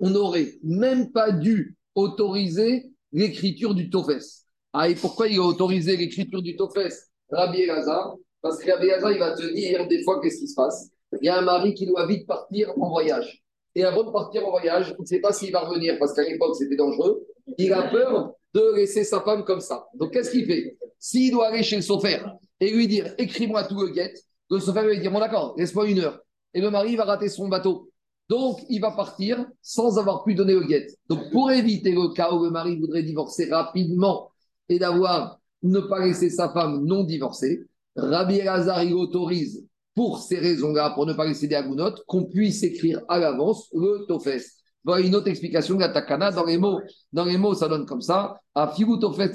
[0.00, 4.44] on n'aurait même pas dû autoriser l'écriture du Tofes.
[4.72, 6.92] Ah, et pourquoi il a autorisé l'écriture du Tofes?
[7.30, 10.54] Rabbi Hazar Parce que Rabbi Hazar, il va te dire des fois qu'est-ce qui se
[10.54, 10.90] passe?
[11.20, 13.42] Il y a un mari qui doit vite partir en voyage.
[13.74, 16.22] Et avant de partir en voyage, on ne sait pas s'il va revenir parce qu'à
[16.22, 17.26] l'époque, c'était dangereux.
[17.58, 19.86] Il a peur de laisser sa femme comme ça.
[19.94, 20.78] Donc, qu'est-ce qu'il fait?
[20.98, 24.14] S'il doit aller chez le sophère et lui dire écris-moi tout le guet,
[24.50, 26.20] le sophère va lui dire bon, d'accord, laisse-moi une heure.
[26.54, 27.90] Et le mari va rater son bateau.
[28.28, 30.86] Donc, il va partir sans avoir pu donner le guet.
[31.08, 34.30] Donc, pour éviter le cas où le mari voudrait divorcer rapidement
[34.68, 37.60] et d'avoir ne pas laisser sa femme non divorcée,
[37.96, 42.62] Rabbi Elazar, il autorise pour ces raisons-là, pour ne pas laisser des agounotes, qu'on puisse
[42.62, 44.44] écrire à l'avance le tofes.
[44.84, 46.30] Voilà une autre explication de la takana.
[46.30, 46.80] Dans les mots,
[47.12, 48.38] dans les mots, ça donne comme ça.
[48.54, 49.18] A figu tofes.
[49.18, 49.32] Des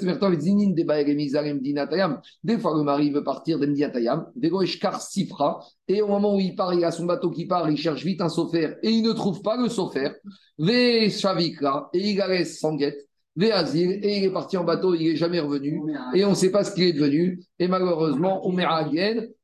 [2.58, 4.28] fois, le mari veut partir d'Emdiatayam.
[4.34, 5.60] Vego eshkar sifra.
[5.88, 8.22] Et au moment où il part, il a son bateau qui part, il cherche vite
[8.22, 10.12] un sofer et il ne trouve pas le sofer.
[10.58, 11.90] Ve shavikra.
[11.92, 13.11] Et il la sans guette.
[13.40, 15.80] Et il est parti en bateau, il n'est jamais revenu.
[16.14, 17.42] Et on ne sait pas ce qu'il est devenu.
[17.58, 18.54] Et malheureusement, on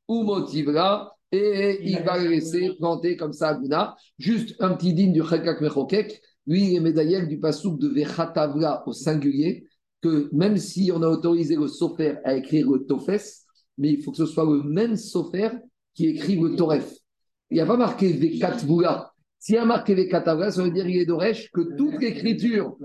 [0.07, 3.95] ou motivera, et il va laisser planter comme ça à Gouna.
[4.17, 8.83] Juste un petit digne du Chekak Mechokek, lui, il est médaillé du pasouk de Vechatavla
[8.87, 9.67] au singulier,
[10.01, 13.43] que même si on a autorisé le sofer à écrire le tofes,
[13.77, 15.49] mais il faut que ce soit le même sofer
[15.93, 16.91] qui écrit le toref.
[17.51, 19.08] Il n'y a pas marqué Vekatvula.
[19.39, 22.77] S'il y a marqué Vekatavla, ça veut dire qu'il est d'Oresh que toute l'écriture,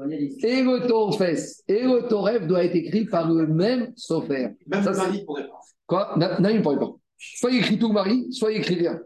[0.42, 1.20] et le tofes
[1.66, 4.50] et le toref doit être écrit par le même sofer.
[4.66, 5.60] Même Ça, le c'est- mari pourrait pas.
[5.86, 6.14] Quoi?
[6.16, 6.92] Non, il ne pourrait pas.
[7.18, 9.00] Soit il écrit tout le mari, soit il écrit rien.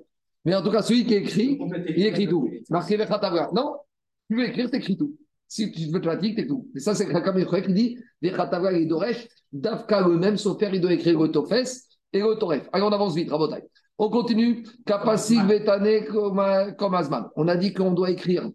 [0.44, 1.58] Mais en tout cas, celui qui écrit,
[1.96, 2.48] il écrit tout.
[2.68, 3.50] Marqué Vechatavra.
[3.54, 3.76] Non,
[4.28, 5.16] tu veux écrire, tu écris tout.
[5.46, 6.68] Si tu veux te fatiguer, tu tout.
[6.76, 10.80] Et ça, c'est comme il qui dit Vechatavra et Doresh, Davka le même, faire, il
[10.80, 11.52] doit écrire le Tofes
[12.12, 12.68] et le Toref.
[12.72, 13.62] Allez, on avance vite, Rabotai.
[13.98, 14.64] On continue.
[14.86, 16.40] Kapasik Vetane comme.
[17.36, 18.48] On a dit qu'on doit écrire.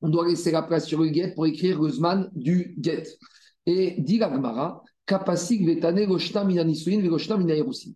[0.00, 3.04] On doit laisser la place sur le guet pour écrire le Zman du guet.
[3.66, 7.90] Et dit la Gemara, Kapasik Vetane Goshna Minanisuin, Minayerusin.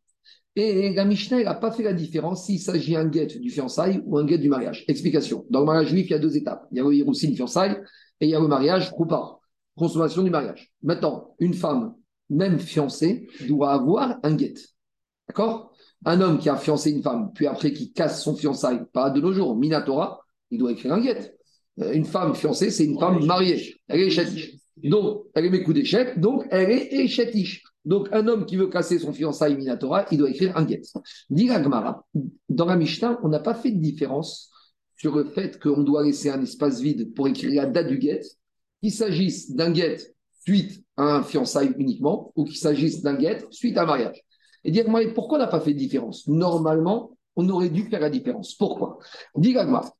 [0.56, 4.18] Et la Mishnah n'a pas fait la différence s'il s'agit un guet du fiançailles ou
[4.18, 4.84] un guet du mariage.
[4.88, 5.46] Explication.
[5.48, 6.66] Dans le mariage juif, il y a deux étapes.
[6.72, 7.80] Il y a le Hiroussin fiançailles
[8.20, 9.38] et il y a le mariage Koupa,
[9.76, 10.72] consommation du mariage.
[10.82, 11.94] Maintenant, une femme,
[12.28, 14.54] même fiancée, doit avoir un guet.
[15.28, 15.69] D'accord?
[16.04, 19.20] Un homme qui a fiancé une femme, puis après qui casse son fiançailles, pas de
[19.20, 20.20] nos jours, Minatora,
[20.50, 21.36] il doit écrire un guet.
[21.80, 23.76] Euh, Une femme fiancée, c'est une femme mariée.
[23.88, 24.56] Elle est échatiche.
[24.82, 27.62] Donc, elle est mes d'échec, donc elle est échatiche.
[27.84, 30.82] Donc, un homme qui veut casser son fiançailles Minatora, il doit écrire un guet.
[31.28, 32.06] Dit la Gemara,
[32.48, 34.50] dans la Mishnah, on n'a pas fait de différence
[34.96, 38.20] sur le fait qu'on doit laisser un espace vide pour écrire la date du guet,
[38.82, 39.96] qu'il s'agisse d'un guet
[40.46, 44.22] suite à un fiançailles uniquement, ou qu'il s'agisse d'un guet suite à un mariage.
[44.64, 46.26] Et dire, moi, pourquoi on n'a pas fait de différence?
[46.28, 48.54] Normalement, on aurait dû faire la différence.
[48.54, 48.98] Pourquoi?
[49.36, 49.90] La Gemara,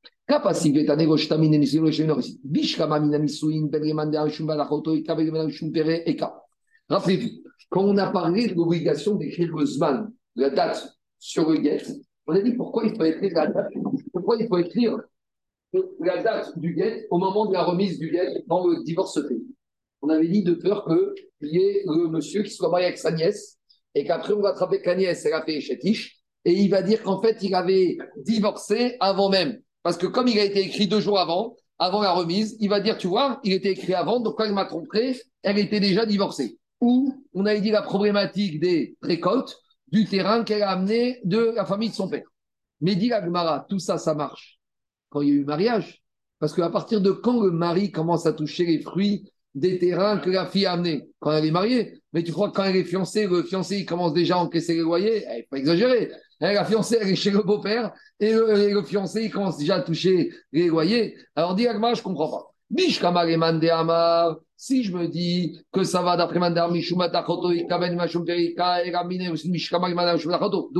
[6.88, 7.28] Rappelez-vous,
[7.68, 11.82] quand on a parlé de l'obligation d'écrire le Zman, la date sur le guet,
[12.26, 13.72] on a dit pourquoi il faut écrire la date
[14.12, 14.98] Pourquoi il faut écrire
[16.00, 19.26] la date du guet au moment de la remise du guet quand le divorce se
[19.26, 19.40] fait
[20.02, 23.12] On avait dit de peur qu'il y ait le monsieur qui soit marié avec sa
[23.12, 23.59] nièce
[23.94, 27.20] et qu'après on va attraper nièce, elle a fait chétiche et il va dire qu'en
[27.20, 29.60] fait il avait divorcé avant même.
[29.82, 32.80] Parce que comme il a été écrit deux jours avant, avant la remise, il va
[32.80, 36.04] dire, tu vois, il était écrit avant, donc quand il m'a trompé, elle était déjà
[36.04, 36.58] divorcée.
[36.80, 39.58] Ou on avait dit la problématique des récoltes
[39.88, 42.26] du terrain qu'elle a amené de la famille de son père.
[42.82, 44.58] Mais dit la Gemara, tout ça, ça marche
[45.08, 46.02] quand il y a eu mariage.
[46.38, 50.30] Parce qu'à partir de quand le mari commence à toucher les fruits des terrains que
[50.30, 52.00] la fille a amenés Quand elle est mariée.
[52.12, 54.74] Mais tu crois que quand elle est fiancée, le fiancé il commence déjà à encaisser
[54.74, 55.24] les loyers?
[55.26, 56.10] Il faut exagérer.
[56.40, 59.80] Hein, la fiancée, elle est chez le beau-père et le, fiancé, il commence déjà à
[59.80, 61.16] toucher les loyers.
[61.36, 62.46] Alors, dit Agma, je comprends pas.
[64.56, 66.82] Si je me dis que ça va d'après Mandar Donc,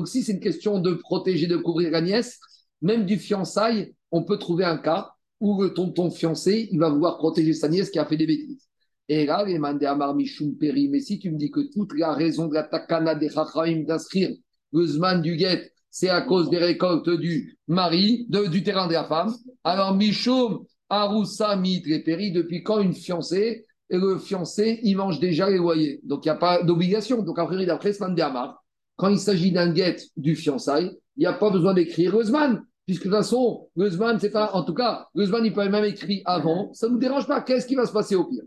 [0.08, 2.38] si c'est une question de protéger, de couvrir la nièce,
[2.80, 7.18] même du fiançailles, on peut trouver un cas où le tonton fiancé, il va vouloir
[7.18, 8.68] protéger sa nièce qui a fait des bêtises.
[9.08, 12.46] Et là, les Mandar Mishum Peri, mais si tu me dis que toute la raison
[12.46, 14.30] de la takana des Chachaim d'inscrire
[14.72, 19.34] le du guet, c'est à cause des récoltes du mari, du terrain de la femme.
[19.64, 25.56] Alors, Michoum, Aroussa, Mitrépéri, depuis quand une fiancée, et le fiancé, il mange déjà les
[25.56, 26.00] loyers.
[26.04, 27.22] Donc, il n'y a pas d'obligation.
[27.22, 28.62] Donc, après, d'après Amar,
[28.94, 33.04] quand il s'agit d'un guet du fiançailles, il n'y a pas besoin d'écrire Guzman, puisque
[33.04, 36.74] de toute façon, Guzman, c'est pas, en tout cas, Guzman, il peut même écrire avant,
[36.74, 37.40] ça ne nous dérange pas.
[37.40, 38.42] Qu'est-ce qui va se passer au pire?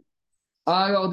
[0.66, 1.10] Alors,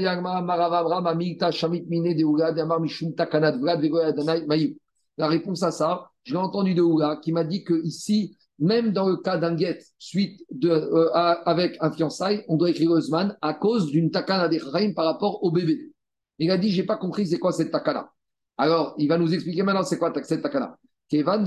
[5.16, 8.90] la réponse à ça, je l'ai entendu de Oula qui m'a dit que ici, même
[8.90, 13.36] dans le cas d'un guet suite de, euh, avec un fiançailles, on doit écrire Osman
[13.42, 14.60] à cause d'une takana des
[14.92, 15.92] par rapport au bébé.
[16.40, 18.10] Il a dit, j'ai pas compris c'est quoi cette takana.
[18.58, 20.76] Alors, il va nous expliquer maintenant c'est quoi cette takana.
[21.10, 21.44] Kevan.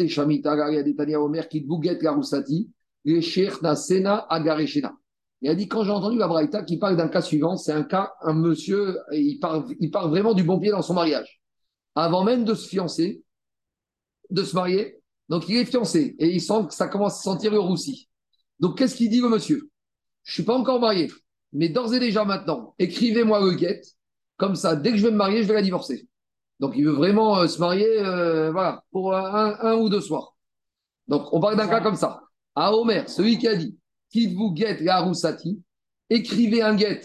[5.41, 7.83] Il a dit, quand j'ai entendu la Braïta qui parle d'un cas suivant, c'est un
[7.83, 11.41] cas, un monsieur, il parle vraiment du bon pied dans son mariage.
[11.95, 13.23] Avant même de se fiancer,
[14.29, 14.99] de se marier.
[15.29, 18.09] Donc il est fiancé et il sent que ça commence à sentir le roussi.
[18.59, 19.69] Donc qu'est-ce qu'il dit le monsieur?
[20.23, 21.09] Je suis pas encore marié,
[21.51, 23.81] mais d'ores et déjà maintenant, écrivez-moi le guet.
[24.37, 26.07] Comme ça, dès que je vais me marier, je vais la divorcer.
[26.59, 28.53] Donc il veut vraiment euh, se marier euh,
[28.91, 30.35] pour un, ou deux soirs.
[31.07, 32.21] Donc on parle d'un cas comme ça.
[32.55, 33.77] À Omer, celui qui a dit
[34.09, 34.81] qu'il vous guette
[36.09, 37.01] écrivez un guet,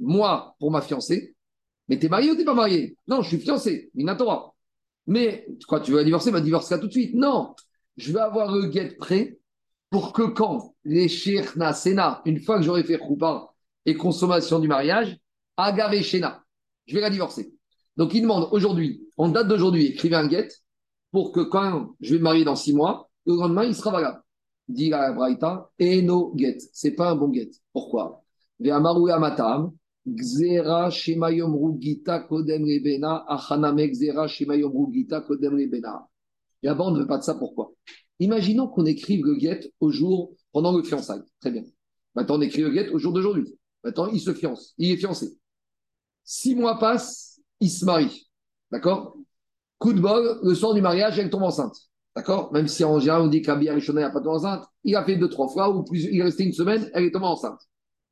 [0.00, 1.34] moi, pour ma fiancée.
[1.88, 2.96] Mais t'es marié ou t'es pas marié?
[3.06, 4.54] Non, je suis fiancé, Minatora.
[5.06, 7.14] Mais quoi, tu veux divorcer Va divorcer tout de suite.
[7.14, 7.54] Non,
[7.96, 9.38] je vais avoir le guet prêt
[9.90, 13.54] pour que quand les shirna sena, une fois que j'aurai fait roupa
[13.86, 15.16] et consommation du mariage,
[15.56, 16.44] agaré shena,
[16.86, 17.52] je vais la divorcer.
[17.98, 20.48] Donc il demande aujourd'hui, en date d'aujourd'hui, écrivez un guet
[21.10, 24.22] pour que quand je vais me marier dans six mois, le lendemain, il sera valable.
[24.68, 26.58] Dit la Braïta, et no get.
[26.72, 27.50] C'est pas un bon get.
[27.72, 28.22] Pourquoi?
[28.64, 29.72] Amatam.
[36.62, 37.72] Là-bas, on ne veut pas de ça, pourquoi?
[38.20, 41.22] Imaginons qu'on écrive le guet au jour, pendant le fiançailles.
[41.40, 41.64] Très bien.
[42.14, 43.58] Maintenant, on écrit le guet au jour d'aujourd'hui.
[43.84, 44.74] Maintenant, il se fiance.
[44.78, 45.36] Il est fiancé.
[46.24, 47.27] Six mois passent,
[47.60, 48.28] il se marie.
[48.70, 49.16] D'accord?
[49.78, 51.76] Coup de bol, le soir du mariage, elle tombe enceinte.
[52.16, 52.52] D'accord?
[52.52, 55.16] Même si en général, on dit qu'Abi Arishona n'a pas tombé enceinte, il a fait
[55.16, 57.60] deux, trois fois, ou plus, il est resté une semaine, elle est tombée enceinte.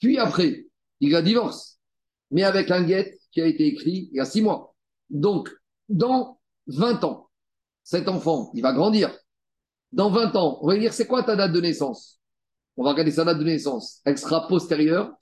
[0.01, 0.66] Puis après,
[1.01, 1.77] il a divorce
[2.31, 4.74] mais avec un guet qui a été écrit il y a six mois.
[5.10, 5.51] Donc,
[5.89, 7.31] dans 20 ans,
[7.85, 9.16] cet enfant, il va grandir.
[9.93, 12.20] Dans 20 ans, on va dire, c'est quoi ta date de naissance?
[12.77, 14.01] On va regarder sa date de naissance.
[14.05, 15.12] Elle sera postérieure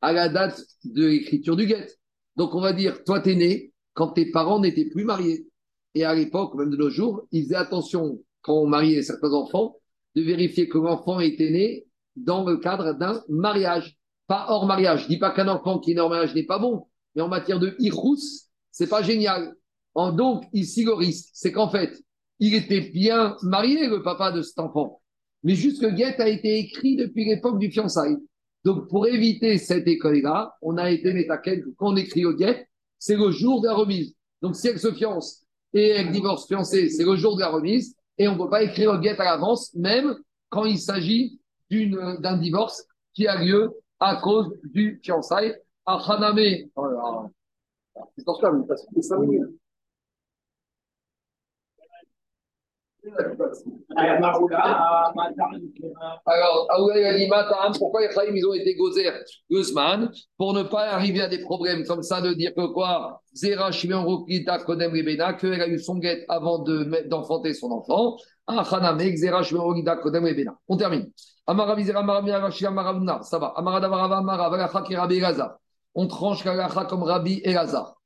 [0.00, 1.88] à la date de l'écriture du guet.
[2.36, 5.46] Donc, on va dire, toi, t'es né quand tes parents n'étaient plus mariés.
[5.94, 9.76] Et à l'époque, même de nos jours, ils faisaient attention, quand on mariait certains enfants,
[10.14, 11.86] de vérifier que l'enfant était né
[12.16, 13.96] dans le cadre d'un mariage
[14.26, 15.04] pas hors mariage.
[15.04, 17.28] Je dis pas qu'un enfant qui est né hors mariage n'est pas bon, mais en
[17.28, 19.54] matière de ce c'est pas génial.
[19.94, 21.92] donc, ici, le risque, c'est qu'en fait,
[22.38, 25.02] il était bien marié, le papa de cet enfant.
[25.42, 28.16] Mais juste que Guette a été écrit depuis l'époque du fiançailles.
[28.64, 32.66] Donc, pour éviter cette école-là, on a été métaquel, quand on écrit au Guette,
[33.02, 34.14] c'est le jour de la remise.
[34.42, 37.96] Donc, si elle se fiance et elle divorce fiancée, c'est le jour de la remise.
[38.16, 40.16] Et on ne peut pas écrire au Guette à l'avance, même
[40.50, 45.56] quand il s'agit d'un divorce qui a lieu à cause du fiançailles.
[45.84, 46.38] À Haname,
[48.68, 49.18] parce que ça
[56.24, 59.10] Alors, Aoula, il a dit Matam, pourquoi les Chaïm, ils ont été gozer
[59.50, 63.72] Guzman Pour ne pas arriver à des problèmes comme ça, de dire que quoi Zera
[63.72, 68.16] Shimon Rukita Kodem Rebena, qu'elle a eu son guette avant de d'enfanter son enfant.
[68.46, 70.56] Ah, Haname, Zera Shimon Rukita Kodem Rebena.
[70.68, 71.10] On termine.
[71.46, 73.52] Amara Vizera Maramia Rashia Maravna, ça va.
[73.56, 75.58] Amara Davarava Mara, Valacha Kirabi Elazar.
[75.94, 77.96] On tranche Kalacha comme Rabbi Elazar.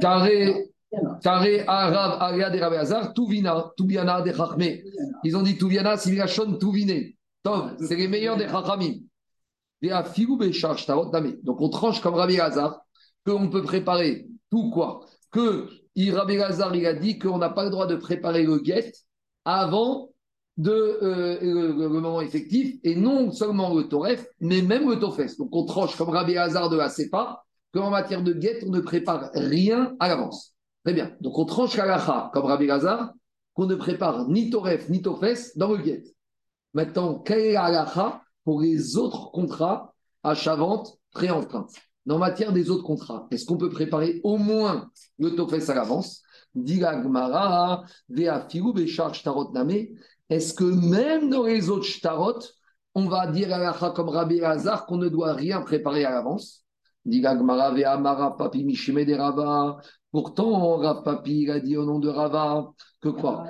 [0.00, 0.70] Carré.
[1.22, 4.32] Carré Arav Aria de Rabbi Hazar, Tuvina, Tubiana de.
[5.24, 7.12] Ils ont dit Tubiana, c'est Villachon Tuvine.
[7.42, 8.94] Tov, c'est les meilleurs des Chachamim.
[9.80, 11.36] Dame.
[11.42, 12.80] Donc on tranche comme Rabbi Hazar,
[13.24, 15.00] qu'on peut préparer tout quoi
[15.30, 18.92] Que Rabbi Hazar, il a dit qu'on n'a pas le droit de préparer le guet
[19.44, 20.10] avant
[20.66, 25.36] euh, le, moment effectif, et non seulement le Toref, mais même le Tofes.
[25.38, 26.90] Donc on tranche comme Rabbi Hazar de la
[27.72, 30.57] qu'en matière de guet, on ne prépare rien à l'avance.
[30.88, 31.12] Très bien.
[31.20, 33.12] Donc on tranche Kalacha comme Rabbi Lazar,
[33.52, 36.02] qu'on ne prépare ni Toref ni Tofes dans le guet.
[36.72, 37.60] Maintenant, quelle
[38.42, 39.92] pour les autres contrats
[40.22, 41.74] achat-vente pré-empreinte
[42.08, 44.88] En matière des autres contrats, est-ce qu'on peut préparer au moins
[45.18, 46.22] le Tofes à l'avance?
[50.30, 52.38] Est-ce que même dans les autres shtarot,
[52.94, 56.64] on va dire à comme Rabbi Lazar qu'on ne doit rien préparer à l'avance?
[60.10, 63.44] Pourtant, Rav Papi, il a dit au nom de Rava que quoi?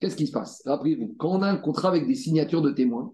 [0.00, 0.62] Qu'est-ce qui se passe?
[0.66, 3.12] Rappelez-vous, quand on a un contrat avec des signatures de témoins,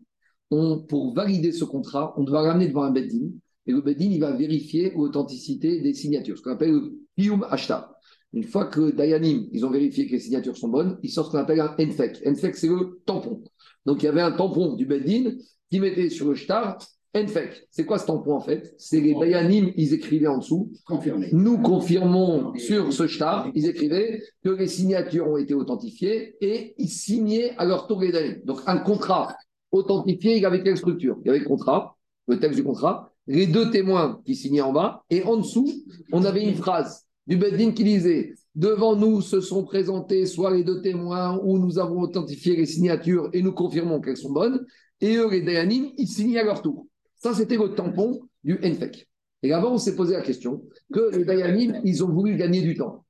[0.49, 3.29] pour valider ce contrat, on doit l'amener devant un beddin
[3.67, 7.93] et le beddin il va vérifier l'authenticité des signatures, ce qu'on appelle le Piyum Ashtar.
[8.33, 11.33] Une fois que Dayanim, ils ont vérifié que les signatures sont bonnes, ils sortent ce
[11.33, 12.25] qu'on appelle un NFEC.
[12.25, 13.43] NFEC, c'est le tampon.
[13.85, 15.33] Donc il y avait un tampon du beddin
[15.71, 16.79] qui mettait sur le shtar
[17.17, 17.67] NFEC.
[17.71, 18.75] C'est quoi ce tampon en fait?
[18.79, 21.29] C'est les Dayanim, ils écrivaient en dessous Confirmé.
[21.33, 26.89] nous confirmons sur ce shtar, ils écrivaient que les signatures ont été authentifiées et ils
[26.89, 28.43] signaient à leur tour les délais.
[28.45, 29.35] Donc un contrat
[29.73, 31.17] authentifié, il avait quelle structure?
[31.25, 31.97] Il y avait le contrat,
[32.29, 35.69] le texte du contrat, les deux témoins qui signaient en bas, et en dessous,
[36.13, 40.65] on avait une phrase du Beddin qui disait Devant nous se sont présentés soit les
[40.65, 44.65] deux témoins où nous avons authentifié les signatures et nous confirmons qu'elles sont bonnes,
[45.01, 46.87] et eux, les Dayanim, ils signaient à leur tour.
[47.17, 49.09] Ça, c'était le tampon du NFEC.
[49.43, 52.75] Et avant, on s'est posé la question que les Dayanim, ils ont voulu gagner du
[52.75, 53.05] temps.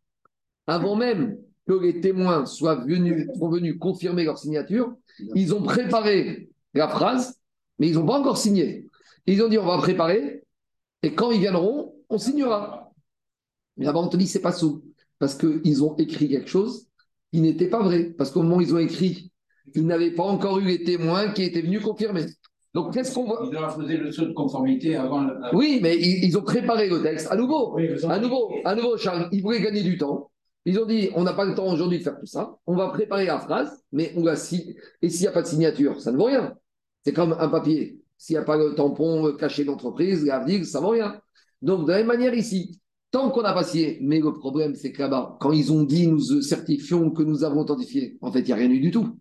[0.67, 4.95] Avant même que les témoins soient venus, sont venus confirmer leur signature,
[5.35, 7.39] ils ont préparé la phrase,
[7.79, 8.87] mais ils n'ont pas encore signé.
[9.27, 10.45] Ils ont dit on va préparer,
[11.03, 12.93] et quand ils viendront, on signera.
[13.77, 14.85] Mais là-bas, on te dit c'est pas sous,
[15.19, 16.87] parce qu'ils ont écrit quelque chose
[17.33, 18.15] qui n'était pas vrai.
[18.17, 19.33] Parce qu'au moment où ils ont écrit,
[19.75, 22.27] ils n'avaient pas encore eu les témoins qui étaient venus confirmer.
[22.77, 25.23] Donc, qu'est-ce qu'on voit Ils poser le saut de conformité avant.
[25.23, 27.27] le- Oui, mais ils, ils ont préparé le texte.
[27.31, 30.31] À nouveau, Oui, ont- à nouveau, à nouveau, Charles, ils voulaient gagner du temps.
[30.67, 32.55] Ils ont dit, on n'a pas le temps aujourd'hui de faire tout ça.
[32.67, 34.77] On va préparer la phrase, mais on va si...
[35.01, 36.55] Et s'il n'y a pas de signature, ça ne vaut rien.
[37.05, 37.99] C'est comme un papier.
[38.19, 41.19] S'il n'y a pas le tampon euh, caché d'entreprise, l'AVDIG, ça ne vaut rien.
[41.63, 42.79] Donc, de la même manière ici,
[43.11, 46.09] tant qu'on n'a pas signé, mais le problème, c'est que là-bas, quand ils ont dit,
[46.09, 49.17] nous certifions que nous avons authentifié, en fait, il n'y a rien eu du tout.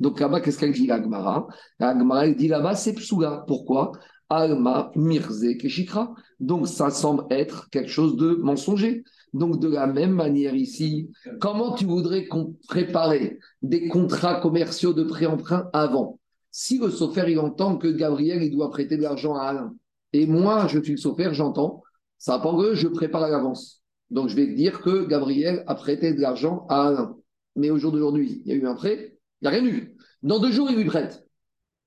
[0.00, 1.46] Donc là-bas, qu'est-ce qu'elle dit, l'Agmara
[1.78, 3.44] L'Agmara, elle dit là-bas, c'est Psoula.
[3.46, 3.92] Pourquoi?
[4.28, 6.14] Alma, Mirze, Keshikra.
[6.40, 9.04] Donc, ça semble être quelque chose de mensonger.
[9.32, 11.10] Donc, de la même manière ici,
[11.40, 12.26] comment tu voudrais
[12.68, 16.18] préparait des contrats commerciaux de pré-emprunt avant?
[16.50, 19.74] Si le Sofer, il entend que Gabriel, il doit prêter de l'argent à Alain,
[20.12, 21.82] et moi, je suis le Sofer, j'entends,
[22.18, 23.82] ça pas que je prépare à l'avance.
[24.10, 27.16] Donc, je vais te dire que Gabriel a prêté de l'argent à Alain.
[27.56, 29.13] Mais au jour d'aujourd'hui, il y a eu un prêt,
[29.44, 29.96] il n'y a rien eu.
[30.22, 31.26] Dans deux jours, il lui prête.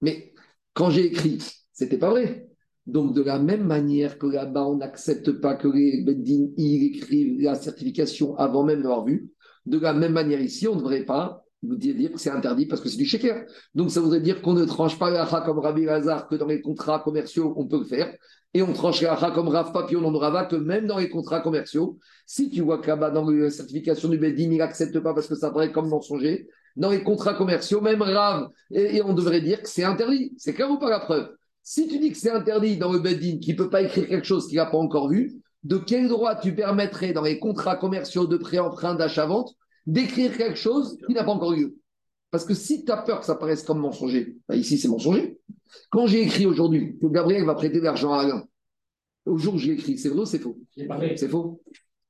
[0.02, 0.34] Mais
[0.74, 1.40] quand j'ai écrit,
[1.74, 2.48] c'était pas vrai.
[2.86, 7.56] Donc, de la même manière que là-bas, on n'accepte pas que les Beddin écrivent la
[7.56, 9.30] certification avant même d'avoir vu,
[9.66, 12.80] de la même manière ici, on ne devrait pas vous dire, que c'est interdit parce
[12.80, 13.46] que c'est du shaker.
[13.74, 16.46] Donc, ça voudrait dire qu'on ne tranche pas la ha comme Rabbi Lazare que dans
[16.46, 18.16] les contrats commerciaux, on peut le faire.
[18.54, 21.00] Et on tranche la ha comme Rav Papi au nom de Rava que même dans
[21.00, 25.00] les contrats commerciaux, si tu vois que là-bas, dans la certification du Beddin, il n'accepte
[25.00, 26.48] pas parce que ça paraît comme mensonger,
[26.78, 30.34] dans les contrats commerciaux, même Rav, et, et on devrait dire que c'est interdit.
[30.38, 31.30] C'est clair ou pas la preuve?
[31.64, 34.26] Si tu dis que c'est interdit dans le Beddin, qu'il ne peut pas écrire quelque
[34.26, 38.26] chose qu'il n'a pas encore vu, de quel droit tu permettrais dans les contrats commerciaux
[38.26, 39.54] de pré-emprunt, d'achat-vente,
[39.86, 41.76] d'écrire quelque chose qui n'a pas encore eu lieu
[42.32, 45.40] Parce que si tu as peur que ça paraisse comme mensonger, bah ici c'est mensonger.
[45.90, 48.44] Quand j'ai écrit aujourd'hui que Gabriel va prêter de l'argent à Alain,
[49.26, 50.58] au jour où j'ai écrit, c'est vrai ou c'est faux?
[51.18, 51.62] C'est faux?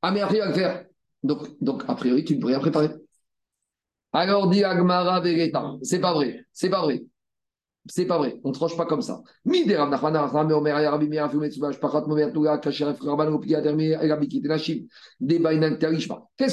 [0.04, 0.86] Ah, mais après, il va le faire.
[1.24, 2.90] Donc, donc, a priori, tu ne peux rien préparer.
[4.14, 7.04] Alors, dit Agmara Vegeta, c'est pas vrai, c'est pas vrai.
[7.90, 9.22] C'est pas vrai, on ne tranche pas comme ça.
[9.46, 9.78] Qu'est-ce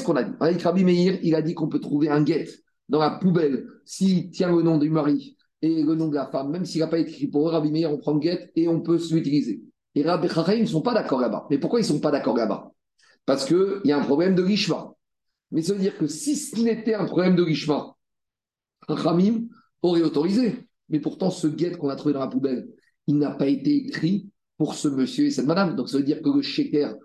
[0.03, 0.31] qu'on a dit?
[0.39, 2.47] Avec Rabbi Meir, il a dit qu'on peut trouver un guet
[2.87, 6.51] dans la poubelle s'il tient le nom du mari et le nom de la femme,
[6.51, 8.79] même s'il n'a pas écrit pour eux, Rabbi Meir, on prend le guet et on
[8.79, 9.61] peut l'utiliser.
[9.93, 11.47] Et Rabbi Chachai, ils ne sont pas d'accord là-bas.
[11.49, 12.71] Mais pourquoi ils ne sont pas d'accord là-bas?
[13.25, 14.94] Parce qu'il y a un problème de Rishma.
[15.55, 17.95] Mais ça veut dire que si ce n'était un problème de Rishma,
[18.89, 19.47] Rachamim
[19.81, 20.67] aurait autorisé.
[20.89, 22.67] Mais pourtant, ce guet qu'on a trouvé dans la poubelle,
[23.07, 25.77] il n'a pas été écrit pour ce monsieur et cette madame.
[25.77, 26.95] Donc ça veut dire que le sheker,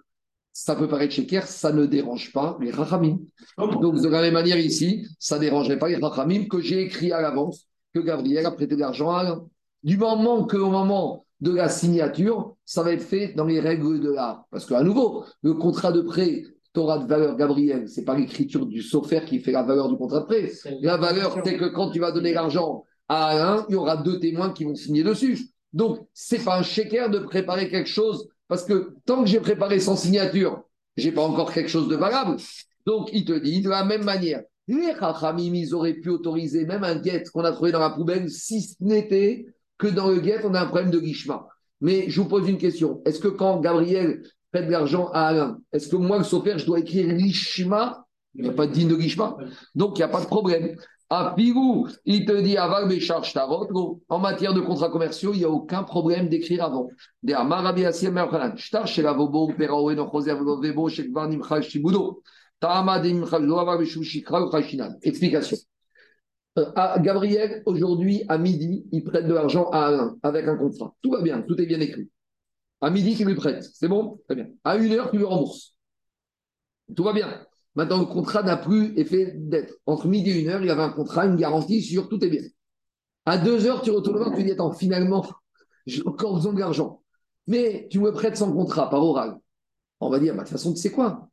[0.52, 3.20] ça peut paraître sheker, ça ne dérange pas les rachamim.
[3.56, 7.12] Donc de la même manière ici, ça ne dérangerait pas les rachamim que j'ai écrit
[7.12, 9.46] à l'avance que Gabriel a prêté de l'argent à Alain.
[9.84, 14.10] Du moment qu'au moment de la signature, ça va être fait dans les règles de
[14.10, 14.44] l'art.
[14.50, 18.82] Parce qu'à nouveau, le contrat de prêt Torah de valeur, Gabriel, c'est pas l'écriture du
[18.82, 20.52] sophère qui fait la valeur du contrat de prêt.
[20.82, 24.20] La valeur, c'est que quand tu vas donner l'argent à Alain, il y aura deux
[24.20, 25.50] témoins qui vont signer dessus.
[25.72, 29.80] Donc, c'est pas un shaker de préparer quelque chose, parce que tant que j'ai préparé
[29.80, 30.62] sans signature,
[30.96, 32.36] j'ai pas encore quelque chose de valable.
[32.86, 34.42] Donc, il te dit de la même manière.
[34.68, 38.30] Les Chachamim, ils auraient pu autoriser même un guet qu'on a trouvé dans la poubelle,
[38.30, 41.48] si ce n'était que dans le guet, on a un problème de guichema.
[41.80, 43.00] Mais je vous pose une question.
[43.04, 44.22] Est-ce que quand Gabriel
[44.52, 48.06] prête de l'argent à Alain, est-ce que moi, le sophère, je dois écrire Lishma?
[48.34, 49.36] Il n'y a pas de digne de Lishma.
[49.74, 50.76] Donc, il n'y a pas de problème.
[51.12, 54.00] À Pigou, il te dit Aval Béchar Tarot.
[54.08, 56.88] En matière de contrats commerciaux, il n'y a aucun problème d'écrire avant.
[65.02, 65.56] Explication.
[66.58, 66.66] Euh,
[66.98, 70.94] Gabriel, aujourd'hui, à midi, il prête de l'argent à Alain avec un contrat.
[71.02, 72.08] Tout va bien, tout est bien écrit.
[72.80, 73.68] À midi, tu lui prêtes.
[73.74, 74.20] C'est bon?
[74.26, 74.48] Très bien.
[74.64, 75.74] À une heure, tu lui rembourses.
[76.94, 77.46] Tout va bien.
[77.74, 79.74] Maintenant, le contrat n'a plus effet d'être.
[79.86, 82.42] Entre midi et une heure, il avait un contrat, une garantie sur tout est bien.
[83.26, 85.26] À deux heures, tu retournes, tu dis Attends, finalement,
[85.86, 87.02] j'ai encore besoin de l'argent.
[87.46, 89.38] Mais tu me prêtes sans contrat, par oral.
[90.00, 91.28] On va dire bah, De toute façon, tu sais quoi?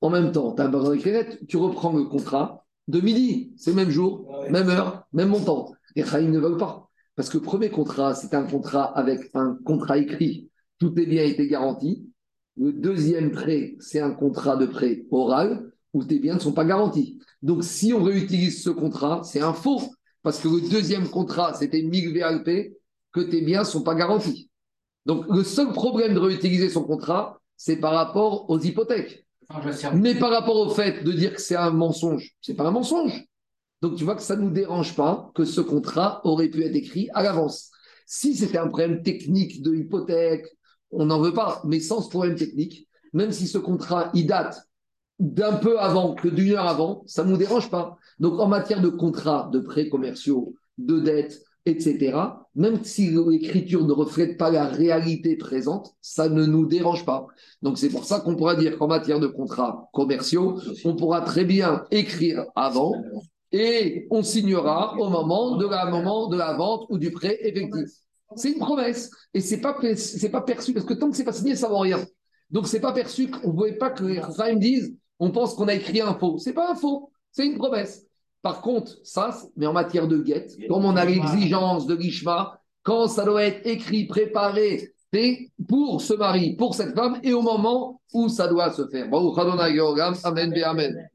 [0.00, 3.52] En même temps, tu as un besoin de tu reprends le contrat de midi.
[3.56, 5.72] C'est le même jour, même heure, même montant.
[5.96, 6.88] Les Khaïm ne veulent pas.
[7.16, 10.50] Parce que le premier contrat, c'est un contrat avec un contrat écrit.
[10.78, 12.06] Tout est bien été garanti.
[12.56, 16.64] Le deuxième prêt, c'est un contrat de prêt oral où tes biens ne sont pas
[16.64, 17.18] garantis.
[17.42, 19.80] Donc, si on réutilise ce contrat, c'est un faux.
[20.22, 22.76] Parce que le deuxième contrat, c'était MIG VLP,
[23.12, 24.50] que tes biens ne sont pas garantis.
[25.06, 29.24] Donc, le seul problème de réutiliser son contrat, c'est par rapport aux hypothèques.
[29.94, 33.24] Mais par rapport au fait de dire que c'est un mensonge, c'est pas un mensonge.
[33.80, 36.74] Donc, tu vois que ça ne nous dérange pas que ce contrat aurait pu être
[36.74, 37.70] écrit à l'avance.
[38.04, 40.46] Si c'était un problème technique de hypothèque,
[40.90, 41.62] on n'en veut pas.
[41.64, 44.62] Mais sans ce problème technique, même si ce contrat, il date
[45.18, 47.96] d'un peu avant que d'une heure avant, ça ne nous dérange pas.
[48.18, 52.16] Donc, en matière de contrats, de prêts commerciaux, de dettes, etc.,
[52.54, 57.26] même si l'écriture ne reflète pas la réalité présente, ça ne nous dérange pas.
[57.62, 61.44] Donc, c'est pour ça qu'on pourra dire qu'en matière de contrats commerciaux, on pourra très
[61.44, 62.92] bien écrire avant
[63.50, 67.90] et on signera au moment de la, moment de la vente ou du prêt effectif.
[68.36, 69.10] C'est une promesse.
[69.34, 71.68] Et ce n'est pas, pas perçu, parce que tant que ce n'est pas signé, ça
[71.68, 72.04] ne vaut rien.
[72.50, 75.54] Donc, ce n'est pas perçu, on ne voulait pas que les me disent, on pense
[75.54, 76.38] qu'on a écrit un faux.
[76.38, 78.04] Ce n'est pas un faux, c'est une promesse.
[78.42, 83.08] Par contre, ça, mais en matière de guette, comme on a l'exigence de l'ishma, quand
[83.08, 88.00] ça doit être écrit, préparé, c'est pour ce mari, pour cette femme, et au moment
[88.12, 89.08] où ça doit se faire.
[90.24, 91.08] Amen, amen.